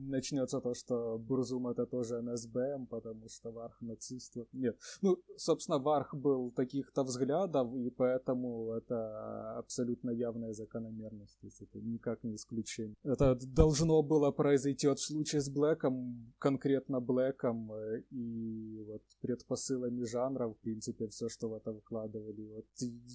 начнется 0.08 0.60
то, 0.60 0.74
что 0.74 1.18
Бурзум 1.18 1.66
это 1.66 1.86
тоже 1.86 2.22
НСБМ, 2.22 2.86
потому 2.86 3.28
что 3.28 3.52
Варх 3.52 3.80
нацист. 3.80 4.36
Нет. 4.52 4.76
Ну, 5.02 5.18
собственно, 5.36 5.78
Варх 5.78 6.14
был 6.14 6.50
таких-то 6.50 7.04
взглядов, 7.04 7.74
и 7.74 7.90
поэтому 7.90 8.72
это 8.72 9.58
абсолютно 9.58 10.10
явная 10.10 10.52
закономерность. 10.52 11.38
То 11.40 11.46
есть 11.46 11.62
это 11.62 11.80
никак 11.80 12.24
не 12.24 12.34
исключение. 12.34 12.94
Это 13.04 13.34
должно 13.34 14.02
было 14.02 14.32
произойти 14.32 14.88
вот 14.88 14.98
в 14.98 15.06
случае 15.06 15.40
с 15.40 15.48
Блэком, 15.48 16.32
конкретно 16.38 17.00
Блэком, 17.00 17.72
и 18.10 18.84
вот 18.86 19.02
предпосылками 19.20 20.04
жанра, 20.04 20.48
в 20.48 20.54
принципе, 20.54 21.06
все, 21.08 21.28
что 21.28 21.48
в 21.48 21.54
это 21.54 21.72
вкладывали. 21.72 22.48
Вот 22.54 22.66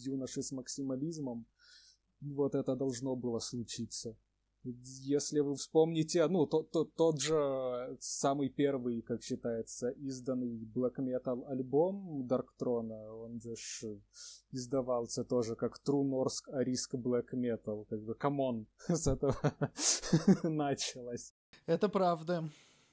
юноши 0.06 0.42
с 0.42 0.52
максимализмом, 0.52 1.46
вот 2.22 2.56
это 2.56 2.76
должно 2.76 3.16
было 3.16 3.40
случиться. 3.40 4.16
Если 4.64 5.40
вы 5.40 5.56
вспомните, 5.56 6.28
ну, 6.28 6.46
тот, 6.46 6.72
тот, 6.72 6.94
тот 6.96 7.22
же 7.22 7.98
самый 8.02 8.50
первый, 8.50 9.02
как 9.02 9.24
считается, 9.24 9.90
изданный 9.90 10.66
Black 10.76 10.98
Metal 10.98 11.46
альбом 11.48 12.28
Дарктрона, 12.28 13.16
он 13.16 13.40
же 13.40 14.02
издавался 14.52 15.24
тоже 15.24 15.56
как 15.56 15.80
True 15.86 16.04
Norsk 16.04 16.54
Arisk 16.54 16.96
Black 16.96 17.34
Metal, 17.34 17.86
как 17.90 18.02
бы, 18.02 18.16
come 18.16 18.45
on, 18.45 18.68
с 18.88 19.08
этого 19.08 19.36
началось. 20.44 21.34
Это 21.66 21.88
правда. 21.88 22.50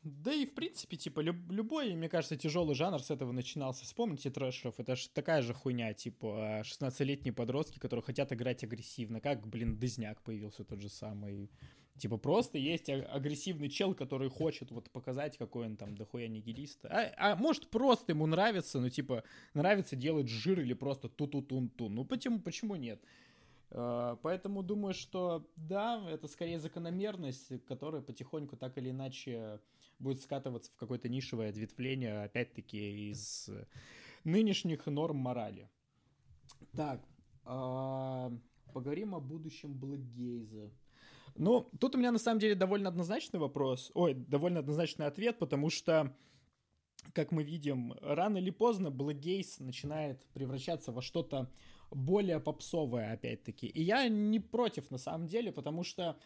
Да 0.07 0.33
и, 0.33 0.47
в 0.47 0.55
принципе, 0.55 0.97
типа, 0.97 1.19
люб- 1.19 1.51
любой, 1.51 1.93
мне 1.95 2.09
кажется, 2.09 2.37
тяжелый 2.37 2.77
жанр 2.77 3.03
с 3.03 3.11
этого 3.11 3.33
начинался. 3.33 3.85
Вспомните 3.85 4.31
трэшеров, 4.31 4.79
это 4.79 4.95
же 4.95 5.09
такая 5.09 5.43
же 5.43 5.53
хуйня, 5.53 5.95
типа, 5.95 6.63
16-летние 6.63 7.33
подростки, 7.33 7.81
которые 7.81 8.05
хотят 8.05 8.33
играть 8.33 8.63
агрессивно. 8.63 9.21
Как, 9.21 9.45
блин, 9.49 9.81
Дызняк 9.81 10.23
появился 10.23 10.63
тот 10.63 10.81
же 10.81 10.89
самый. 10.89 11.51
Типа, 11.99 12.19
просто 12.19 12.57
есть 12.57 12.89
агрессивный 12.89 13.69
чел, 13.69 13.95
который 13.95 14.31
хочет 14.31 14.71
вот 14.71 14.91
показать, 14.91 15.37
какой 15.39 15.67
он 15.67 15.77
там 15.77 15.97
дохуя 15.97 16.29
нигилист. 16.29 16.85
А, 16.85 17.13
а 17.17 17.35
может, 17.35 17.69
просто 17.69 18.13
ему 18.13 18.27
нравится, 18.27 18.79
ну, 18.79 18.89
типа, 18.89 19.25
нравится 19.55 19.97
делать 19.97 20.29
жир 20.29 20.61
или 20.61 20.75
просто 20.75 21.09
ту-ту-тун-тун. 21.09 21.93
Ну, 21.93 22.05
почему, 22.05 22.39
почему 22.39 22.77
нет? 22.77 23.03
Uh, 23.71 24.17
поэтому 24.23 24.63
думаю, 24.63 24.95
что 24.95 25.45
да, 25.57 26.01
это 26.09 26.29
скорее 26.29 26.61
закономерность, 26.61 27.65
которая 27.67 28.01
потихоньку 28.01 28.57
так 28.57 28.79
или 28.79 28.91
иначе 28.91 29.59
будет 29.99 30.21
скатываться 30.23 30.71
в 30.73 30.77
какое-то 30.77 31.09
нишевое 31.09 31.51
ответвление, 31.51 32.25
опять-таки, 32.25 33.11
из 33.11 33.51
нынешних 34.25 34.87
норм 34.87 35.17
морали. 35.17 35.71
Так, 36.73 37.03
э, 37.45 38.31
поговорим 38.73 39.15
о 39.15 39.21
будущем 39.21 39.75
Блэкгейза. 39.75 40.71
Ну, 41.37 41.71
тут 41.81 41.95
у 41.95 41.99
меня 41.99 42.13
на 42.13 42.19
самом 42.19 42.41
деле 42.41 42.55
довольно 42.55 42.89
однозначный 42.89 43.39
вопрос, 43.39 43.91
ой, 43.95 44.15
довольно 44.15 44.61
однозначный 44.61 45.07
ответ, 45.07 45.39
потому 45.39 45.71
что, 45.71 46.17
как 47.13 47.31
мы 47.31 47.43
видим, 47.43 47.95
рано 48.01 48.39
или 48.39 48.51
поздно 48.51 48.91
Блэкгейз 48.91 49.61
начинает 49.61 50.25
превращаться 50.33 50.93
во 50.93 51.03
что-то 51.03 51.51
более 51.91 52.41
попсовое, 52.41 53.13
опять-таки. 53.13 53.67
И 53.67 53.83
я 53.83 54.09
не 54.09 54.41
против, 54.41 54.91
на 54.91 54.99
самом 54.99 55.27
деле, 55.27 55.53
потому 55.53 55.85
что 55.85 56.19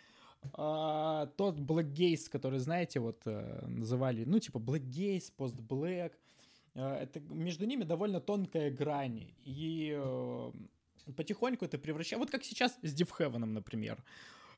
а, 0.52 1.26
тот 1.36 1.58
Gaze, 1.92 2.30
который, 2.30 2.58
знаете, 2.58 3.00
вот 3.00 3.22
э, 3.26 3.66
называли, 3.66 4.24
ну, 4.24 4.38
типа 4.38 4.58
Black, 5.56 6.12
э, 6.74 6.94
это 7.02 7.20
между 7.20 7.66
ними 7.66 7.84
довольно 7.84 8.20
тонкая 8.20 8.70
грань. 8.70 9.32
И 9.44 9.94
э, 9.96 10.52
потихоньку 11.16 11.64
это 11.64 11.78
превращается... 11.78 12.18
Вот 12.18 12.30
как 12.30 12.44
сейчас 12.44 12.78
с 12.82 12.94
Heaven, 13.18 13.44
например. 13.44 14.02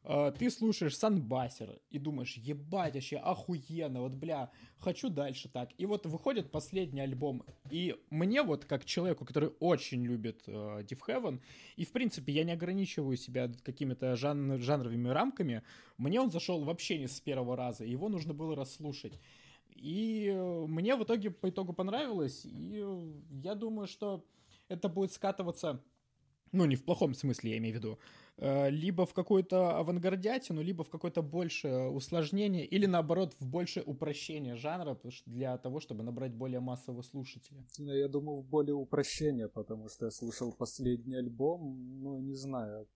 Э, 0.05 0.33
ты 0.39 0.51
слушаешь 0.51 0.97
Санбасер 0.97 1.81
и 1.91 1.99
думаешь, 1.99 2.37
ебать, 2.37 2.95
вообще 2.95 3.17
охуенно, 3.17 4.01
вот, 4.01 4.15
бля, 4.15 4.51
хочу 4.79 5.09
дальше 5.09 5.49
так. 5.49 5.71
И 5.79 5.87
вот 5.87 6.07
выходит 6.07 6.51
последний 6.51 7.01
альбом, 7.01 7.45
и 7.71 7.97
мне 8.11 8.43
вот, 8.43 8.65
как 8.65 8.85
человеку, 8.85 9.25
который 9.25 9.53
очень 9.61 10.05
любит 10.05 10.43
э, 10.47 10.53
Deep 10.53 11.01
Heaven, 11.07 11.41
и, 11.77 11.85
в 11.85 11.93
принципе, 11.93 12.33
я 12.33 12.45
не 12.45 12.53
ограничиваю 12.53 13.17
себя 13.17 13.51
какими-то 13.63 14.17
жан 14.17 14.59
жанровыми 14.61 15.09
рамками, 15.09 15.63
мне 15.99 16.21
он 16.21 16.31
зашел 16.31 16.63
вообще 16.65 16.99
не 16.99 17.09
с 17.09 17.21
первого 17.21 17.57
раза, 17.57 17.85
его 17.85 18.09
нужно 18.09 18.35
было 18.35 18.57
расслушать. 18.57 19.19
И 19.75 20.29
э, 20.33 20.67
мне 20.67 20.97
в 20.97 21.05
итоге 21.05 21.31
по 21.31 21.49
итогу 21.49 21.73
понравилось, 21.73 22.45
и 22.45 22.85
я 23.43 23.55
думаю, 23.55 23.87
что 23.87 24.25
это 24.69 24.89
будет 24.89 25.13
скатываться 25.13 25.83
ну, 26.53 26.67
не 26.67 26.77
в 26.77 26.85
плохом 26.85 27.15
смысле, 27.15 27.51
я 27.51 27.59
имею 27.59 27.75
в 27.75 27.79
виду, 27.79 27.99
э, 28.37 28.71
либо 28.71 29.07
в 29.07 29.15
какую-то 29.15 29.79
авангардятину, 29.79 30.63
либо 30.63 30.85
в 30.85 30.91
какое-то 30.91 31.23
большее 31.23 31.89
усложнение, 31.91 32.67
или 32.67 32.87
наоборот, 32.87 33.35
в 33.41 33.47
большее 33.47 33.83
упрощение 33.85 34.57
жанра 34.57 34.99
для 35.27 35.57
того, 35.59 35.81
чтобы 35.81 36.03
набрать 36.03 36.35
более 36.35 36.61
массового 36.61 37.03
слушателя. 37.03 37.65
Ну, 37.79 37.93
я 37.93 38.09
думаю, 38.09 38.41
в 38.41 38.47
более 38.47 38.75
упрощение, 38.75 39.49
потому 39.49 39.89
что 39.89 40.05
я 40.07 40.11
слушал 40.11 40.53
последний 40.53 41.17
альбом, 41.17 42.01
ну, 42.03 42.21
не 42.21 42.35
знаю, 42.35 42.87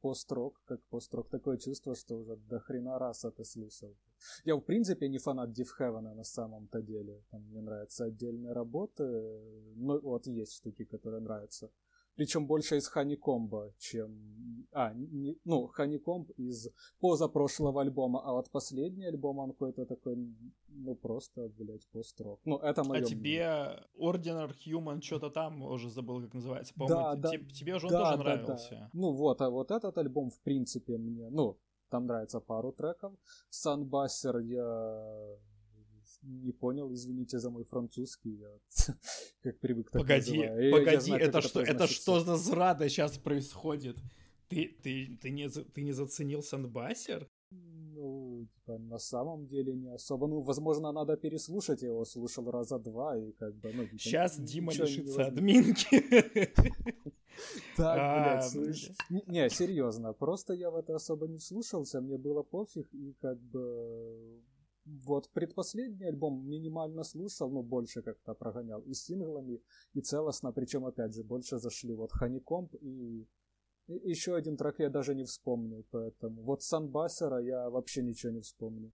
пост-рок, 0.00 0.60
как 0.64 0.82
пост-рок, 0.90 1.28
такое 1.28 1.58
чувство, 1.58 1.94
что 1.94 2.16
уже 2.16 2.36
до 2.36 2.58
хрена 2.58 2.98
раз 2.98 3.24
это 3.24 3.44
слышал. 3.44 3.94
Я, 4.44 4.56
в 4.56 4.60
принципе, 4.60 5.08
не 5.08 5.18
фанат 5.18 5.50
Div 5.50 5.68
Heaven 5.78 6.14
на 6.14 6.24
самом-то 6.24 6.82
деле. 6.82 7.22
Там 7.30 7.42
мне 7.42 7.60
нравятся 7.60 8.04
отдельные 8.04 8.52
работы, 8.52 9.04
но 9.76 10.00
вот 10.00 10.26
есть 10.26 10.54
штуки, 10.54 10.84
которые 10.84 11.20
нравятся 11.20 11.70
причем 12.16 12.46
больше 12.46 12.76
из 12.76 12.86
Ханикомба, 12.86 13.72
чем... 13.78 14.66
А, 14.72 14.92
не, 14.94 15.38
ну, 15.44 15.66
Ханикомб 15.66 16.30
из 16.38 16.68
позапрошлого 17.00 17.82
альбома, 17.82 18.22
а 18.24 18.32
вот 18.32 18.50
последний 18.50 19.04
альбом, 19.04 19.38
он 19.38 19.50
какой-то 19.50 19.84
такой, 19.86 20.16
ну, 20.68 20.94
просто, 20.94 21.48
блядь, 21.58 21.86
пост-рок. 21.90 22.40
Ну, 22.44 22.58
это 22.58 22.84
мое 22.84 23.00
А 23.00 23.04
тебе 23.04 23.80
Ordinary 23.98 24.54
Human 24.66 25.00
что-то 25.00 25.30
там, 25.30 25.62
уже 25.62 25.90
забыл, 25.90 26.22
как 26.22 26.34
называется, 26.34 26.74
по-моему, 26.74 27.20
да, 27.20 27.30
тебе, 27.30 27.44
да, 27.44 27.54
тебе 27.54 27.74
уже 27.74 27.86
он 27.86 27.92
да, 27.92 27.98
тоже 27.98 28.16
да, 28.16 28.22
нравился. 28.22 28.70
Да. 28.70 28.90
Ну, 28.92 29.12
вот, 29.12 29.40
а 29.40 29.50
вот 29.50 29.70
этот 29.70 29.98
альбом, 29.98 30.30
в 30.30 30.40
принципе, 30.40 30.98
мне, 30.98 31.28
ну, 31.30 31.58
там 31.90 32.06
нравится 32.06 32.40
пару 32.40 32.72
треков. 32.72 33.12
Sunbusser 33.50 34.42
я 34.42 35.36
не 36.22 36.52
понял, 36.52 36.92
извините 36.92 37.38
за 37.38 37.50
мой 37.50 37.64
французский, 37.64 38.36
я 38.36 38.48
как 39.42 39.58
привык 39.60 39.90
так 39.90 40.02
Погоди, 40.02 40.38
называю. 40.38 40.72
погоди, 40.72 41.06
знаю, 41.06 41.22
это, 41.22 41.40
что, 41.40 41.60
это 41.60 41.86
что 41.86 42.20
за 42.20 42.36
зрада 42.36 42.88
сейчас 42.88 43.18
происходит? 43.18 43.98
Ты, 44.48 44.76
ты, 44.82 45.18
ты, 45.20 45.30
не, 45.30 45.48
ты 45.48 45.82
не 45.82 45.92
заценил 45.92 46.42
Сандбассер? 46.42 47.28
Ну, 47.50 48.46
типа, 48.54 48.78
на 48.78 48.98
самом 48.98 49.46
деле 49.46 49.74
не 49.74 49.88
особо. 49.88 50.26
Ну, 50.26 50.40
возможно, 50.40 50.92
надо 50.92 51.16
переслушать, 51.16 51.82
я 51.82 51.88
его 51.88 52.04
слушал 52.04 52.50
раза 52.50 52.78
два, 52.78 53.16
и 53.16 53.32
как 53.32 53.54
бы, 53.56 53.72
ну... 53.72 53.86
Сейчас 53.98 54.36
типа, 54.36 54.46
Дима 54.46 54.72
лишится 54.72 55.26
админки. 55.26 56.02
Так, 57.78 57.98
а, 57.98 58.22
блядь, 58.22 58.50
слышь. 58.50 58.90
Не, 59.26 59.48
серьезно, 59.48 60.12
просто 60.12 60.52
я 60.52 60.70
в 60.70 60.76
это 60.76 60.94
особо 60.94 61.26
не 61.26 61.38
вслушался, 61.38 62.02
мне 62.02 62.18
было 62.18 62.42
пофиг, 62.42 62.86
и 62.92 63.14
как 63.22 63.40
бы 63.40 64.42
вот 64.84 65.30
предпоследний 65.30 66.08
альбом 66.08 66.46
минимально 66.48 67.04
слушал, 67.04 67.50
но 67.50 67.62
больше 67.62 68.02
как-то 68.02 68.34
прогонял 68.34 68.80
и 68.80 68.94
синглами, 68.94 69.60
и 69.94 70.00
целостно, 70.00 70.52
причем 70.52 70.84
опять 70.84 71.14
же 71.14 71.22
больше 71.22 71.58
зашли 71.58 71.94
вот 71.94 72.12
Ханикомп 72.12 72.74
и, 72.80 73.26
и 73.86 74.10
еще 74.10 74.34
один 74.34 74.56
трек 74.56 74.80
я 74.80 74.90
даже 74.90 75.14
не 75.14 75.24
вспомнил, 75.24 75.84
поэтому 75.90 76.42
вот 76.42 76.62
Санбасера 76.62 77.38
я 77.38 77.70
вообще 77.70 78.02
ничего 78.02 78.32
не 78.32 78.40
вспомню. 78.40 78.92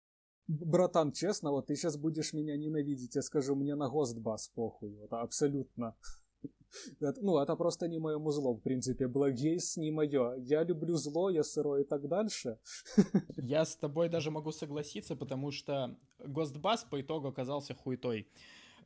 Братан, 0.48 1.13
честно, 1.13 1.52
вот 1.52 1.67
ты 1.67 1.76
сейчас 1.76 1.98
будешь 1.98 2.34
меня 2.34 2.58
ненавидеть, 2.58 3.15
я 3.15 3.22
скажу, 3.22 3.56
мне 3.56 3.76
на 3.76 3.89
Гостбас 3.89 4.50
похуй, 4.50 4.93
вот 4.96 5.13
абсолютно. 5.13 5.96
Ну, 6.99 7.38
это 7.38 7.55
просто 7.55 7.88
не 7.88 7.99
мое 7.99 8.19
музло, 8.19 8.53
в 8.53 8.62
принципе. 8.62 9.07
Благейс 9.07 9.77
не 9.77 9.91
мое. 9.91 10.36
Я 10.38 10.63
люблю 10.63 10.95
зло, 10.95 11.29
я 11.29 11.43
сырой 11.43 11.81
и 11.81 11.86
так 11.86 12.07
дальше. 12.07 12.57
Я 13.38 13.65
с 13.65 13.75
тобой 13.75 14.09
даже 14.09 14.31
могу 14.31 14.51
согласиться, 14.51 15.15
потому 15.15 15.51
что 15.51 15.97
Гостбас 16.19 16.83
по 16.83 17.01
итогу 17.01 17.27
оказался 17.27 17.73
хуйтой. 17.73 18.27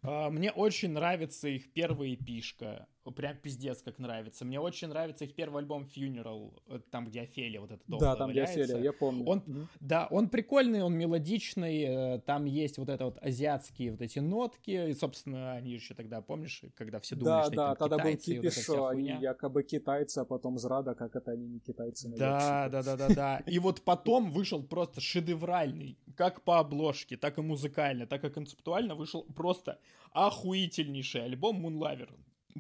А, 0.02 0.30
мне 0.30 0.52
очень 0.52 0.92
нравится 0.92 1.48
их 1.48 1.72
первая 1.74 2.14
эпишка. 2.14 2.88
Прям 3.12 3.38
пиздец, 3.38 3.82
как 3.82 4.00
нравится. 4.00 4.46
Мне 4.46 4.60
очень 4.60 4.88
нравится 4.88 5.26
их 5.26 5.34
первый 5.34 5.60
альбом 5.60 5.88
Funeral, 5.96 6.54
э, 6.68 6.80
там, 6.92 7.06
где 7.06 7.22
Офелия 7.22 7.62
вот 7.62 7.72
это 7.72 7.82
Да, 7.88 8.16
там, 8.16 8.30
валяется. 8.30 8.54
где 8.54 8.64
Офелия, 8.64 8.84
я 8.84 8.94
помню. 8.94 9.26
Он, 9.26 9.40
mm-hmm. 9.40 9.68
Да, 9.80 10.08
он 10.12 10.30
прикольный, 10.30 10.84
он 10.84 10.94
мелодичный, 10.96 11.82
э, 11.84 12.20
там 12.20 12.46
есть 12.46 12.78
вот 12.78 12.90
это 12.90 13.06
вот 13.06 13.18
азиатские 13.22 13.92
вот 13.92 14.02
эти 14.02 14.20
нотки, 14.20 14.90
и, 14.90 14.94
собственно, 14.94 15.54
они 15.54 15.72
еще 15.72 15.94
тогда, 15.94 16.22
помнишь, 16.22 16.64
когда 16.76 17.00
все 17.00 17.16
думали, 17.16 17.34
да, 17.34 17.44
что 17.46 17.56
да, 17.56 17.76
тогда 17.76 17.98
был 17.98 18.18
кипиш, 18.18 18.68
вот 18.68 18.90
они 18.92 19.10
якобы 19.22 19.64
китайцы, 19.64 20.20
а 20.20 20.26
потом 20.26 20.58
зрада, 20.58 20.96
как 20.96 21.16
это 21.16 21.32
они 21.32 21.48
не 21.48 21.60
китайцы. 21.60 22.10
Да, 22.10 22.70
да, 22.70 22.84
да, 22.84 22.98
да, 22.98 23.08
да. 23.10 23.38
И 23.46 23.60
вот 23.60 23.82
потом 23.82 24.32
вышел 24.32 24.64
просто 24.64 25.02
шедевральный, 25.02 25.98
как 26.16 26.44
по 26.44 26.60
обложке, 26.60 27.18
так 27.18 27.38
и 27.38 27.42
музыкально, 27.42 28.08
так 28.08 28.24
и 28.24 28.30
концептуально 28.30 28.96
вышел 28.96 29.24
просто 29.36 29.80
охуительнейший 30.14 31.24
альбом 31.24 31.66
Moonlover 31.66 32.10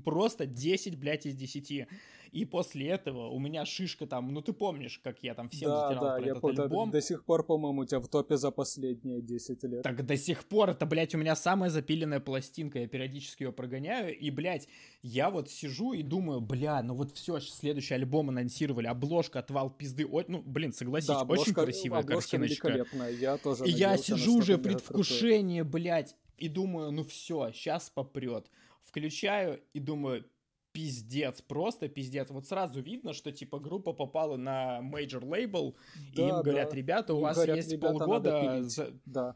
просто 0.01 0.45
10, 0.45 0.97
блядь, 0.97 1.25
из 1.25 1.36
10. 1.36 1.88
И 2.31 2.45
после 2.45 2.88
этого 2.89 3.29
у 3.29 3.39
меня 3.39 3.65
шишка 3.65 4.05
там, 4.05 4.33
ну 4.33 4.41
ты 4.41 4.53
помнишь, 4.53 4.99
как 5.03 5.23
я 5.23 5.33
там 5.33 5.49
всем 5.49 5.69
да, 5.69 5.88
затирал 5.88 6.03
да, 6.03 6.15
про 6.17 6.25
я 6.25 6.31
этот 6.31 6.41
помню, 6.41 6.63
альбом. 6.63 6.89
До, 6.91 6.97
до 6.97 7.01
сих 7.01 7.23
пор, 7.23 7.43
по-моему, 7.43 7.81
у 7.81 7.86
тебя 7.86 7.99
в 7.99 8.07
топе 8.07 8.38
за 8.38 8.51
последние 8.51 9.21
10 9.21 9.63
лет. 9.63 9.83
Так 9.83 10.05
до 10.05 10.17
сих 10.17 10.45
пор, 10.45 10.71
это, 10.71 10.86
блядь, 10.86 11.15
у 11.15 11.17
меня 11.17 11.36
самая 11.36 11.69
запиленная 11.69 12.19
пластинка, 12.19 12.79
я 12.79 12.88
периодически 12.88 13.43
ее 13.43 13.51
прогоняю, 13.51 14.17
и, 14.17 14.29
блядь, 14.29 14.67
я 15.01 15.29
вот 15.29 15.49
сижу 15.49 15.93
и 15.93 16.03
думаю, 16.03 16.41
бля, 16.41 16.81
ну 16.83 16.95
вот 16.95 17.12
все, 17.13 17.39
следующий 17.39 17.93
альбом 17.93 18.29
анонсировали, 18.29 18.88
обложка 18.88 19.39
отвал 19.39 19.69
пизды, 19.69 20.05
о, 20.05 20.23
ну, 20.27 20.41
блин, 20.41 20.73
согласись, 20.73 21.07
да, 21.07 21.21
обложка, 21.21 21.41
очень 21.41 21.53
красивая 21.53 21.99
обложка 21.99 22.38
картиночка. 22.38 22.86
я 23.19 23.38
тоже 23.38 23.65
И 23.65 23.71
я 23.71 23.97
сижу 23.97 24.38
уже 24.38 24.57
предвкушение, 24.57 25.63
блядь, 25.63 26.15
и 26.38 26.49
думаю, 26.49 26.91
ну 26.91 27.03
все, 27.03 27.51
сейчас 27.51 27.89
попрет 27.89 28.47
включаю 28.88 29.62
и 29.73 29.80
думаю, 29.80 30.26
пиздец, 30.71 31.41
просто 31.41 31.88
пиздец. 31.88 32.30
Вот 32.30 32.45
сразу 32.45 32.82
видно, 32.82 33.13
что 33.13 33.32
типа 33.32 33.60
группа 33.60 33.93
попала 33.93 34.38
на 34.38 34.80
major 34.80 35.21
label, 35.21 35.76
да, 36.15 36.23
и 36.23 36.30
им 36.30 36.41
говорят, 36.43 36.69
да. 36.69 36.76
ребята, 36.76 37.13
у 37.13 37.17
им 37.17 37.23
вас 37.23 37.36
говорят, 37.36 37.58
есть 37.58 37.71
ребята, 37.71 37.93
полгода, 37.93 38.43
надо 38.43 38.63
за... 38.63 38.93
да. 39.06 39.36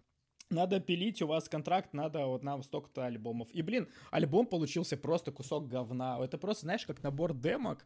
надо 0.52 0.80
пилить, 0.80 1.22
у 1.22 1.28
вас 1.28 1.50
контракт, 1.50 1.94
надо 1.94 2.28
вот 2.28 2.44
нам 2.44 2.62
столько-то 2.62 3.06
альбомов. 3.06 3.50
И, 3.54 3.64
блин, 3.64 3.88
альбом 4.12 4.46
получился 4.46 4.98
просто 4.98 5.32
кусок 5.32 5.68
говна. 5.68 6.20
Это 6.24 6.38
просто, 6.38 6.66
знаешь, 6.66 6.86
как 6.86 7.02
набор 7.02 7.34
демок, 7.34 7.86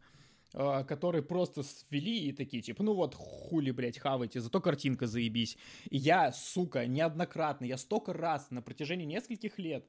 а, 0.54 0.84
которые 0.84 1.22
просто 1.22 1.64
свели 1.64 2.28
и 2.28 2.32
такие, 2.32 2.62
типа, 2.62 2.84
ну 2.84 2.94
вот, 2.94 3.16
хули, 3.16 3.72
блядь, 3.72 3.98
хавайте, 3.98 4.40
зато 4.40 4.62
картинка 4.62 5.08
заебись. 5.08 5.58
И 5.90 5.98
я, 5.98 6.32
сука, 6.32 6.86
неоднократно, 6.88 7.66
я 7.66 7.78
столько 7.78 8.14
раз 8.14 8.52
на 8.52 8.62
протяжении 8.62 9.06
нескольких 9.06 9.60
лет 9.60 9.86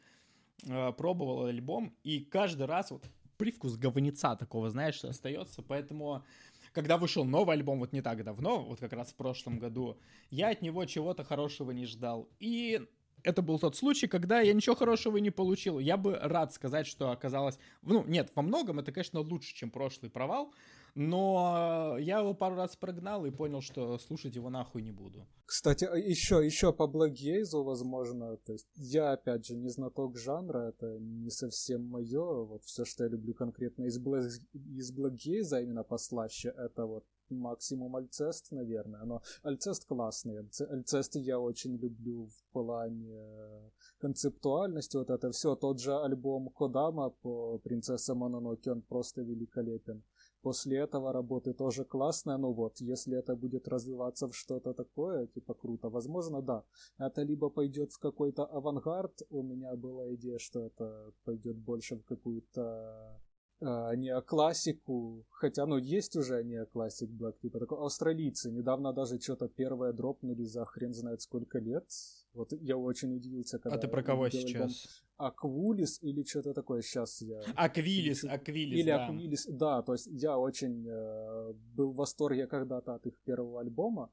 э, 0.65 0.93
пробовал 0.93 1.47
альбом, 1.47 1.95
и 2.03 2.21
каждый 2.21 2.67
раз 2.67 2.91
вот 2.91 3.05
привкус 3.37 3.77
говнеца 3.77 4.37
такого, 4.37 4.71
знаешь, 4.71 5.05
остается, 5.05 5.63
поэтому 5.63 6.25
когда 6.73 6.99
вышел 6.99 7.25
новый 7.25 7.57
альбом 7.57 7.79
вот 7.79 7.93
не 7.93 8.03
так 8.03 8.23
давно, 8.23 8.63
вот 8.63 8.81
как 8.81 8.93
раз 8.93 9.09
в 9.11 9.15
прошлом 9.15 9.59
году, 9.59 9.97
я 10.31 10.51
от 10.51 10.61
него 10.61 10.85
чего-то 10.85 11.25
хорошего 11.25 11.71
не 11.71 11.87
ждал. 11.87 12.29
И 12.39 12.87
это 13.23 13.43
был 13.43 13.59
тот 13.59 13.77
случай, 13.77 14.07
когда 14.07 14.41
я 14.41 14.53
ничего 14.53 14.77
хорошего 14.77 15.17
не 15.17 15.31
получил. 15.31 15.79
Я 15.79 15.97
бы 15.97 16.19
рад 16.21 16.53
сказать, 16.53 16.87
что 16.87 17.11
оказалось... 17.11 17.59
Ну, 17.83 18.05
нет, 18.05 18.31
во 18.35 18.43
многом 18.43 18.79
это, 18.79 18.93
конечно, 18.93 19.21
лучше, 19.21 19.55
чем 19.55 19.71
прошлый 19.71 20.11
провал, 20.11 20.53
но 20.97 21.97
я 22.01 22.21
его 22.21 22.33
пару 22.33 22.57
раз 22.57 22.75
прогнал 22.75 23.27
и 23.27 23.31
понял, 23.31 23.61
что 23.61 23.99
слушать 23.99 24.35
его 24.35 24.49
нахуй 24.49 24.83
не 24.83 24.93
буду. 24.93 25.27
Кстати, 25.45 25.85
еще, 25.85 26.45
еще 26.45 26.73
по 26.73 26.87
Благейзу, 26.87 27.63
возможно, 27.63 28.39
то 28.39 28.55
есть 28.55 28.67
я, 28.75 29.13
опять 29.13 29.47
же, 29.47 29.57
не 29.57 29.69
знаток 29.69 30.17
жанра, 30.17 30.71
это 30.71 30.99
не 30.99 31.31
совсем 31.31 31.87
мое, 31.87 32.45
вот 32.45 32.65
все, 32.65 32.85
что 32.85 33.05
я 33.05 33.11
люблю 33.11 33.35
конкретно 33.35 33.85
из, 33.85 33.99
Благ... 33.99 34.25
из 34.55 34.91
Благейза, 34.91 35.61
именно 35.61 35.85
послаще, 35.85 36.49
это 36.57 36.87
вот 36.87 37.05
максимум 37.29 37.97
Альцест, 37.97 38.51
наверное, 38.51 39.05
но 39.05 39.23
Альцест 39.43 39.85
классный, 39.85 40.39
Альцест 40.39 41.17
я 41.17 41.39
очень 41.39 41.77
люблю 41.77 42.27
в 42.27 42.53
плане 42.53 43.71
концептуальности, 43.99 44.97
вот 44.97 45.11
это 45.11 45.31
все, 45.31 45.55
тот 45.57 45.79
же 45.81 45.95
альбом 45.95 46.49
Кодама 46.49 47.11
по 47.11 47.59
Принцессе 47.59 48.15
Мононоке, 48.15 48.73
он 48.73 48.83
просто 48.83 49.23
великолепен. 49.23 50.03
После 50.47 50.79
этого 50.79 51.13
работы 51.13 51.55
тоже 51.55 51.85
классная, 51.85 52.39
но 52.39 52.53
вот, 52.53 52.81
если 52.81 53.19
это 53.19 53.35
будет 53.35 53.67
развиваться 53.69 54.29
в 54.29 54.33
что-то 54.33 54.75
такое, 54.75 55.27
типа 55.27 55.55
круто, 55.55 55.89
возможно, 55.89 56.41
да. 56.41 56.63
Это 56.99 57.23
либо 57.23 57.51
пойдет 57.51 57.93
в 57.93 57.99
какой-то 57.99 58.45
авангард, 58.45 59.23
у 59.31 59.43
меня 59.43 59.75
была 59.75 60.15
идея, 60.15 60.39
что 60.39 60.61
это 60.61 61.13
пойдет 61.25 61.57
больше 61.57 61.97
в 61.97 62.05
какую-то 62.05 63.21
э, 63.61 63.97
неоклассику, 63.97 65.25
хотя, 65.31 65.67
ну, 65.67 65.79
есть 65.79 66.15
уже 66.17 66.45
неоклассик 66.45 67.11
Black, 67.11 67.41
типа 67.43 67.59
такой 67.59 67.85
австралийцы, 67.85 68.53
недавно 68.53 68.93
даже 68.93 69.19
что-то 69.19 69.49
первое 69.49 69.93
дропнули 69.93 70.45
за 70.45 70.65
хрен 70.65 70.93
знает 70.93 71.23
сколько 71.23 71.59
лет, 71.59 71.87
вот 72.37 72.53
я 72.53 72.77
очень 72.77 73.17
удивился, 73.17 73.59
когда... 73.59 73.77
А 73.77 73.81
ты 73.81 73.89
про 73.89 74.03
кого 74.03 74.29
сейчас? 74.29 75.03
Aquilus 75.17 76.03
или 76.03 76.23
что-то 76.23 76.53
такое, 76.53 76.83
сейчас 76.83 77.23
я... 77.23 77.41
Aquilus, 77.55 78.25
Aquilus, 78.25 78.79
Или 78.79 78.91
да. 78.91 79.07
Aquilus, 79.07 79.47
да, 79.47 79.83
то 79.83 79.93
есть 79.95 80.07
я 80.07 80.39
очень 80.39 80.87
э, 80.87 81.53
был 81.75 81.93
в 81.93 81.97
восторге 81.97 82.47
когда-то 82.47 82.95
от 82.95 83.07
их 83.07 83.19
первого 83.25 83.61
альбома, 83.61 84.11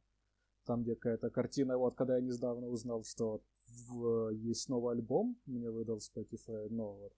там 0.65 0.83
где 0.83 0.95
какая-то 0.95 1.29
картина, 1.29 1.77
вот 1.77 1.95
когда 1.95 2.15
я 2.15 2.21
недавно 2.21 2.67
узнал, 2.67 3.03
что 3.03 3.41
в, 3.89 4.29
есть 4.29 4.69
новый 4.69 4.95
альбом, 4.95 5.38
мне 5.45 5.69
выдал 5.69 5.97
Spotify, 5.97 6.67
но 6.69 6.93
вот 6.93 7.13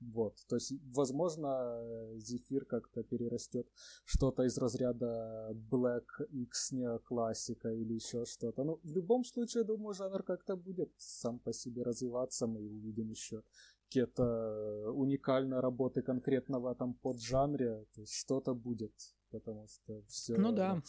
вот, 0.00 0.36
то 0.48 0.56
есть, 0.56 0.72
возможно, 0.94 1.80
Зефир 2.18 2.64
как-то 2.64 3.02
перерастет 3.02 3.66
что-то 4.04 4.44
из 4.44 4.56
разряда 4.58 5.50
Black 5.70 6.06
X 6.30 6.72
не 6.72 6.98
классика 7.00 7.68
или 7.68 7.94
еще 7.94 8.24
что-то. 8.24 8.64
Но 8.64 8.78
в 8.84 8.92
любом 8.92 9.24
случае, 9.24 9.64
думаю, 9.64 9.94
жанр 9.94 10.22
как-то 10.22 10.56
будет 10.56 10.92
сам 10.98 11.40
по 11.40 11.52
себе 11.52 11.82
развиваться. 11.82 12.46
Мы 12.46 12.60
увидим 12.60 13.10
еще 13.10 13.42
какие-то 13.86 14.92
уникальные 14.92 15.60
работы 15.60 16.02
конкретно 16.02 16.60
в 16.60 16.66
этом 16.66 16.94
поджанре. 16.94 17.84
То 17.94 18.00
есть 18.00 18.14
что-то 18.14 18.54
будет, 18.54 18.92
потому 19.30 19.66
что 19.66 20.02
все 20.06 20.36
ну, 20.36 20.52
да. 20.52 20.80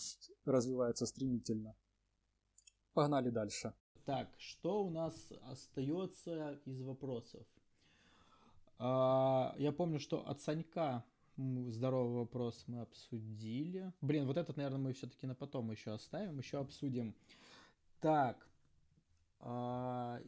развивается 0.45 1.07
стремительно. 1.07 1.75
Погнали 2.93 3.31
дальше. 3.31 3.73
Так, 4.05 4.27
что 4.37 4.83
у 4.85 4.89
нас 4.89 5.31
остается 5.41 6.59
из 6.65 6.81
вопросов? 6.81 7.45
А, 8.79 9.53
я 9.57 9.71
помню, 9.73 9.99
что 9.99 10.25
от 10.27 10.39
Санька 10.39 11.03
здоровый 11.37 12.19
вопрос 12.19 12.63
мы 12.67 12.81
обсудили. 12.81 13.93
Блин, 14.01 14.25
вот 14.25 14.37
этот, 14.37 14.57
наверное, 14.57 14.79
мы 14.79 14.93
все-таки 14.93 15.27
на 15.27 15.35
потом 15.35 15.69
еще 15.71 15.91
оставим, 15.91 16.37
еще 16.37 16.59
обсудим. 16.59 17.13
Так, 17.99 18.47
а, 19.41 20.21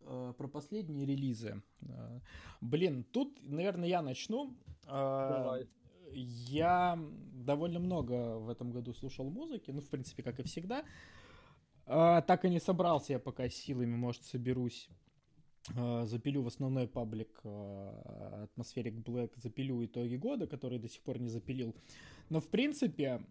а, 0.00 0.32
про 0.32 0.48
последние 0.48 1.06
релизы. 1.06 1.62
Блин, 2.60 3.04
тут, 3.04 3.38
наверное, 3.42 3.88
я 3.88 4.02
начну. 4.02 4.56
Давай. 4.86 5.68
Я 6.12 6.98
довольно 7.32 7.80
много 7.80 8.38
в 8.38 8.48
этом 8.48 8.70
году 8.70 8.94
слушал 8.94 9.28
музыки, 9.28 9.70
ну, 9.70 9.80
в 9.80 9.88
принципе, 9.88 10.22
как 10.22 10.40
и 10.40 10.42
всегда. 10.44 10.84
Так 11.86 12.44
и 12.44 12.48
не 12.48 12.60
собрался 12.60 13.14
я 13.14 13.18
пока 13.18 13.48
силами, 13.48 13.94
может, 13.96 14.24
соберусь 14.24 14.88
запилю 16.04 16.42
в 16.42 16.46
основной 16.46 16.86
паблик 16.86 17.40
Атмосферик 17.44 18.94
Black, 18.94 19.32
запилю 19.36 19.84
итоги 19.84 20.16
года, 20.16 20.46
который 20.46 20.78
до 20.78 20.88
сих 20.88 21.02
пор 21.02 21.18
не 21.18 21.28
запилил. 21.28 21.74
Но, 22.28 22.40
в 22.40 22.48
принципе, 22.48 23.22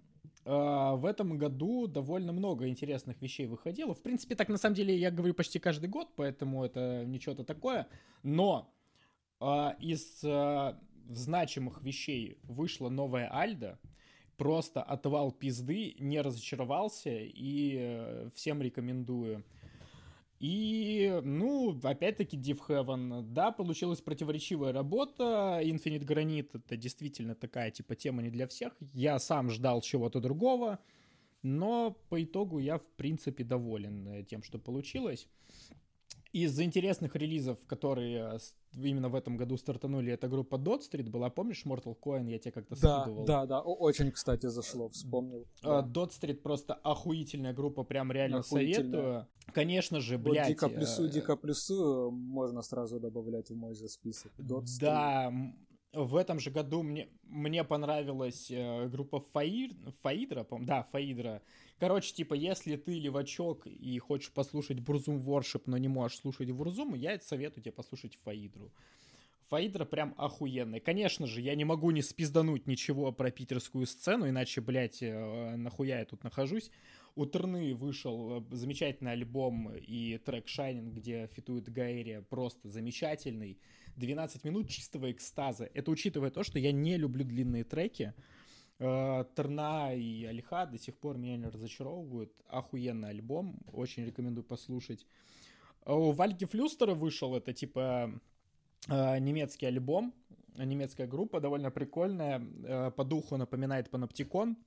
э, 0.46 0.50
в 0.50 1.06
этом 1.06 1.38
году 1.38 1.88
довольно 1.88 2.34
много 2.34 2.68
интересных 2.68 3.22
вещей 3.22 3.46
выходило. 3.46 3.94
В 3.94 4.02
принципе, 4.02 4.36
так 4.36 4.50
на 4.50 4.58
самом 4.58 4.76
деле 4.76 4.98
я 4.98 5.12
говорю 5.12 5.34
почти 5.34 5.60
каждый 5.60 5.90
год, 5.90 6.10
поэтому 6.16 6.64
это 6.64 7.06
ничего-то 7.06 7.44
такое. 7.44 7.88
Но 8.24 8.74
э, 9.40 9.72
из 9.80 10.24
значимых 11.10 11.84
вещей 11.84 12.40
вышла 12.44 12.90
новая 12.90 13.30
Альда. 13.32 13.80
Просто 14.38 14.82
отвал 14.82 15.32
пизды, 15.32 15.96
не 16.00 16.20
разочаровался 16.20 17.12
и 17.12 18.28
всем 18.34 18.62
рекомендую. 18.64 19.44
И, 20.40 21.22
ну, 21.24 21.80
опять-таки, 21.84 22.38
Div 22.38 22.60
Heaven, 22.68 23.22
да, 23.22 23.52
получилась 23.52 24.02
противоречивая 24.02 24.74
работа. 24.74 25.62
Infinite 25.64 26.06
Granite— 26.06 26.50
это 26.54 26.76
действительно 26.76 27.34
такая, 27.34 27.72
типа, 27.72 27.96
тема 27.96 28.22
не 28.22 28.30
для 28.30 28.48
всех. 28.48 28.74
Я 28.94 29.20
сам 29.20 29.50
ждал 29.50 29.82
чего-то 29.82 30.20
другого, 30.20 30.80
но 31.44 31.98
по 32.10 32.22
итогу 32.22 32.60
я, 32.60 32.78
в 32.78 32.86
принципе, 32.98 33.44
доволен 33.44 34.08
э, 34.08 34.24
тем, 34.24 34.44
что 34.44 34.60
получилось. 34.60 35.28
Из 36.34 36.60
интересных 36.60 37.16
релизов, 37.16 37.60
которые 37.68 38.40
именно 38.74 39.08
в 39.08 39.14
этом 39.14 39.38
году 39.38 39.56
стартанули, 39.56 40.12
эта 40.12 40.28
группа 40.28 40.56
Dot 40.56 40.82
Street 40.82 41.08
была, 41.10 41.30
помнишь, 41.30 41.64
Mortal 41.64 41.96
Coin, 41.96 42.28
я 42.28 42.40
тебе 42.40 42.52
как-то 42.52 42.76
да, 42.82 43.02
скидывал? 43.02 43.26
Да, 43.26 43.46
да, 43.46 43.62
очень, 43.62 44.12
кстати, 44.12 44.48
зашло, 44.48 44.90
вспомнил. 44.90 45.46
Uh, 45.64 45.88
Dot 45.88 46.10
Street 46.10 46.42
просто 46.42 46.74
охуительная 46.74 47.54
группа, 47.54 47.84
прям 47.84 48.12
реально 48.12 48.42
советую. 48.42 49.28
Конечно 49.54 50.00
же, 50.00 50.18
блядь... 50.18 50.48
Вот 50.48 50.48
Дико 50.48 50.70
плюсу, 50.70 51.08
Дико 51.08 51.36
плюсу 51.36 52.10
можно 52.12 52.64
сразу 52.64 53.00
добавлять 53.00 53.52
в 53.52 53.56
мой 53.56 53.76
же 53.76 53.88
список. 53.88 54.32
Dot 54.40 54.64
Street. 54.64 54.80
Да, 54.82 55.32
в 55.94 56.16
этом 56.16 56.40
же 56.40 56.50
году 56.50 56.82
мне, 56.82 57.08
мне 57.24 57.64
понравилась 57.64 58.50
э, 58.50 58.88
группа 58.88 59.20
Фаир, 59.32 59.72
Фаидра, 60.02 60.46
да, 60.62 60.84
Фаидра. 60.92 61.42
Короче, 61.80 62.14
типа, 62.14 62.34
если 62.34 62.76
ты 62.76 63.00
левачок 63.00 63.68
и 63.68 63.98
хочешь 64.00 64.32
послушать 64.32 64.80
Бурзум 64.80 65.20
Воршип, 65.20 65.68
но 65.68 65.78
не 65.78 65.88
можешь 65.88 66.18
слушать 66.18 66.50
Бурзум, 66.52 66.96
я 66.96 67.20
советую 67.20 67.64
тебе 67.64 67.72
послушать 67.72 68.18
Фаидру. 68.24 68.72
Фаидра 69.50 69.86
прям 69.86 70.16
охуенная. 70.18 70.80
Конечно 70.80 71.28
же, 71.28 71.42
я 71.42 71.54
не 71.54 71.66
могу 71.66 71.92
не 71.92 72.02
спиздануть 72.02 72.66
ничего 72.66 73.12
про 73.12 73.30
питерскую 73.30 73.86
сцену, 73.86 74.28
иначе, 74.28 74.62
блядь, 74.62 75.04
э, 75.04 75.56
нахуя 75.56 76.00
я 76.00 76.06
тут 76.06 76.24
нахожусь. 76.24 76.72
У 77.16 77.28
Терны 77.28 77.76
вышел 77.76 78.40
э, 78.40 78.56
замечательный 78.56 79.12
альбом 79.12 79.72
и 79.76 80.18
трек 80.26 80.48
Shining, 80.48 80.92
где 80.92 81.28
фитует 81.28 81.72
Гаэрия, 81.72 82.22
просто 82.22 82.70
замечательный. 82.70 83.60
12 83.96 84.44
минут 84.44 84.70
чистого 84.70 85.12
экстаза. 85.12 85.70
Это 85.74 85.92
учитывая 85.92 86.30
то, 86.30 86.44
что 86.44 86.60
я 86.60 86.72
не 86.72 86.98
люблю 86.98 87.24
длинные 87.24 87.64
треки. 87.64 88.14
Э, 88.80 89.26
Терна 89.36 89.94
и 89.94 90.26
Алиха 90.26 90.66
до 90.66 90.78
сих 90.78 90.98
пор 90.98 91.18
меня 91.18 91.38
не 91.38 91.48
разочаровывают. 91.48 92.34
Охуенный 92.48 93.10
альбом, 93.10 93.60
очень 93.72 94.06
рекомендую 94.06 94.44
послушать. 94.44 95.06
У 95.86 96.12
Вальги 96.12 96.46
Флюстера 96.46 96.94
вышел, 96.94 97.36
это 97.36 97.54
типа 97.54 98.12
э, 98.88 99.20
немецкий 99.20 99.66
альбом, 99.66 100.14
немецкая 100.58 101.08
группа, 101.08 101.40
довольно 101.40 101.72
прикольная, 101.72 102.42
э, 102.42 102.92
по 102.92 103.04
духу 103.04 103.38
напоминает 103.38 103.90
Паноптикон 103.90 104.58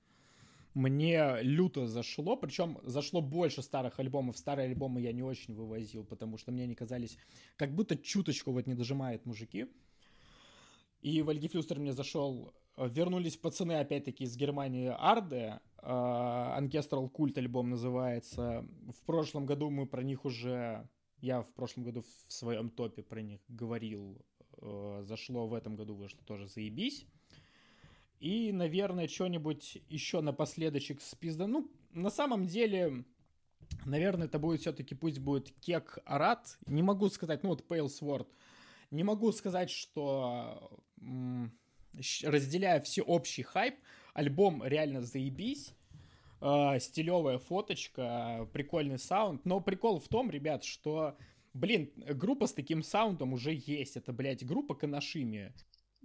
мне 0.77 1.39
люто 1.41 1.87
зашло, 1.87 2.37
причем 2.37 2.79
зашло 2.83 3.23
больше 3.23 3.63
старых 3.63 3.99
альбомов. 3.99 4.37
Старые 4.37 4.69
альбомы 4.69 5.01
я 5.01 5.13
не 5.13 5.23
очень 5.23 5.55
вывозил, 5.55 6.05
потому 6.05 6.37
что 6.37 6.53
мне 6.53 6.65
они 6.65 6.75
казались, 6.75 7.17
как 7.57 7.75
будто 7.75 7.97
чуточку 7.97 8.53
вот 8.53 8.67
не 8.67 8.75
дожимают 8.75 9.25
мужики. 9.25 9.69
И 11.01 11.23
Вальги 11.23 11.49
Флюстер 11.49 11.79
мне 11.79 11.95
зашел. 11.95 12.53
Вернулись 12.77 13.39
пацаны, 13.39 13.81
опять-таки, 13.81 14.25
из 14.25 14.37
Германии 14.37 14.95
Арде. 14.99 15.61
Анкестрал 15.79 17.09
Культ 17.09 17.39
альбом 17.39 17.71
называется. 17.71 18.67
В 18.93 19.01
прошлом 19.07 19.47
году 19.47 19.71
мы 19.71 19.87
про 19.87 20.03
них 20.03 20.27
уже... 20.27 20.87
Я 21.23 21.41
в 21.41 21.51
прошлом 21.55 21.85
году 21.85 22.03
в 22.03 22.31
своем 22.31 22.69
топе 22.69 23.03
про 23.03 23.23
них 23.23 23.41
говорил. 23.49 24.21
А, 24.59 25.03
зашло 25.05 25.47
в 25.47 25.55
этом 25.55 25.75
году 25.75 25.95
вышло 25.95 26.21
тоже 26.27 26.49
заебись. 26.49 27.07
И, 28.21 28.53
наверное, 28.53 29.09
что-нибудь 29.09 29.79
еще 29.89 30.21
напоследочек 30.21 31.01
спизда. 31.01 31.47
Ну, 31.47 31.71
на 31.93 32.11
самом 32.11 32.47
деле, 32.47 33.05
наверное, 33.85 34.27
это 34.27 34.39
будет 34.39 34.61
все-таки, 34.61 34.95
пусть 34.95 35.19
будет 35.19 35.53
Кек 35.61 35.99
Арат. 36.05 36.59
Не 36.67 36.83
могу 36.83 37.09
сказать, 37.09 37.43
ну 37.43 37.51
вот 37.51 37.65
Pale 37.69 37.89
Sword. 37.89 38.27
Не 38.91 39.05
могу 39.05 39.33
сказать, 39.33 39.71
что 39.71 40.81
разделяя 42.23 42.81
всеобщий 42.81 43.43
хайп, 43.43 43.77
альбом 44.15 44.65
реально 44.65 45.03
заебись. 45.03 45.75
Э, 46.41 46.79
стилевая 46.81 47.39
фоточка, 47.39 48.49
прикольный 48.53 48.99
саунд. 48.99 49.45
Но 49.45 49.61
прикол 49.61 49.99
в 50.01 50.09
том, 50.09 50.31
ребят, 50.31 50.65
что 50.65 51.17
Блин, 51.57 51.91
группа 51.97 52.47
с 52.47 52.53
таким 52.53 52.83
саундом 52.83 53.33
уже 53.33 53.55
есть. 53.55 53.97
Это, 53.97 54.13
блядь, 54.13 54.45
группа 54.45 54.75
Канашими. 54.75 55.55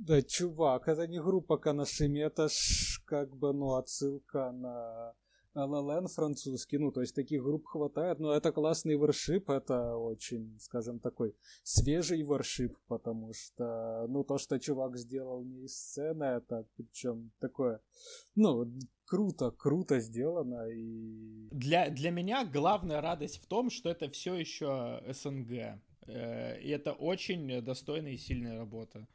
Да, 0.04 0.22
чувак, 0.24 0.88
это 0.88 1.08
не 1.08 1.22
группа 1.22 1.58
Канашими, 1.58 2.22
это 2.22 2.48
ж 2.48 3.00
как 3.06 3.38
бы, 3.38 3.54
ну, 3.54 3.76
отсылка 3.76 4.52
на 4.52 5.14
ЛЛН 5.54 6.08
французский, 6.08 6.80
ну, 6.80 6.92
то 6.92 7.02
есть 7.02 7.14
таких 7.14 7.44
групп 7.44 7.68
хватает, 7.68 8.20
но 8.20 8.34
это 8.34 8.52
классный 8.52 8.96
воршип, 8.96 9.52
это 9.52 9.96
очень, 9.96 10.58
скажем, 10.60 11.00
такой 11.00 11.36
свежий 11.62 12.24
воршип, 12.24 12.76
потому 12.88 13.34
что, 13.34 14.08
ну, 14.10 14.24
то, 14.24 14.40
что 14.40 14.60
чувак 14.60 14.98
сделал 14.98 15.44
не 15.44 15.66
из 15.66 15.76
сцены, 15.78 16.24
это 16.24 16.66
причем 16.76 17.32
такое, 17.40 17.80
ну, 18.34 18.66
круто, 19.06 19.52
круто 19.52 20.00
сделано 20.00 20.68
и... 20.68 21.48
Для, 21.52 21.92
для 21.92 22.10
меня 22.10 22.44
главная 22.44 23.02
радость 23.02 23.38
в 23.38 23.46
том, 23.46 23.70
что 23.70 23.90
это 23.90 24.10
все 24.10 24.34
еще 24.34 25.04
СНГ, 25.14 25.80
э, 26.08 26.60
и 26.60 26.70
это 26.70 26.94
очень 26.94 27.62
достойная 27.62 28.14
и 28.14 28.18
сильная 28.18 28.58
работа. 28.58 29.08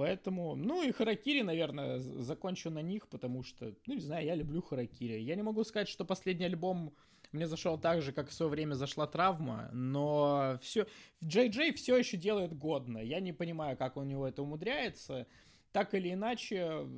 Поэтому, 0.00 0.56
ну 0.56 0.82
и 0.82 0.92
Харакири, 0.92 1.42
наверное, 1.42 1.98
закончу 1.98 2.70
на 2.70 2.80
них, 2.80 3.06
потому 3.06 3.42
что, 3.42 3.74
ну 3.86 3.92
не 3.92 4.00
знаю, 4.00 4.24
я 4.24 4.34
люблю 4.34 4.62
Харакири. 4.62 5.20
Я 5.20 5.34
не 5.34 5.42
могу 5.42 5.62
сказать, 5.62 5.88
что 5.88 6.06
последний 6.06 6.46
альбом 6.46 6.94
мне 7.32 7.46
зашел 7.46 7.78
так 7.78 8.00
же, 8.00 8.10
как 8.12 8.30
в 8.30 8.32
свое 8.32 8.50
время 8.50 8.72
зашла 8.72 9.06
травма, 9.06 9.68
но 9.74 10.58
все, 10.62 10.86
Джей 11.22 11.50
Джей 11.50 11.74
все 11.74 11.98
еще 11.98 12.16
делает 12.16 12.56
годно. 12.56 12.96
Я 12.96 13.20
не 13.20 13.34
понимаю, 13.34 13.76
как 13.76 13.98
у 13.98 14.02
него 14.02 14.26
это 14.26 14.42
умудряется. 14.42 15.26
так 15.70 15.92
или 15.92 16.14
иначе, 16.14 16.88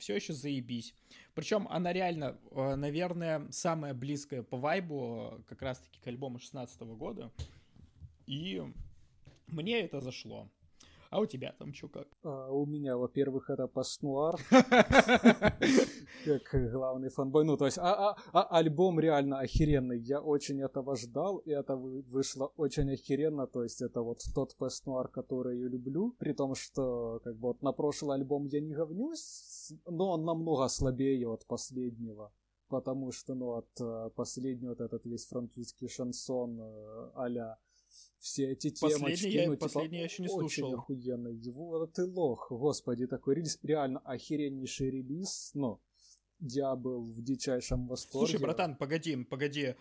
все 0.00 0.16
еще 0.16 0.32
заебись. 0.32 0.96
Причем 1.34 1.68
она 1.70 1.92
реально, 1.92 2.40
э, 2.50 2.74
наверное, 2.74 3.46
самая 3.52 3.94
близкая 3.94 4.42
по 4.42 4.56
вайбу 4.56 5.44
как 5.46 5.62
раз-таки 5.62 6.00
к 6.00 6.08
альбому 6.08 6.40
16 6.40 6.80
года. 6.96 7.30
И 8.26 8.60
мне 9.46 9.82
это 9.82 10.00
зашло. 10.00 10.50
А 11.12 11.20
у 11.20 11.26
тебя 11.26 11.52
там 11.58 11.74
что 11.74 11.88
как? 11.88 12.08
А, 12.22 12.50
у 12.50 12.64
меня, 12.64 12.96
во-первых, 12.96 13.50
это 13.50 13.66
постнуар, 13.66 14.40
как 16.24 16.72
главный 16.72 17.10
фанбой. 17.10 17.44
Ну, 17.44 17.58
то 17.58 17.66
есть, 17.66 17.76
а, 17.76 17.92
а, 17.92 18.16
а 18.32 18.58
альбом 18.58 18.98
реально 18.98 19.40
охеренный. 19.40 19.98
Я 19.98 20.22
очень 20.22 20.62
этого 20.62 20.96
ждал, 20.96 21.36
и 21.36 21.50
это 21.50 21.76
вышло 21.76 22.50
очень 22.56 22.90
охеренно. 22.90 23.46
То 23.46 23.62
есть, 23.62 23.82
это 23.82 24.00
вот 24.00 24.22
тот 24.34 24.56
постнуар, 24.56 25.08
который 25.08 25.60
я 25.60 25.68
люблю. 25.68 26.16
При 26.18 26.32
том, 26.32 26.54
что, 26.54 27.20
как 27.22 27.34
бы, 27.34 27.48
вот 27.48 27.62
на 27.62 27.72
прошлый 27.72 28.16
альбом 28.16 28.46
я 28.46 28.60
не 28.62 28.72
говнюсь, 28.72 29.74
но 29.86 30.12
он 30.12 30.24
намного 30.24 30.66
слабее 30.68 31.28
от 31.28 31.46
последнего 31.46 32.32
потому 32.68 33.12
что, 33.12 33.34
ну, 33.34 33.50
от 33.50 33.80
э, 33.80 34.10
последнего 34.16 34.70
вот 34.70 34.80
этот 34.80 35.04
весь 35.04 35.26
французский 35.26 35.88
шансон 35.88 36.58
а 37.14 37.28
все 38.22 38.52
эти 38.52 38.70
темочки. 38.70 39.00
Последний, 39.00 39.30
я, 39.32 39.46
ну, 39.48 39.54
типа, 39.54 39.66
последний 39.66 39.98
я 39.98 40.04
еще 40.04 40.22
не 40.22 40.28
слушал. 40.28 40.68
Очень 40.68 40.74
охуенный. 40.74 41.34
Его, 41.34 41.86
ты 41.86 42.06
лох, 42.06 42.46
господи, 42.50 43.06
такой 43.06 43.34
релиз. 43.34 43.58
Реально 43.62 43.98
охереннейший 43.98 44.90
релиз, 44.90 45.50
но 45.54 45.80
я 46.38 46.76
был 46.76 47.02
в 47.02 47.20
дичайшем 47.20 47.88
восторге. 47.88 48.28
Слушай, 48.28 48.40
братан, 48.40 48.76
погоди, 48.76 49.16
погоди. 49.24 49.74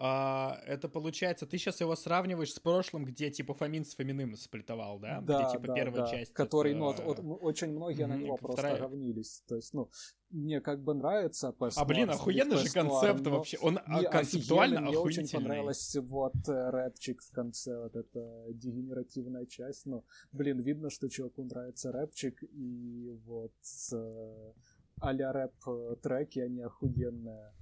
А, 0.00 0.60
это 0.64 0.88
получается, 0.88 1.44
ты 1.44 1.58
сейчас 1.58 1.80
его 1.80 1.96
сравниваешь 1.96 2.52
с 2.52 2.60
прошлым, 2.60 3.04
где 3.04 3.30
типа 3.30 3.52
Фомин 3.54 3.84
с 3.84 3.96
Фоминым 3.96 4.36
сплитовал, 4.36 5.00
да? 5.00 5.20
Да, 5.20 5.42
где 5.42 5.52
типа 5.52 5.66
да, 5.66 5.74
первая 5.74 6.02
да. 6.02 6.06
часть. 6.06 6.32
Который, 6.32 6.70
это... 6.70 6.78
ну, 6.78 6.88
от, 6.88 7.00
от, 7.00 7.18
очень 7.42 7.72
многие 7.72 8.06
на 8.06 8.16
него 8.16 8.36
просто 8.36 8.62
вторая. 8.62 8.80
говнились. 8.80 9.42
То 9.48 9.56
есть, 9.56 9.74
ну, 9.74 9.90
мне 10.30 10.60
как 10.60 10.84
бы 10.84 10.94
нравится 10.94 11.52
А 11.58 11.84
блин, 11.84 12.10
охуенный 12.10 12.58
же 12.58 12.70
концепт 12.70 13.22
но... 13.24 13.30
вообще. 13.30 13.58
Он 13.58 13.80
не, 13.88 14.08
концептуально 14.08 14.82
Мне 14.82 14.98
очень 14.98 15.28
понравилось 15.28 15.96
вот 15.96 16.48
э, 16.48 16.70
рэпчик 16.70 17.20
в 17.20 17.32
конце, 17.32 17.76
вот 17.82 17.96
эта 17.96 18.44
дегенеративная 18.50 19.46
часть. 19.46 19.84
Ну, 19.86 20.04
блин, 20.30 20.60
видно, 20.60 20.90
что 20.90 21.08
чуваку 21.08 21.42
нравится 21.42 21.90
рэпчик, 21.90 22.40
и 22.44 23.10
вот 23.26 23.52
э, 23.92 24.52
а-ля 25.00 25.32
рэп 25.32 25.54
э, 25.66 26.26
они 26.36 26.60
охуенные 26.60 27.52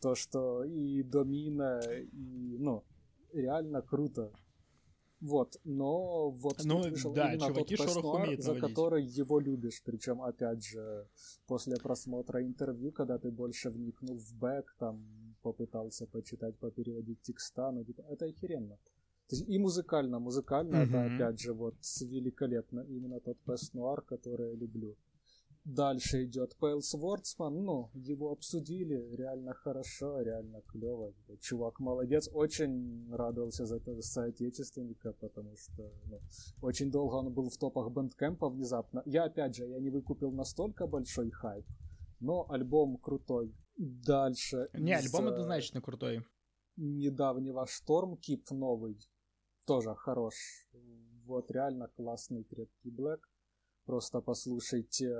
то, 0.00 0.14
что 0.14 0.64
и 0.64 1.02
Домина, 1.02 1.80
и, 2.12 2.56
ну, 2.58 2.84
реально 3.32 3.82
круто. 3.82 4.32
Вот, 5.20 5.56
но 5.64 6.30
вот 6.30 6.64
ну, 6.64 6.80
вышел 6.80 7.12
да, 7.12 7.34
именно 7.34 7.52
тот 7.52 7.68
Песнуар, 7.68 8.40
за 8.40 8.54
который 8.54 9.04
его 9.04 9.40
любишь. 9.40 9.82
Причем, 9.84 10.22
опять 10.22 10.64
же, 10.64 11.08
после 11.48 11.76
просмотра 11.76 12.40
интервью, 12.40 12.92
когда 12.92 13.18
ты 13.18 13.32
больше 13.32 13.70
вникнул 13.70 14.16
в 14.16 14.34
бэк, 14.38 14.76
там 14.78 15.04
попытался 15.42 16.06
почитать, 16.06 16.56
попереводить 16.58 17.20
текста, 17.22 17.72
ну, 17.72 17.84
типа, 17.84 18.02
это 18.08 18.26
охеренно. 18.26 18.78
То 19.28 19.36
есть 19.36 19.48
и 19.48 19.58
музыкально, 19.58 20.20
музыкально 20.20 20.76
mm-hmm. 20.76 20.88
это, 20.88 21.14
опять 21.14 21.40
же, 21.40 21.52
вот 21.52 21.74
великолепно. 22.00 22.80
Именно 22.80 23.20
тот 23.20 23.38
Peste 23.40 23.68
Noire, 23.68 24.02
который 24.02 24.50
я 24.50 24.54
люблю. 24.54 24.96
Дальше 25.64 26.24
идет 26.24 26.56
Pale 26.56 26.80
Swordsman, 26.80 27.62
ну, 27.62 27.90
его 27.94 28.32
обсудили, 28.32 29.14
реально 29.14 29.52
хорошо, 29.52 30.20
реально 30.22 30.62
клево. 30.62 31.12
Чувак 31.40 31.78
молодец, 31.80 32.28
очень 32.32 33.12
радовался 33.12 33.66
за 33.66 33.76
это 33.76 34.00
соотечественника, 34.00 35.12
потому 35.12 35.56
что 35.56 35.92
ну, 36.06 36.20
очень 36.62 36.90
долго 36.90 37.16
он 37.16 37.32
был 37.32 37.50
в 37.50 37.58
топах 37.58 37.90
Bandcamp 37.90 38.42
а 38.42 38.48
внезапно. 38.48 39.02
Я, 39.04 39.24
опять 39.24 39.56
же, 39.56 39.66
я 39.66 39.78
не 39.78 39.90
выкупил 39.90 40.32
настолько 40.32 40.86
большой 40.86 41.30
хайп, 41.30 41.66
но 42.20 42.50
альбом 42.50 42.96
крутой. 42.96 43.54
Дальше. 43.76 44.70
Не, 44.72 44.92
из, 44.92 45.06
альбом 45.06 45.28
однозначно 45.28 45.82
крутой. 45.82 46.24
Недавнего 46.76 47.66
Шторм 47.66 48.16
Кип 48.16 48.50
новый, 48.50 48.98
тоже 49.66 49.94
хорош. 49.94 50.34
Вот 51.26 51.50
реально 51.50 51.88
классный 51.88 52.44
крепкий 52.44 52.90
Блэк. 52.90 53.20
Просто 53.88 54.20
послушайте, 54.20 55.10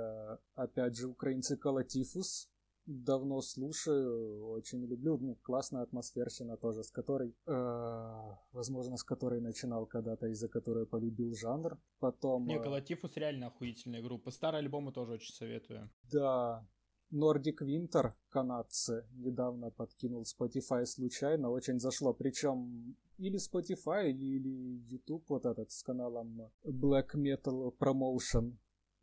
опять 0.53 0.95
же, 0.95 1.07
украинцы 1.07 1.57
Калатифус. 1.57 2.47
Давно 2.85 3.41
слушаю, 3.41 4.47
очень 4.51 4.85
люблю. 4.85 5.17
Ну, 5.17 5.35
классная 5.41 5.81
атмосферщина 5.81 6.55
тоже, 6.55 6.83
с 6.83 6.91
которой, 6.91 7.35
э, 7.47 8.35
возможно, 8.51 8.95
с 8.97 9.03
которой 9.03 9.41
начинал 9.41 9.87
когда-то, 9.87 10.27
из-за 10.27 10.49
которой 10.49 10.85
полюбил 10.85 11.33
жанр. 11.33 11.79
Потом... 11.99 12.45
Не, 12.45 12.59
Калатифус 12.59 13.17
реально 13.17 13.47
охуительная 13.47 14.03
группа. 14.03 14.29
Старые 14.29 14.59
альбомы 14.59 14.91
тоже 14.91 15.13
очень 15.13 15.33
советую. 15.33 15.89
Да, 16.11 16.63
Nordic 17.11 17.61
Winter, 17.63 18.13
канадцы, 18.29 19.03
недавно 19.13 19.71
подкинул 19.71 20.25
Spotify 20.25 20.85
случайно, 20.85 21.49
очень 21.49 21.79
зашло. 21.79 22.13
Причем 22.13 22.95
или 23.19 23.37
Spotify, 23.37 24.11
или 24.11 24.81
YouTube 24.89 25.29
вот 25.29 25.45
этот 25.45 25.71
с 25.71 25.83
каналом 25.83 26.51
Black 26.63 27.15
Metal 27.15 27.71
Promotion. 27.77 28.57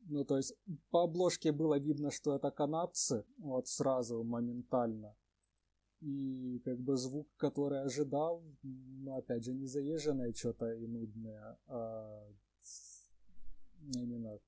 Ну, 0.08 0.24
то 0.24 0.36
есть 0.36 0.54
по 0.90 1.02
обложке 1.02 1.52
было 1.52 1.78
видно, 1.78 2.10
что 2.10 2.34
это 2.36 2.50
канадцы, 2.50 3.24
вот 3.38 3.68
сразу, 3.68 4.22
моментально. 4.24 5.14
И 6.00 6.60
как 6.64 6.78
бы 6.78 6.96
звук, 6.96 7.28
который 7.36 7.82
ожидал, 7.82 8.42
ну, 8.62 9.16
опять 9.16 9.44
же, 9.44 9.54
не 9.54 9.66
заезженное 9.66 10.32
что-то 10.32 10.72
и 10.72 10.86
нудное, 10.86 11.58
а 11.66 12.28
именно 13.94 14.38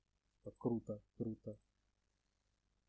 круто, 0.57 1.01
круто. 1.17 1.57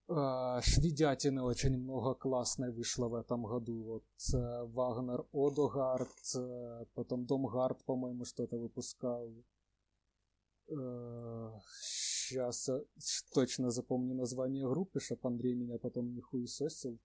А, 0.09 0.61
шведятины 0.61 1.41
очень 1.41 1.77
много 1.77 2.13
классной 2.13 2.71
вышло 2.71 3.07
в 3.07 3.15
этом 3.15 3.43
году. 3.43 3.83
Вот 3.83 4.03
э, 4.33 4.63
Вагнер 4.65 5.25
Одогард, 5.33 6.35
э, 6.35 6.85
потом 6.93 7.25
Домгард, 7.25 7.83
по-моему, 7.85 8.25
что-то 8.25 8.57
выпускал. 8.57 9.31
Сейчас 10.67 12.69
э, 12.69 12.83
точно 13.33 13.71
запомню 13.71 14.15
название 14.15 14.67
группы, 14.67 14.99
чтобы 14.99 15.21
Андрей 15.23 15.55
меня 15.55 15.79
потом 15.79 16.13
не 16.13 16.21
хуесосил. 16.21 16.99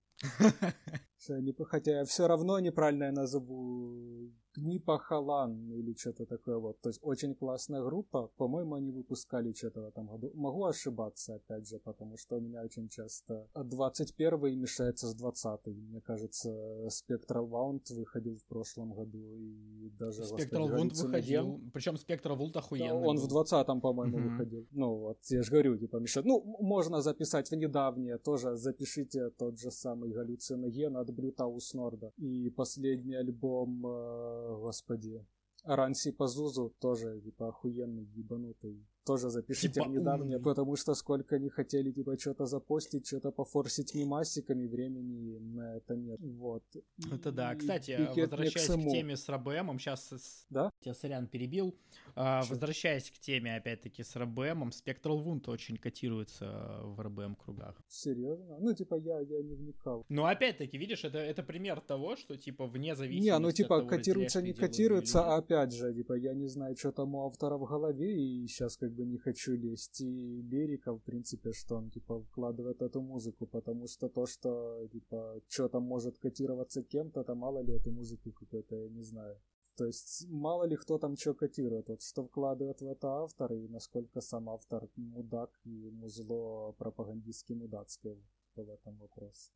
Хотя 1.65 1.99
я 1.99 2.05
все 2.05 2.27
равно 2.27 2.59
неправильно 2.59 3.11
назову 3.11 4.31
Гнипа 4.57 4.97
Халан 4.97 5.71
или 5.71 5.93
что-то 5.93 6.25
такое 6.25 6.57
вот. 6.57 6.79
То 6.81 6.89
есть 6.89 6.99
очень 7.03 7.35
классная 7.35 7.83
группа. 7.83 8.29
По-моему, 8.37 8.75
они 8.75 8.91
выпускали 8.91 9.53
что-то 9.53 9.81
в 9.81 9.85
этом 9.85 10.07
году. 10.07 10.31
Могу 10.33 10.65
ошибаться, 10.65 11.35
опять 11.35 11.67
же, 11.67 11.79
потому 11.79 12.17
что 12.17 12.37
у 12.37 12.41
меня 12.41 12.61
очень 12.61 12.87
часто 12.89 13.47
21 13.53 14.59
мешается 14.59 15.07
с 15.07 15.15
20 15.15 15.67
Мне 15.67 16.01
кажется, 16.01 16.49
Spectral 16.87 17.49
Wound 17.49 17.93
выходил 17.95 18.35
в 18.35 18.45
прошлом 18.45 18.93
году 18.93 19.19
и 19.35 19.89
даже 19.99 20.23
Spectral 20.23 20.69
Wound 20.69 20.93
выходил. 21.01 21.61
Причем 21.73 21.95
Spectral 21.95 22.37
Wound 22.37 22.57
охуенный. 22.57 22.89
Да, 22.89 22.95
он 22.95 23.17
был. 23.17 23.23
в 23.23 23.27
20 23.27 23.67
по-моему, 23.81 24.17
mm-hmm. 24.17 24.29
выходил. 24.29 24.67
Ну 24.71 24.95
вот, 24.95 25.17
я 25.29 25.41
же 25.41 25.51
говорю, 25.51 25.77
типа, 25.77 25.97
мешает. 25.97 26.25
Ну, 26.25 26.41
можно 26.61 27.01
записать 27.01 27.49
в 27.49 27.55
недавнее 27.55 28.17
тоже. 28.17 28.55
Запишите 28.55 29.29
тот 29.31 29.59
же 29.59 29.71
самый 29.71 30.04
галлюциноген 30.11 30.97
от 30.97 31.13
Блютаус 31.13 31.73
Норда. 31.73 32.11
И 32.17 32.49
последний 32.49 33.15
альбом 33.15 33.85
э, 33.85 34.57
господи, 34.59 35.25
Ранси 35.63 36.11
Пазузу 36.11 36.75
тоже, 36.79 37.21
типа, 37.21 37.49
охуенный, 37.49 38.05
ебанутый 38.15 38.85
тоже 39.05 39.29
запишите 39.29 39.81
типа 39.81 39.87
недавнее, 39.87 40.39
потому 40.39 40.75
что 40.75 40.95
сколько 40.95 41.39
не 41.39 41.49
хотели, 41.49 41.91
типа, 41.91 42.17
что-то 42.17 42.45
запостить, 42.45 43.07
что-то 43.07 43.31
пофорсить 43.31 43.95
мимасиками, 43.95 44.67
времени 44.67 45.37
на 45.37 45.77
это 45.77 45.95
нет. 45.95 46.19
Вот. 46.19 46.63
Это 47.11 47.31
да. 47.31 47.55
Кстати, 47.55 48.09
возвращаясь 48.15 48.67
к, 48.67 48.73
к 48.73 48.91
теме 48.91 49.15
с 49.15 49.29
РБМом, 49.29 49.79
сейчас... 49.79 50.45
Да? 50.49 50.71
Я 50.83 50.93
сорян 50.93 51.27
перебил. 51.27 51.75
А, 52.15 52.41
возвращаясь 52.49 53.11
к 53.11 53.19
теме, 53.19 53.55
опять-таки, 53.55 54.03
с 54.03 54.15
РБМом, 54.15 54.69
Spectral 54.69 55.23
Wound 55.23 55.49
очень 55.49 55.77
котируется 55.77 56.79
в 56.83 57.01
РБМ 57.01 57.35
кругах. 57.35 57.75
Серьезно? 57.87 58.57
Ну, 58.59 58.73
типа, 58.73 58.95
я, 58.95 59.19
я 59.19 59.41
не 59.43 59.55
вникал. 59.55 60.05
Ну, 60.09 60.25
опять-таки, 60.25 60.77
видишь, 60.77 61.03
это, 61.03 61.19
это 61.19 61.43
пример 61.43 61.81
того, 61.81 62.15
что, 62.15 62.37
типа, 62.37 62.65
вне 62.65 62.95
зависимости 62.95 63.29
Не, 63.29 63.39
ну, 63.39 63.51
типа, 63.51 63.77
того, 63.77 63.87
котируется, 63.89 64.41
не 64.41 64.53
котируется, 64.53 65.21
а 65.23 65.37
опять 65.37 65.73
же, 65.73 65.93
типа, 65.93 66.13
я 66.13 66.33
не 66.33 66.47
знаю, 66.47 66.75
что 66.75 66.91
там 66.91 67.15
у 67.15 67.27
автора 67.27 67.57
в 67.57 67.65
голове, 67.65 68.15
и 68.15 68.47
сейчас 68.47 68.77
как 68.77 68.94
бы 68.95 69.05
не 69.05 69.17
хочу 69.17 69.53
лезть 69.55 70.01
и 70.01 70.41
лирика, 70.41 70.93
в 70.93 70.99
принципе, 70.99 71.51
что 71.53 71.75
он, 71.75 71.89
типа, 71.89 72.21
вкладывает 72.21 72.81
эту 72.81 73.01
музыку, 73.01 73.47
потому 73.47 73.87
что 73.87 74.09
то, 74.09 74.25
что, 74.25 74.87
типа, 74.91 75.41
что 75.47 75.67
там 75.69 75.83
может 75.83 76.17
котироваться 76.17 76.83
кем-то, 76.83 77.23
то 77.23 77.35
мало 77.35 77.63
ли 77.63 77.73
эту 77.73 77.91
музыку 77.91 78.31
какой-то, 78.31 78.75
я 78.75 78.89
не 78.89 79.03
знаю. 79.03 79.37
То 79.75 79.85
есть 79.85 80.25
мало 80.29 80.63
ли 80.63 80.77
кто 80.77 80.97
там 80.97 81.17
что 81.17 81.33
котирует, 81.33 81.89
вот 81.89 82.01
что 82.01 82.23
вкладывает 82.23 82.81
в 82.81 82.87
это 82.87 83.07
автор 83.07 83.53
и 83.53 83.67
насколько 83.67 84.21
сам 84.21 84.49
автор 84.49 84.87
мудак 84.95 85.51
и 85.65 85.89
музло 85.91 86.71
пропагандистски 86.77 87.53
мудацкое 87.53 88.17
в 88.55 88.69
этом 88.69 88.97
вопросе. 88.97 89.51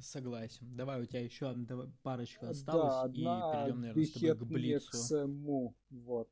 Согласен. 0.00 0.76
Давай, 0.76 1.02
у 1.02 1.06
тебя 1.06 1.20
еще 1.20 1.54
парочка 2.02 2.50
осталось, 2.50 2.94
да, 2.94 3.08
и 3.08 3.14
перейдем, 3.14 3.80
наверное, 3.80 4.04
с 4.04 4.12
тобой 4.12 4.36
к 4.36 4.42
Блицу. 4.44 5.74
Вот 5.90 6.30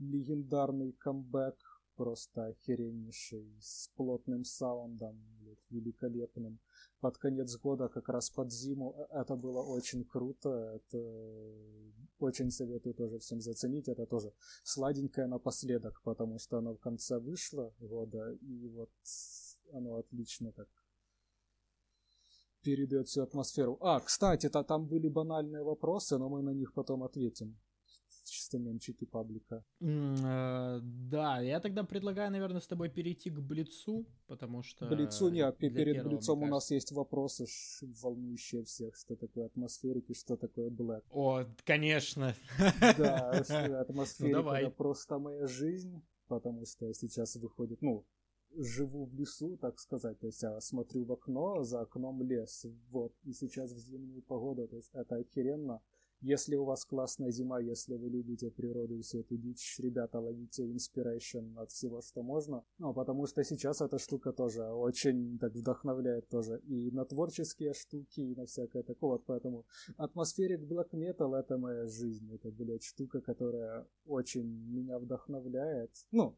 легендарный 0.00 0.92
камбэк 0.92 1.56
просто 1.96 2.46
охереннейший, 2.46 3.46
с 3.60 3.88
плотным 3.94 4.44
саундом, 4.44 5.20
великолепным. 5.68 6.58
Под 7.00 7.18
конец 7.18 7.56
года, 7.58 7.88
как 7.88 8.08
раз 8.08 8.30
под 8.30 8.50
зиму, 8.50 8.94
э, 8.96 9.20
это 9.20 9.36
было 9.36 9.62
очень 9.62 10.04
круто, 10.04 10.48
это 10.48 10.98
очень 12.18 12.50
советую 12.50 12.94
тоже 12.94 13.18
всем 13.18 13.40
заценить, 13.40 13.88
это 13.88 14.06
тоже 14.06 14.32
сладенькое 14.64 15.26
напоследок, 15.26 16.00
потому 16.02 16.38
что 16.38 16.58
оно 16.58 16.74
в 16.74 16.80
конце 16.80 17.18
вышло 17.18 17.74
года, 17.78 18.32
и 18.32 18.68
вот 18.68 18.90
оно 19.72 19.96
отлично 19.96 20.52
так 20.52 20.68
передает 22.62 23.08
всю 23.08 23.22
атмосферу. 23.22 23.76
А, 23.80 24.00
кстати, 24.00 24.48
то 24.48 24.62
там 24.62 24.86
были 24.86 25.08
банальные 25.08 25.62
вопросы, 25.62 26.18
но 26.18 26.30
мы 26.30 26.42
на 26.42 26.54
них 26.54 26.72
потом 26.72 27.02
ответим 27.02 27.58
чисто 28.30 28.58
мемчики 28.58 29.04
паблика. 29.04 29.64
Mm, 29.80 30.80
да, 30.82 31.40
я 31.40 31.60
тогда 31.60 31.84
предлагаю, 31.84 32.30
наверное, 32.30 32.60
с 32.60 32.66
тобой 32.66 32.88
перейти 32.88 33.30
к 33.30 33.40
Блицу, 33.40 34.06
потому 34.26 34.62
что... 34.62 34.86
Блицу 34.86 35.28
нет, 35.28 35.56
перед 35.58 35.74
первого, 35.74 36.08
Блицом 36.08 36.42
у 36.42 36.46
нас 36.46 36.70
есть 36.70 36.92
вопросы, 36.92 37.46
волнующие 38.02 38.62
всех, 38.64 38.96
что 38.96 39.16
такое 39.16 39.46
атмосферики, 39.46 40.14
что 40.14 40.36
такое 40.36 40.70
Блэк. 40.70 41.04
О, 41.10 41.44
конечно. 41.64 42.34
Да, 42.80 43.30
атмосферика 43.80 44.42
ну, 44.42 44.50
это 44.52 44.70
просто 44.70 45.18
моя 45.18 45.46
жизнь, 45.46 46.02
потому 46.28 46.64
что 46.66 46.86
я 46.86 46.94
сейчас 46.94 47.36
выходит, 47.36 47.82
ну, 47.82 48.04
живу 48.56 49.06
в 49.06 49.14
лесу, 49.14 49.56
так 49.56 49.78
сказать, 49.78 50.18
то 50.18 50.26
есть 50.26 50.42
я 50.42 50.60
смотрю 50.60 51.04
в 51.04 51.12
окно, 51.12 51.62
за 51.62 51.80
окном 51.80 52.22
лес, 52.22 52.66
вот, 52.90 53.12
и 53.24 53.32
сейчас 53.32 53.72
в 53.72 53.78
зимнюю 53.78 54.22
погоду, 54.22 54.66
то 54.68 54.76
есть 54.76 54.90
это 54.92 55.16
охеренно, 55.16 55.80
если 56.20 56.56
у 56.56 56.64
вас 56.64 56.84
классная 56.84 57.30
зима, 57.30 57.60
если 57.60 57.96
вы 57.96 58.10
любите 58.10 58.50
природу 58.50 58.94
и 58.94 59.02
всю 59.02 59.20
эту 59.20 59.36
дичь, 59.36 59.78
ребята, 59.78 60.20
ловите 60.20 60.64
inspiration 60.66 61.56
от 61.58 61.70
всего, 61.70 62.02
что 62.02 62.22
можно. 62.22 62.62
Ну, 62.78 62.92
потому 62.92 63.26
что 63.26 63.42
сейчас 63.44 63.80
эта 63.80 63.98
штука 63.98 64.32
тоже 64.32 64.64
очень 64.64 65.38
так 65.38 65.54
вдохновляет 65.54 66.28
тоже 66.28 66.60
и 66.66 66.90
на 66.90 67.04
творческие 67.04 67.72
штуки, 67.72 68.20
и 68.20 68.34
на 68.34 68.44
всякое 68.46 68.82
такое. 68.82 69.12
Вот 69.12 69.24
поэтому 69.26 69.66
атмосферик 69.96 70.60
Black 70.60 70.90
Metal— 70.92 71.34
это 71.38 71.58
моя 71.58 71.86
жизнь. 71.86 72.32
Это, 72.34 72.50
блядь, 72.50 72.84
штука, 72.84 73.20
которая 73.20 73.86
очень 74.06 74.46
меня 74.46 74.98
вдохновляет. 74.98 75.90
Ну, 76.12 76.36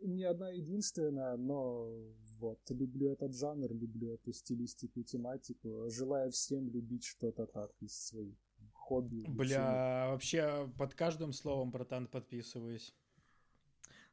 не 0.00 0.24
одна 0.24 0.50
единственная, 0.50 1.36
но 1.36 1.90
вот, 2.38 2.58
люблю 2.70 3.10
этот 3.10 3.34
жанр, 3.34 3.72
люблю 3.72 4.14
эту 4.14 4.32
стилистику, 4.32 5.02
тематику. 5.02 5.88
Желаю 5.88 6.30
всем 6.30 6.68
любить 6.70 7.04
что-то 7.04 7.46
так 7.46 7.70
из 7.80 7.94
своих 8.06 8.36
хобби. 8.84 9.24
Бля, 9.26 10.08
вообще 10.10 10.70
под 10.78 10.94
каждым 10.94 11.32
словом, 11.32 11.70
братан, 11.70 12.06
подписываюсь. 12.06 12.94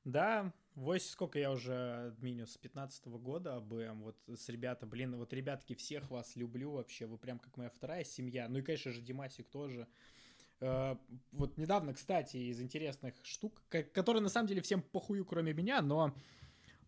Да, 0.05 0.51
вось 0.76 1.09
сколько 1.09 1.38
я 1.38 1.51
уже 1.51 2.07
админю 2.07 2.47
с 2.47 2.57
15 2.57 3.05
-го 3.05 3.19
года 3.19 3.57
АБМ, 3.57 4.01
вот 4.01 4.17
с 4.28 4.49
ребята, 4.49 4.86
блин, 4.88 5.15
вот 5.15 5.34
ребятки, 5.34 5.76
всех 5.76 6.09
вас 6.09 6.36
люблю 6.36 6.72
вообще, 6.72 7.05
вы 7.05 7.17
прям 7.17 7.38
как 7.39 7.57
моя 7.57 7.69
вторая 7.69 8.03
семья, 8.03 8.47
ну 8.49 8.59
и, 8.59 8.61
конечно 8.61 8.91
же, 8.91 9.01
Димасик 9.01 9.49
тоже. 9.49 9.88
Uh, 10.59 10.95
вот 11.32 11.57
недавно, 11.57 11.93
кстати, 11.93 12.38
из 12.38 12.61
интересных 12.61 13.15
штук, 13.24 13.63
которые 13.69 14.22
на 14.22 14.30
самом 14.30 14.47
деле 14.47 14.61
всем 14.61 14.84
похую, 14.84 15.26
кроме 15.26 15.53
меня, 15.53 15.82
но 15.82 16.13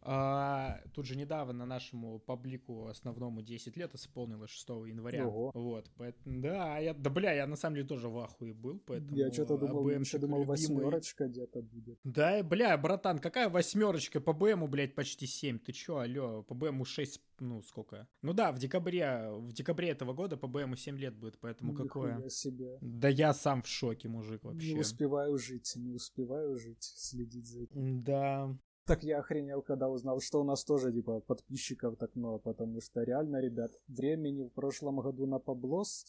а, 0.06 0.82
тут 0.94 1.06
же 1.06 1.16
недавно 1.16 1.66
нашему 1.66 2.20
паблику 2.20 2.88
основному 2.88 3.42
10 3.42 3.78
лет 3.78 3.96
исполнилось 3.96 4.50
6 4.50 4.70
января. 4.70 5.28
Ого. 5.28 5.52
Вот, 5.54 5.90
поэтому, 5.98 6.42
да, 6.42 6.78
я, 6.80 6.94
да, 6.94 7.10
бля, 7.10 7.34
я 7.34 7.48
на 7.48 7.56
самом 7.56 7.76
деле 7.76 7.88
тоже 7.88 8.10
в 8.10 8.18
ахуе 8.20 8.54
был, 8.54 8.80
поэтому... 8.86 9.16
Я 9.16 9.32
что-то 9.32 9.58
думал, 9.58 9.90
еще 9.90 10.18
думал, 10.18 10.44
восьмерочка 10.44 11.28
где-то 11.28 11.62
будет. 11.62 12.00
Да, 12.04 12.44
бля, 12.44 12.78
братан, 12.78 13.20
какая 13.20 13.50
восьмерочка? 13.50 14.20
По 14.20 14.34
БМу, 14.34 14.68
блядь, 14.68 14.96
почти 14.96 15.26
7. 15.26 15.60
Ты 15.60 15.72
чё, 15.72 15.98
алё, 15.98 16.44
по 16.44 16.54
БМу 16.54 16.84
6, 16.86 17.22
ну, 17.40 17.62
сколько? 17.62 18.08
Ну 18.22 18.34
да, 18.34 18.52
в 18.52 18.60
декабре, 18.60 19.30
в 19.32 19.54
декабре 19.54 19.90
этого 19.90 20.14
года 20.14 20.36
по 20.36 20.48
БМу 20.48 20.76
7 20.76 20.98
лет 20.98 21.16
будет, 21.16 21.40
поэтому 21.40 21.72
Нихуя 21.72 21.88
какое? 21.88 22.30
себе. 22.30 22.78
Да 22.82 23.08
я 23.08 23.34
сам 23.34 23.62
в 23.62 23.68
шоке, 23.68 24.10
мужик, 24.10 24.44
вообще. 24.44 24.74
Не 24.74 24.80
успеваю 24.80 25.38
жить, 25.38 25.74
не 25.76 25.94
успеваю 25.94 26.58
жить, 26.58 26.84
следить 26.84 27.48
за 27.48 27.64
этим. 27.64 28.04
Да, 28.04 28.58
так 28.86 29.04
я 29.04 29.20
охренел, 29.20 29.62
когда 29.62 29.90
узнал, 29.90 30.20
что 30.20 30.42
у 30.42 30.44
нас 30.44 30.64
тоже, 30.64 30.92
типа, 30.92 31.22
подписчиков 31.22 31.98
так 31.98 32.16
много, 32.16 32.40
потому 32.40 32.82
что 32.82 33.04
реально, 33.04 33.42
ребят, 33.42 33.72
времени 33.88 34.44
в 34.44 34.50
прошлом 34.50 35.00
году 35.00 35.26
на 35.26 35.40
Паблос 35.40 36.06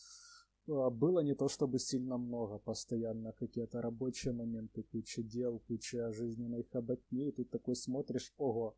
а, 0.68 0.90
было 0.90 1.20
не 1.20 1.34
то 1.34 1.48
чтобы 1.48 1.78
сильно 1.78 2.16
много, 2.18 2.58
постоянно 2.58 3.32
какие-то 3.32 3.80
рабочие 3.80 4.32
моменты, 4.32 4.82
куча 4.82 5.22
дел, 5.22 5.60
куча 5.68 6.12
жизненной 6.12 6.64
хоботни, 6.64 7.28
и 7.28 7.32
тут 7.32 7.50
такой 7.50 7.76
смотришь, 7.76 8.32
ого, 8.38 8.76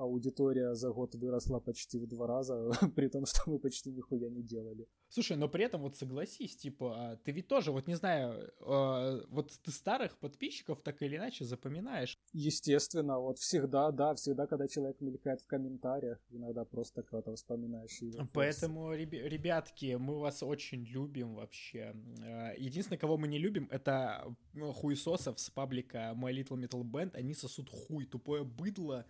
аудитория 0.00 0.74
за 0.74 0.90
год 0.90 1.14
выросла 1.14 1.60
почти 1.60 1.98
в 1.98 2.06
два 2.06 2.26
раза, 2.26 2.70
при 2.96 3.08
том, 3.08 3.26
что 3.26 3.50
мы 3.50 3.58
почти 3.58 3.90
нихуя 3.92 4.30
не 4.30 4.42
делали. 4.42 4.86
Слушай, 5.08 5.36
но 5.36 5.48
при 5.48 5.64
этом 5.64 5.82
вот 5.82 5.96
согласись, 5.96 6.56
типа, 6.56 6.94
а, 6.96 7.16
ты 7.16 7.32
ведь 7.32 7.48
тоже, 7.48 7.72
вот 7.72 7.86
не 7.86 7.96
знаю, 7.96 8.50
а, 8.60 9.20
вот 9.28 9.52
ты 9.62 9.70
старых 9.70 10.18
подписчиков 10.18 10.80
так 10.82 11.02
или 11.02 11.16
иначе 11.16 11.44
запоминаешь. 11.44 12.18
Естественно, 12.32 13.18
вот 13.18 13.38
всегда, 13.38 13.90
да, 13.90 14.14
всегда, 14.14 14.46
когда 14.46 14.68
человек 14.68 15.00
мелькает 15.00 15.40
в 15.40 15.46
комментариях, 15.46 16.18
иногда 16.30 16.64
просто 16.64 17.02
кого-то 17.02 17.34
вспоминаешь. 17.34 18.00
Его 18.00 18.28
Поэтому, 18.32 18.94
ребятки, 18.94 19.96
мы 19.96 20.18
вас 20.18 20.42
очень 20.42 20.84
любим 20.84 21.34
вообще. 21.34 21.94
А, 22.22 22.54
единственное, 22.56 22.98
кого 22.98 23.18
мы 23.18 23.28
не 23.28 23.38
любим, 23.38 23.68
это 23.70 24.34
хуесосов 24.54 25.38
с 25.38 25.50
паблика 25.50 26.14
My 26.16 26.32
Little 26.32 26.56
Metal 26.56 26.82
Band. 26.82 27.14
Они 27.14 27.34
сосут 27.34 27.68
хуй, 27.68 28.06
тупое 28.06 28.44
быдло, 28.44 29.06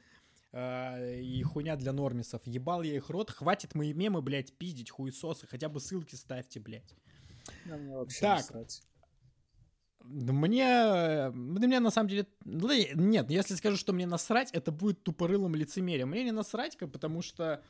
э, 0.52 1.20
и 1.20 1.42
хуйня 1.42 1.76
для 1.76 1.92
нормисов. 1.92 2.42
Ебал 2.44 2.82
я 2.82 2.96
их 2.96 3.10
рот, 3.10 3.30
хватит 3.30 3.74
мои 3.74 3.92
мемы, 3.92 4.22
блядь, 4.22 4.52
пиздить 4.56 4.90
хуесосы, 4.90 5.46
хотя 5.46 5.68
бы 5.68 5.80
ссылки 5.80 6.14
ставьте, 6.14 6.60
блядь. 6.60 6.94
Да, 7.66 7.76
мне 7.76 7.96
вообще 7.96 8.20
так. 8.20 8.38
Насрать. 8.38 8.82
Мне, 10.02 11.30
мне 11.34 11.78
на 11.78 11.90
самом 11.90 12.08
деле, 12.08 12.26
нет, 12.44 13.30
если 13.30 13.54
скажу, 13.54 13.76
что 13.76 13.92
мне 13.92 14.06
насрать, 14.06 14.50
это 14.52 14.72
будет 14.72 15.02
тупорылым 15.02 15.54
лицемерием. 15.54 16.08
Мне 16.08 16.24
не 16.24 16.32
насрать, 16.32 16.76
потому 16.78 17.20
что 17.22 17.62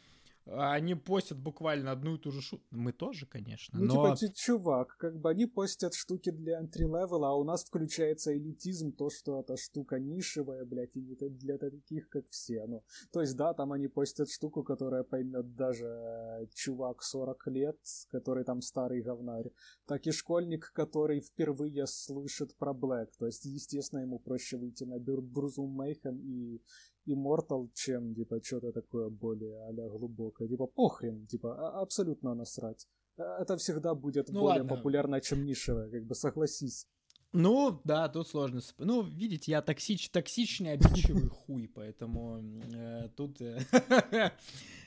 они 0.53 0.95
постят 0.95 1.39
буквально 1.39 1.93
одну 1.93 2.17
и 2.17 2.19
ту 2.19 2.31
же 2.31 2.41
шутку. 2.41 2.67
Мы 2.71 2.93
тоже, 2.93 3.27
конечно. 3.27 3.79
Ну, 3.79 3.95
но... 3.95 4.17
типа, 4.17 4.35
чувак, 4.35 4.97
как 4.97 5.19
бы 5.21 5.31
они 5.31 5.47
постят 5.47 5.95
штуки 5.95 6.31
для 6.31 6.61
entry 6.61 6.87
level, 6.87 7.25
а 7.25 7.35
у 7.35 7.45
нас 7.45 7.65
включается 7.65 8.37
элитизм, 8.37 8.93
то, 8.93 9.11
что 9.11 9.41
эта 9.41 9.57
штука 9.57 9.99
нишевая, 9.99 10.65
блядь, 10.65 10.97
и 10.97 11.01
не 11.01 11.15
для 11.15 11.59
таких, 11.59 12.09
как 12.09 12.29
все. 12.31 12.67
Ну, 12.67 12.83
то 13.13 13.21
есть, 13.21 13.37
да, 13.37 13.55
там 13.55 13.73
они 13.73 13.89
постят 13.89 14.29
штуку, 14.29 14.63
которая 14.63 15.05
поймет 15.05 15.55
даже 15.55 16.49
чувак 16.55 17.03
40 17.03 17.47
лет, 17.49 17.79
который 18.09 18.45
там 18.45 18.61
старый 18.61 19.03
говнарь, 19.03 19.51
так 19.87 20.07
и 20.07 20.11
школьник, 20.11 20.73
который 20.73 21.21
впервые 21.21 21.87
слышит 21.87 22.57
про 22.57 22.73
Black. 22.73 23.09
То 23.19 23.27
есть, 23.27 23.45
естественно, 23.45 24.01
ему 24.01 24.19
проще 24.19 24.57
выйти 24.57 24.85
на 24.85 24.99
Брузум 24.99 25.71
Мейхем 25.71 26.19
и 26.19 26.61
Immortal, 27.07 27.69
чем, 27.75 28.15
типа, 28.15 28.41
что-то 28.43 28.73
такое 28.73 29.09
более 29.09 29.57
а 29.69 29.73
глубокое. 29.73 30.49
Типа, 30.49 30.67
похрен, 30.67 31.27
типа, 31.27 31.55
а, 31.55 31.81
абсолютно 31.83 32.35
насрать. 32.35 32.87
А, 33.17 33.43
это 33.43 33.57
всегда 33.57 33.95
будет 33.95 34.29
ну, 34.29 34.41
более 34.41 34.63
ладно. 34.63 34.77
популярно, 34.77 35.21
чем 35.21 35.45
нишевое, 35.45 35.91
как 35.91 36.05
бы, 36.05 36.15
согласись. 36.15 36.87
Ну, 37.33 37.81
да, 37.85 38.09
тут 38.09 38.29
сложно. 38.29 38.61
Ну, 38.79 39.03
видите, 39.03 39.53
я 39.53 39.63
токсич, 39.63 40.11
токсичный, 40.11 40.73
обидчивый 40.73 41.29
хуй, 41.29 41.69
поэтому 41.69 42.43
э, 42.75 43.09
тут 43.17 43.41
э, 43.41 43.61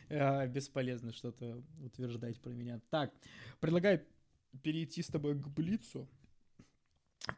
э, 0.09 0.47
бесполезно 0.47 1.13
что-то 1.13 1.63
утверждать 1.81 2.41
про 2.41 2.51
меня. 2.51 2.81
Так, 2.89 3.13
предлагаю 3.61 4.05
перейти 4.61 5.01
с 5.01 5.07
тобой 5.07 5.39
к 5.39 5.47
Блицу. 5.47 6.09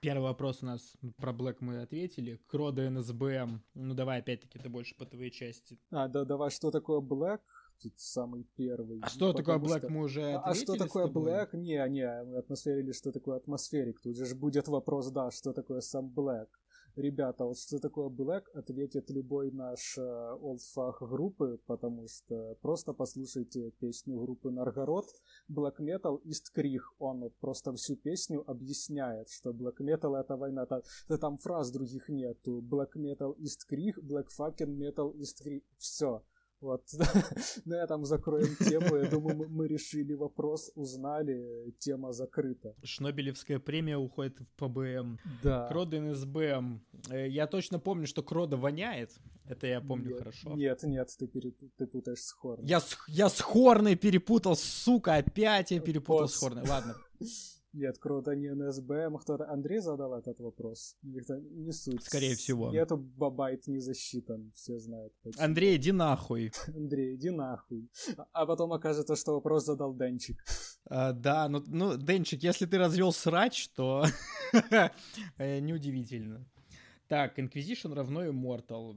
Первый 0.02 0.24
вопрос 0.24 0.64
у 0.64 0.66
нас 0.66 0.98
про 1.18 1.32
Black 1.32 1.58
мы 1.60 1.82
ответили. 1.82 2.40
Крода 2.48 2.90
НСБМ. 2.90 3.62
Ну 3.76 3.94
давай 3.94 4.20
опять-таки 4.20 4.58
это 4.58 4.70
больше 4.70 4.96
по 4.96 5.06
твоей 5.06 5.30
части. 5.30 5.80
А, 5.92 6.08
да, 6.08 6.26
давай, 6.26 6.50
что 6.50 6.72
такое 6.72 7.02
Black? 7.02 7.42
Тут 7.82 7.94
самый 7.98 8.48
первый. 8.56 9.00
А 9.04 9.10
что 9.10 9.34
такое 9.34 9.58
Black 9.58 9.80
что... 9.80 9.90
мы 9.90 10.04
уже 10.04 10.34
ответили 10.34 10.64
А 10.64 10.76
что 10.76 10.84
такое 10.84 11.08
Black? 11.08 11.50
Не, 11.54 11.88
не, 11.90 12.24
мы 12.24 12.38
атмосферили, 12.38 12.94
что 12.94 13.12
такое 13.12 13.38
атмосферик. 13.38 14.00
Тут 14.00 14.18
же 14.18 14.34
будет 14.34 14.68
вопрос, 14.68 15.12
да, 15.12 15.30
что 15.30 15.54
такое 15.54 15.82
сам 15.82 16.12
Black. 16.16 16.48
Ребята, 16.96 17.44
вот 17.44 17.58
что 17.58 17.80
такое 17.80 18.10
Black, 18.10 18.44
ответит 18.54 19.10
любой 19.10 19.52
наш 19.52 19.98
олдфах 19.98 21.02
э, 21.02 21.06
группы, 21.06 21.60
потому 21.66 22.08
что 22.08 22.56
просто 22.62 22.94
послушайте 22.94 23.72
песню 23.80 24.18
группы 24.18 24.50
Наргород 24.50 25.06
Black 25.52 25.80
Metal 25.80 26.22
East 26.24 26.54
Крих. 26.54 26.94
Он 27.00 27.20
вот 27.20 27.36
просто 27.36 27.74
всю 27.74 27.98
песню 27.98 28.50
объясняет, 28.50 29.30
что 29.30 29.52
Black 29.52 29.80
Metal 29.82 30.16
это 30.18 30.38
война. 30.38 30.66
Да, 31.10 31.18
там 31.18 31.38
фраз 31.38 31.70
других 31.72 32.08
нету. 32.08 32.62
Black 32.62 32.96
Metal 32.96 33.36
East 33.40 33.68
Крих, 33.68 34.00
Black 34.00 34.28
fucking 34.40 34.78
Metal 34.78 35.14
East 35.16 35.44
Крих. 35.44 35.64
Все 35.78 36.24
Вот, 36.62 36.84
на 37.66 37.76
этом 37.76 38.06
закроем 38.06 38.56
тему. 38.56 38.96
Я 38.96 39.10
думаю, 39.10 39.48
мы 39.50 39.68
решили 39.68 40.14
вопрос, 40.14 40.72
узнали, 40.76 41.74
тема 41.80 42.12
закрыта. 42.12 42.74
Шнобелевская 42.84 43.60
премия 43.60 43.98
уходит 43.98 44.40
в 44.40 44.46
ПБМ. 44.56 45.20
Да. 45.44 45.68
Крода 45.68 46.00
НСБМ. 46.00 46.82
Э, 47.10 47.28
я 47.28 47.48
точно 47.48 47.80
помню, 47.80 48.08
что 48.08 48.24
Крода 48.24 48.58
воняет. 48.58 49.12
Это 49.48 49.68
я 49.68 49.80
помню 49.80 50.10
нет, 50.10 50.18
хорошо. 50.18 50.56
Нет, 50.56 50.84
нет, 50.84 51.10
ты, 51.20 51.28
перепу- 51.28 51.70
ты 51.78 51.86
путаешь 51.86 52.20
с 52.22 52.32
Хорной. 52.32 52.68
Я 52.68 52.80
с, 52.80 52.98
я 53.08 53.30
с 53.30 53.40
Хорной 53.42 53.96
перепутал, 53.96 54.56
сука, 54.56 55.16
опять 55.16 55.72
я 55.72 55.80
перепутал 55.80 56.24
Пос. 56.24 56.36
с 56.36 56.40
Хорной. 56.40 56.68
Ладно. 56.68 56.96
Нет, 57.76 57.98
круто, 57.98 58.36
не 58.36 58.50
НСБМ. 58.54 59.18
Кто-то 59.18 59.52
Андрей 59.52 59.80
задал 59.80 60.14
этот 60.14 60.40
вопрос? 60.40 60.96
Или 61.04 61.20
кто- 61.20 61.36
Не 61.40 61.72
суть. 61.74 62.04
Скорее 62.04 62.36
всего. 62.36 62.72
Нету 62.72 62.98
бабайт 62.98 63.68
не 63.68 63.80
засчитан, 63.80 64.52
все 64.56 64.80
знают. 64.80 65.14
почему. 65.24 65.44
Андрей, 65.44 65.76
иди 65.76 65.92
нахуй. 65.92 66.52
Андрей, 66.76 67.16
иди 67.16 67.30
нахуй. 67.32 67.90
А- 68.18 68.28
А 68.32 68.46
потом 68.46 68.72
окажется, 68.72 69.16
что 69.16 69.34
вопрос 69.34 69.66
задал 69.66 69.94
Денчик. 69.96 70.38
А, 70.88 71.14
да, 71.14 71.50
ну, 71.50 71.64
ну, 71.68 71.98
Денчик, 71.98 72.44
если 72.44 72.68
ты 72.68 72.78
развел 72.78 73.12
срач, 73.12 73.70
то 73.70 74.06
э, 75.38 75.60
неудивительно. 75.60 76.46
Так, 77.08 77.40
Inquisition 77.40 77.94
равно 77.96 78.24
Immortal. 78.26 78.96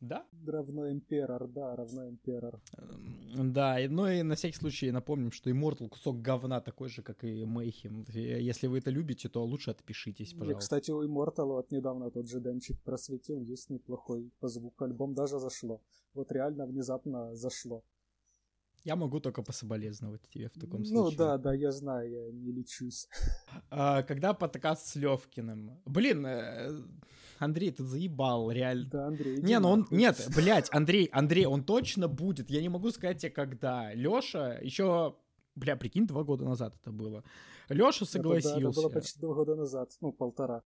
Да? 0.00 0.24
Равно 0.46 0.90
Имперор, 0.90 1.48
да, 1.48 1.74
равно 1.74 2.08
Имперор. 2.08 2.60
Эм, 2.76 3.52
Да, 3.52 3.80
и- 3.80 3.88
ну 3.88 4.06
и 4.06 4.22
на 4.22 4.34
всякий 4.36 4.56
случай 4.56 4.92
напомним, 4.92 5.32
что 5.32 5.50
Immortal 5.50 5.88
кусок 5.88 6.22
говна 6.22 6.60
такой 6.60 6.88
же, 6.88 7.02
как 7.02 7.24
и 7.24 7.42
Mayhem. 7.44 8.04
Э, 8.14 8.40
Если 8.40 8.68
вы 8.68 8.78
это 8.78 8.90
любите, 8.90 9.28
то 9.28 9.44
лучше 9.44 9.70
отпишитесь, 9.72 10.32
И, 10.32 10.36
пожалуйста. 10.36 10.60
кстати, 10.60 10.90
у 10.92 11.02
Immortal 11.04 11.46
вот 11.46 11.72
недавно 11.72 12.10
тот 12.10 12.28
же 12.28 12.40
Денчик 12.40 12.80
просветил, 12.82 13.42
есть 13.42 13.70
неплохой 13.70 14.30
по 14.40 14.48
звуку 14.48 14.84
альбом, 14.84 15.14
даже 15.14 15.38
зашло. 15.38 15.80
Вот 16.14 16.30
реально 16.32 16.66
внезапно 16.66 17.34
зашло. 17.34 17.82
Я 18.88 18.96
могу 18.96 19.20
только 19.20 19.42
пособолезновать 19.42 20.22
тебе 20.30 20.48
в 20.48 20.58
таком 20.58 20.80
ну 20.80 20.86
случае. 20.86 21.18
да, 21.18 21.36
да, 21.36 21.52
я 21.52 21.72
знаю, 21.72 22.10
я 22.10 22.32
не 22.32 22.52
лечусь. 22.52 23.06
А, 23.70 24.02
когда 24.02 24.32
подкаст 24.32 24.86
с 24.86 24.96
Левкиным? 24.96 25.78
Блин, 25.84 26.24
э, 26.24 26.70
Андрей, 27.38 27.70
ты 27.70 27.84
заебал, 27.84 28.50
реально. 28.50 28.88
Да, 28.88 29.06
Андрей, 29.08 29.42
Не, 29.42 29.58
ну 29.58 29.68
он... 29.68 29.80
нахуй. 29.80 29.98
Нет, 29.98 30.28
блядь, 30.34 30.68
Андрей, 30.72 31.10
Андрей, 31.12 31.44
он 31.44 31.64
точно 31.64 32.08
будет. 32.08 32.48
Я 32.48 32.62
не 32.62 32.70
могу 32.70 32.90
сказать 32.90 33.20
тебе, 33.20 33.30
когда. 33.30 33.92
Лёша 33.92 34.58
еще... 34.62 35.16
Бля, 35.54 35.76
прикинь, 35.76 36.06
два 36.06 36.24
года 36.24 36.46
назад 36.46 36.74
это 36.80 36.90
было. 36.90 37.24
Лёша 37.68 38.06
Это 38.06 38.14
да, 38.14 38.18
согласился. 38.22 38.58
Это 38.58 38.80
было 38.80 38.88
почти 38.88 39.20
два 39.20 39.34
года 39.34 39.54
назад, 39.54 39.92
ну, 40.00 40.12
полтора. 40.12 40.62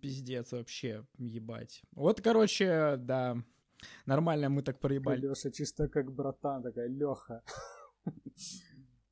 Пиздец 0.00 0.52
вообще, 0.52 1.04
ебать. 1.18 1.82
Вот, 1.90 2.20
короче, 2.20 2.96
да, 2.98 3.42
нормально 4.06 4.48
мы 4.48 4.62
так 4.62 4.78
проебали. 4.80 5.20
Леша 5.20 5.50
чисто 5.50 5.88
как 5.88 6.12
братан, 6.12 6.62
такая 6.62 6.88
Леха. 6.88 7.42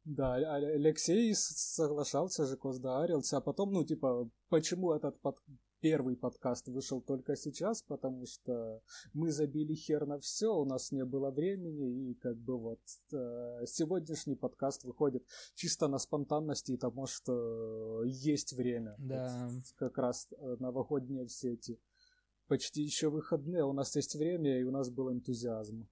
Да, 0.04 0.36
А- 0.36 0.56
Алексей 0.56 1.34
с- 1.34 1.74
соглашался 1.74 2.46
же, 2.46 2.56
договорился, 2.56 3.36
а 3.36 3.40
потом, 3.40 3.72
ну, 3.72 3.84
типа, 3.84 4.30
почему 4.48 4.92
этот 4.92 5.20
под- 5.20 5.36
первый 5.80 6.16
подкаст 6.16 6.68
вышел 6.68 7.00
только 7.02 7.36
сейчас, 7.36 7.82
потому 7.82 8.26
что 8.26 8.80
мы 9.12 9.30
забили 9.30 9.74
хер 9.74 10.06
на 10.06 10.18
все, 10.18 10.46
у 10.48 10.64
нас 10.64 10.92
не 10.92 11.04
было 11.04 11.30
времени, 11.30 12.10
и 12.10 12.14
как 12.14 12.36
бы 12.36 12.58
вот 12.58 12.80
э, 13.12 13.66
сегодняшний 13.66 14.34
подкаст 14.34 14.84
выходит 14.84 15.24
чисто 15.54 15.88
на 15.88 15.98
спонтанности, 15.98 16.72
и 16.72 16.76
потому 16.76 17.06
что 17.06 18.02
есть 18.04 18.54
время. 18.54 18.94
Да. 18.98 19.48
Вот 19.50 19.64
как 19.76 19.98
раз 19.98 20.26
э, 20.32 20.56
новогодние 20.58 21.26
все 21.26 21.52
эти 21.52 21.78
почти 22.48 22.82
еще 22.82 23.08
выходные, 23.10 23.64
у 23.64 23.72
нас 23.72 23.94
есть 23.96 24.14
время, 24.16 24.58
и 24.60 24.64
у 24.64 24.70
нас 24.70 24.90
был 24.90 25.12
энтузиазм. 25.12 25.86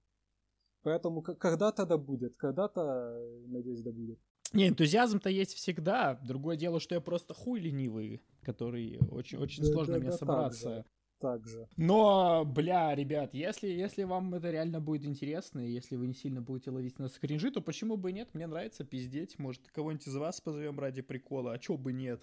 Поэтому 0.83 1.21
к- 1.21 1.35
когда-то 1.35 1.85
да 1.85 1.97
будет, 1.97 2.35
когда-то, 2.37 2.81
э, 2.81 3.47
надеюсь, 3.47 3.81
да 3.81 3.91
будет. 3.91 4.19
Не, 4.53 4.69
энтузиазм-то 4.69 5.29
есть 5.29 5.53
всегда. 5.53 6.19
Другое 6.25 6.55
дело, 6.55 6.79
что 6.79 6.95
я 6.95 7.01
просто 7.01 7.33
хуй 7.33 7.59
ленивый, 7.59 8.21
который 8.43 8.97
очень, 9.11 9.37
очень 9.39 9.63
Да, 9.63 9.71
сложно 9.73 9.93
да, 9.93 9.99
мне 9.99 10.05
да, 10.05 10.11
так 10.11 10.19
собраться. 10.19 10.69
же. 10.69 10.85
Также. 11.19 11.67
Но, 11.77 12.45
бля, 12.45 12.93
ребят, 12.95 13.33
если, 13.33 13.67
если 13.67 14.03
вам 14.03 14.33
это 14.35 14.51
реально 14.51 14.79
будет 14.79 15.05
интересно, 15.05 15.59
и 15.59 15.71
если 15.71 15.95
вы 15.95 16.07
не 16.07 16.13
сильно 16.13 16.41
будете 16.41 16.71
ловить 16.71 16.99
на 16.99 17.07
скринжи, 17.09 17.51
то 17.51 17.59
почему 17.61 17.97
бы 17.97 18.11
и 18.11 18.13
нет? 18.13 18.29
Мне 18.33 18.47
нравится 18.47 18.83
пиздеть. 18.83 19.37
Может, 19.39 19.67
кого-нибудь 19.71 20.07
из 20.07 20.15
вас 20.15 20.39
позовем 20.39 20.79
ради 20.79 21.01
прикола, 21.01 21.53
а 21.53 21.59
чё 21.59 21.75
бы 21.75 21.91
нет? 21.91 22.21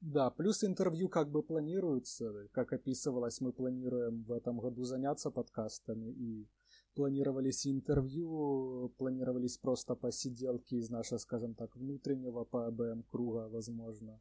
Да, 0.00 0.30
плюс 0.30 0.62
интервью 0.62 1.08
как 1.08 1.30
бы 1.30 1.42
планируется, 1.42 2.48
как 2.52 2.72
описывалось, 2.72 3.40
мы 3.40 3.52
планируем 3.52 4.24
в 4.24 4.32
этом 4.32 4.58
году 4.58 4.84
заняться 4.84 5.30
подкастами, 5.30 6.10
и 6.12 6.48
планировались 6.94 7.66
интервью, 7.66 8.92
планировались 8.98 9.58
просто 9.58 9.94
посиделки 9.94 10.74
из 10.74 10.90
нашего, 10.90 11.18
скажем 11.18 11.54
так, 11.54 11.76
внутреннего 11.76 12.44
по 12.44 12.70
круга, 13.10 13.48
возможно. 13.48 14.20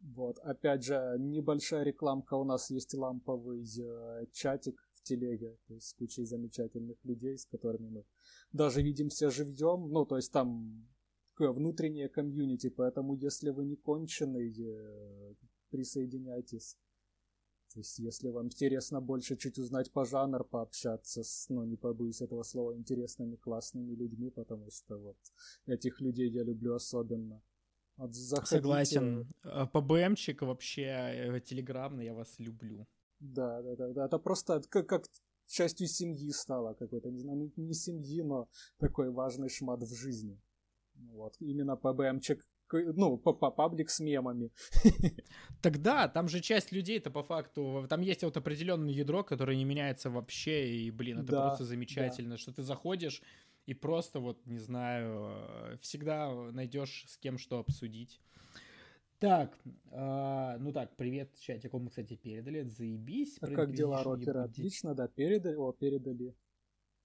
Вот, 0.00 0.38
опять 0.38 0.84
же, 0.84 1.16
небольшая 1.18 1.84
рекламка, 1.84 2.34
у 2.34 2.44
нас 2.44 2.70
есть 2.70 2.94
ламповый 2.94 3.62
э, 3.62 4.26
чатик 4.32 4.80
в 4.94 5.02
телеге, 5.02 5.58
то 5.66 5.74
есть 5.74 5.88
с 5.88 5.92
кучей 5.92 6.24
замечательных 6.24 6.96
людей, 7.04 7.36
с 7.36 7.44
которыми 7.44 7.90
мы 7.90 8.04
даже 8.50 8.80
видимся 8.80 9.30
живьем, 9.30 9.90
ну, 9.90 10.06
то 10.06 10.16
есть 10.16 10.32
там 10.32 10.88
внутреннее 11.48 12.08
комьюнити, 12.08 12.68
поэтому 12.68 13.14
если 13.14 13.50
вы 13.50 13.64
не 13.64 13.76
конченый, 13.76 14.52
э, 14.58 15.34
присоединяйтесь. 15.70 16.76
То 17.72 17.80
есть, 17.80 17.98
если 18.00 18.30
вам 18.30 18.46
интересно 18.46 19.00
больше 19.00 19.36
чуть 19.36 19.58
узнать 19.58 19.92
по 19.92 20.04
жанр, 20.04 20.44
пообщаться 20.44 21.22
с, 21.22 21.48
ну, 21.48 21.64
не 21.64 21.76
побоюсь 21.76 22.20
этого 22.20 22.42
слова, 22.42 22.74
интересными, 22.76 23.36
классными 23.36 23.94
людьми, 23.94 24.30
потому 24.30 24.70
что 24.70 24.98
вот 24.98 25.16
этих 25.66 26.00
людей 26.00 26.28
я 26.30 26.42
люблю 26.42 26.74
особенно. 26.74 27.40
Вот 27.96 28.10
заходите- 28.12 28.56
Согласен. 28.56 29.28
А, 29.42 29.66
ПБМчик 29.66 30.42
вообще 30.42 30.82
э, 30.82 31.40
телеграммный, 31.40 32.06
я 32.06 32.14
вас 32.14 32.38
люблю. 32.40 32.86
Да, 33.20 33.62
да, 33.62 33.76
да, 33.76 33.92
да. 33.92 34.06
Это 34.06 34.18
просто 34.18 34.60
как, 34.68 34.88
как 34.88 35.04
частью 35.46 35.86
семьи 35.86 36.32
стало 36.32 36.74
какой-то, 36.74 37.10
не 37.10 37.18
знаю, 37.20 37.38
ну, 37.38 37.52
не 37.64 37.74
семьи, 37.74 38.22
но 38.22 38.48
такой 38.78 39.10
важный 39.10 39.48
шмат 39.48 39.82
в 39.82 39.94
жизни. 39.94 40.40
Вот, 41.12 41.36
именно 41.40 41.76
ПБМчик, 41.76 42.44
к- 42.66 42.92
ну, 42.94 43.16
по- 43.18 43.32
по- 43.32 43.50
паблик 43.50 43.90
с 43.90 44.00
мемами. 44.00 44.50
Тогда 45.62 46.08
там 46.08 46.28
же 46.28 46.40
часть 46.40 46.72
людей-то 46.72 47.10
по 47.10 47.22
факту, 47.22 47.86
там 47.88 48.00
есть 48.00 48.22
вот 48.22 48.36
определенное 48.36 48.92
ядро, 48.92 49.24
которое 49.24 49.56
не 49.56 49.64
меняется 49.64 50.10
вообще, 50.10 50.70
и, 50.70 50.90
блин, 50.90 51.18
это 51.18 51.32
Да, 51.32 51.48
просто 51.48 51.64
замечательно, 51.64 52.36
что 52.36 52.52
ты 52.52 52.62
заходишь 52.62 53.22
и 53.66 53.74
просто 53.74 54.20
вот, 54.20 54.46
не 54.46 54.58
знаю, 54.58 55.32
э, 55.72 55.76
всегда 55.80 56.32
найдешь 56.52 57.04
с 57.08 57.16
кем 57.18 57.38
что 57.38 57.58
обсудить. 57.58 58.20
Так, 59.18 59.58
а, 59.92 60.56
ну 60.58 60.72
так, 60.72 60.96
привет, 60.96 61.28
чатик, 61.38 61.74
мы, 61.74 61.90
кстати, 61.90 62.16
передали, 62.16 62.62
заебись. 62.62 63.36
А 63.42 63.48
как 63.48 63.74
дела, 63.74 64.02
рокеры? 64.02 64.40
Отлично, 64.40 64.94
да, 64.94 65.08
передали, 65.08 65.56
о, 65.56 65.72
передали. 65.72 66.34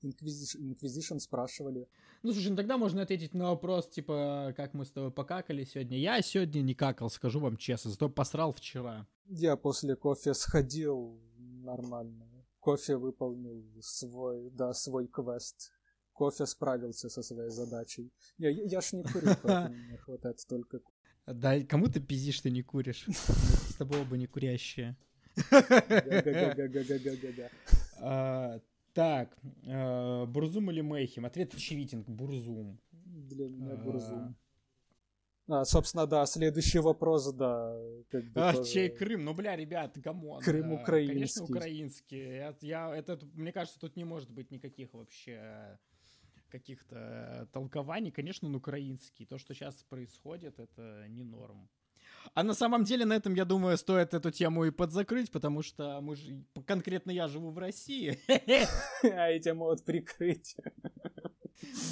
Inquisition, 0.05 0.75
Inquisition 0.75 1.19
спрашивали. 1.19 1.87
Ну, 2.23 2.31
слушай, 2.31 2.49
ну 2.49 2.55
тогда 2.55 2.77
можно 2.77 3.01
ответить 3.01 3.33
на 3.33 3.49
вопрос, 3.49 3.89
типа, 3.89 4.53
как 4.55 4.73
мы 4.73 4.85
с 4.85 4.91
тобой 4.91 5.11
покакали 5.11 5.63
сегодня. 5.63 5.97
Я 5.97 6.21
сегодня 6.21 6.61
не 6.61 6.75
какал, 6.75 7.09
скажу 7.09 7.39
вам 7.39 7.57
честно, 7.57 7.91
зато 7.91 8.09
посрал 8.09 8.53
вчера. 8.53 9.07
Я 9.25 9.55
после 9.55 9.95
кофе 9.95 10.33
сходил 10.33 11.19
нормально. 11.37 12.25
Кофе 12.59 12.97
выполнил 12.97 13.63
свой, 13.81 14.49
да, 14.51 14.73
свой 14.73 15.07
квест. 15.07 15.71
Кофе 16.13 16.45
справился 16.45 17.09
со 17.09 17.21
своей 17.21 17.49
задачей. 17.49 18.11
Я, 18.37 18.49
я, 18.49 18.63
я 18.63 18.81
ж 18.81 18.93
не 18.93 19.03
курю, 19.03 19.35
поэтому 19.43 19.75
мне 19.75 19.97
хватает 19.97 20.39
только 20.47 20.79
Да, 21.25 21.59
кому 21.61 21.87
ты 21.87 21.99
пиздишь, 21.99 22.35
что 22.35 22.49
не 22.49 22.63
куришь? 22.63 23.05
С 23.07 23.75
тобой 23.75 24.01
оба 24.01 24.17
не 24.17 24.27
курящие. 24.27 24.95
Так, 28.95 29.37
а, 29.67 30.25
Бурзум 30.25 30.71
или 30.71 30.79
Мейхем? 30.79 31.25
Ответ 31.25 31.53
очевиден, 31.53 32.03
Бурзум. 32.03 32.79
Для 32.93 33.49
меня 33.49 33.73
А. 33.73 33.75
Бурзум. 33.75 34.35
А, 35.47 35.65
собственно, 35.65 36.07
да, 36.07 36.25
следующий 36.25 36.79
вопрос, 36.79 37.31
да, 37.33 37.77
как 38.09 38.23
бы 38.31 38.41
А, 38.41 38.53
тоже- 38.53 38.71
чей 38.71 38.89
Крым? 38.89 39.25
Ну, 39.25 39.33
бля, 39.33 39.57
ребят, 39.57 39.97
come 40.01 40.24
on. 40.24 40.41
Крым 40.41 40.71
а, 40.71 40.81
украинский. 40.81 41.13
Конечно, 41.13 41.43
украинский. 41.43 42.35
Я, 42.37 42.55
я- 42.61 42.95
это, 42.95 43.19
мне 43.33 43.51
кажется, 43.51 43.77
тут 43.81 43.97
не 43.97 44.05
может 44.05 44.31
быть 44.31 44.49
никаких 44.49 44.93
вообще 44.93 45.77
каких-то 46.47 46.95
э, 46.95 47.45
толкований. 47.51 48.11
Конечно, 48.11 48.47
он 48.47 48.55
украинский. 48.55 49.25
То, 49.25 49.37
что 49.37 49.53
сейчас 49.53 49.83
происходит, 49.83 50.57
это 50.59 51.05
не 51.09 51.23
норм. 51.25 51.69
А 52.33 52.43
на 52.43 52.53
самом 52.53 52.83
деле, 52.83 53.05
на 53.05 53.13
этом, 53.13 53.33
я 53.33 53.45
думаю, 53.45 53.77
стоит 53.77 54.13
эту 54.13 54.31
тему 54.31 54.65
и 54.65 54.71
подзакрыть, 54.71 55.31
потому 55.31 55.61
что 55.61 55.99
мы 56.01 56.15
же, 56.15 56.43
конкретно 56.65 57.11
я 57.11 57.27
живу 57.27 57.51
в 57.51 57.57
России. 57.57 58.19
А 59.03 59.29
эти 59.29 59.49
могут 59.49 59.83
прикрыть. 59.85 60.55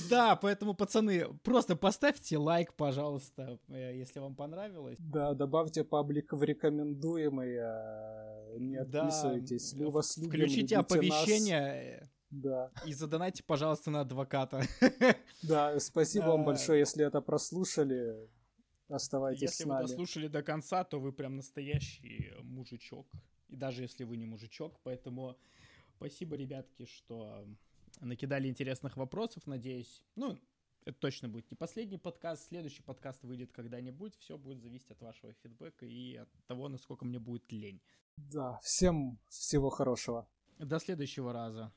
Да, 0.10 0.36
поэтому, 0.36 0.74
пацаны, 0.74 1.26
просто 1.44 1.76
поставьте 1.76 2.38
лайк, 2.38 2.74
пожалуйста, 2.74 3.60
э, 3.70 3.98
если 3.98 4.20
вам 4.20 4.36
понравилось. 4.36 4.98
Да, 5.00 5.34
добавьте 5.34 5.84
паблик 5.84 6.34
в 6.34 6.44
рекомендуемые, 6.44 7.62
а, 7.64 8.58
не 8.58 8.84
Да, 8.84 9.04
отписывайтесь. 9.04 9.74
Мы 9.74 9.90
вас 9.90 10.18
любим, 10.18 10.32
Включите 10.32 10.78
нас. 10.78 10.86
оповещения. 10.86 12.10
Да. 12.30 12.72
И 12.86 12.94
задонайте, 12.94 13.44
пожалуйста, 13.44 13.92
на 13.92 14.02
адвоката. 14.02 14.64
Да, 15.44 15.80
спасибо 15.80 16.26
вам 16.26 16.44
большое, 16.46 16.80
если 16.80 17.06
это 17.06 17.22
прослушали. 17.22 18.16
Оставайтесь 18.90 19.42
если 19.42 19.64
с 19.64 19.66
нами. 19.66 19.82
Вы 19.82 19.88
дослушали 19.88 20.28
до 20.28 20.44
конца, 20.44 20.84
то 20.84 21.00
вы 21.00 21.12
прям 21.12 21.36
настоящий 21.36 22.34
мужичок. 22.42 23.08
И 23.48 23.56
даже 23.56 23.84
если 23.84 24.04
вы 24.04 24.18
не 24.18 24.26
мужичок, 24.26 24.80
поэтому 24.84 25.38
спасибо, 25.96 26.36
ребятки, 26.36 26.86
что 26.86 27.48
накидали 28.02 28.48
интересных 28.48 28.98
вопросов, 28.98 29.48
надеюсь. 29.48 30.04
Ну, 30.16 30.40
это 30.86 31.00
точно 31.00 31.30
будет 31.30 31.50
не 31.50 31.56
последний 31.56 31.98
подкаст. 31.98 32.48
Следующий 32.48 32.84
подкаст 32.84 33.24
выйдет 33.24 33.52
когда-нибудь. 33.52 34.16
Все 34.18 34.38
будет 34.38 34.60
зависеть 34.60 34.92
от 34.92 35.02
вашего 35.02 35.34
фидбэка 35.34 35.86
и 35.86 36.16
от 36.16 36.30
того, 36.48 36.68
насколько 36.68 37.06
мне 37.06 37.20
будет 37.20 37.52
лень. 37.52 37.82
Да, 38.18 38.60
всем 38.62 39.20
всего 39.30 39.70
хорошего. 39.70 40.28
До 40.60 40.80
следующего 40.80 41.32
раза. 41.32 41.72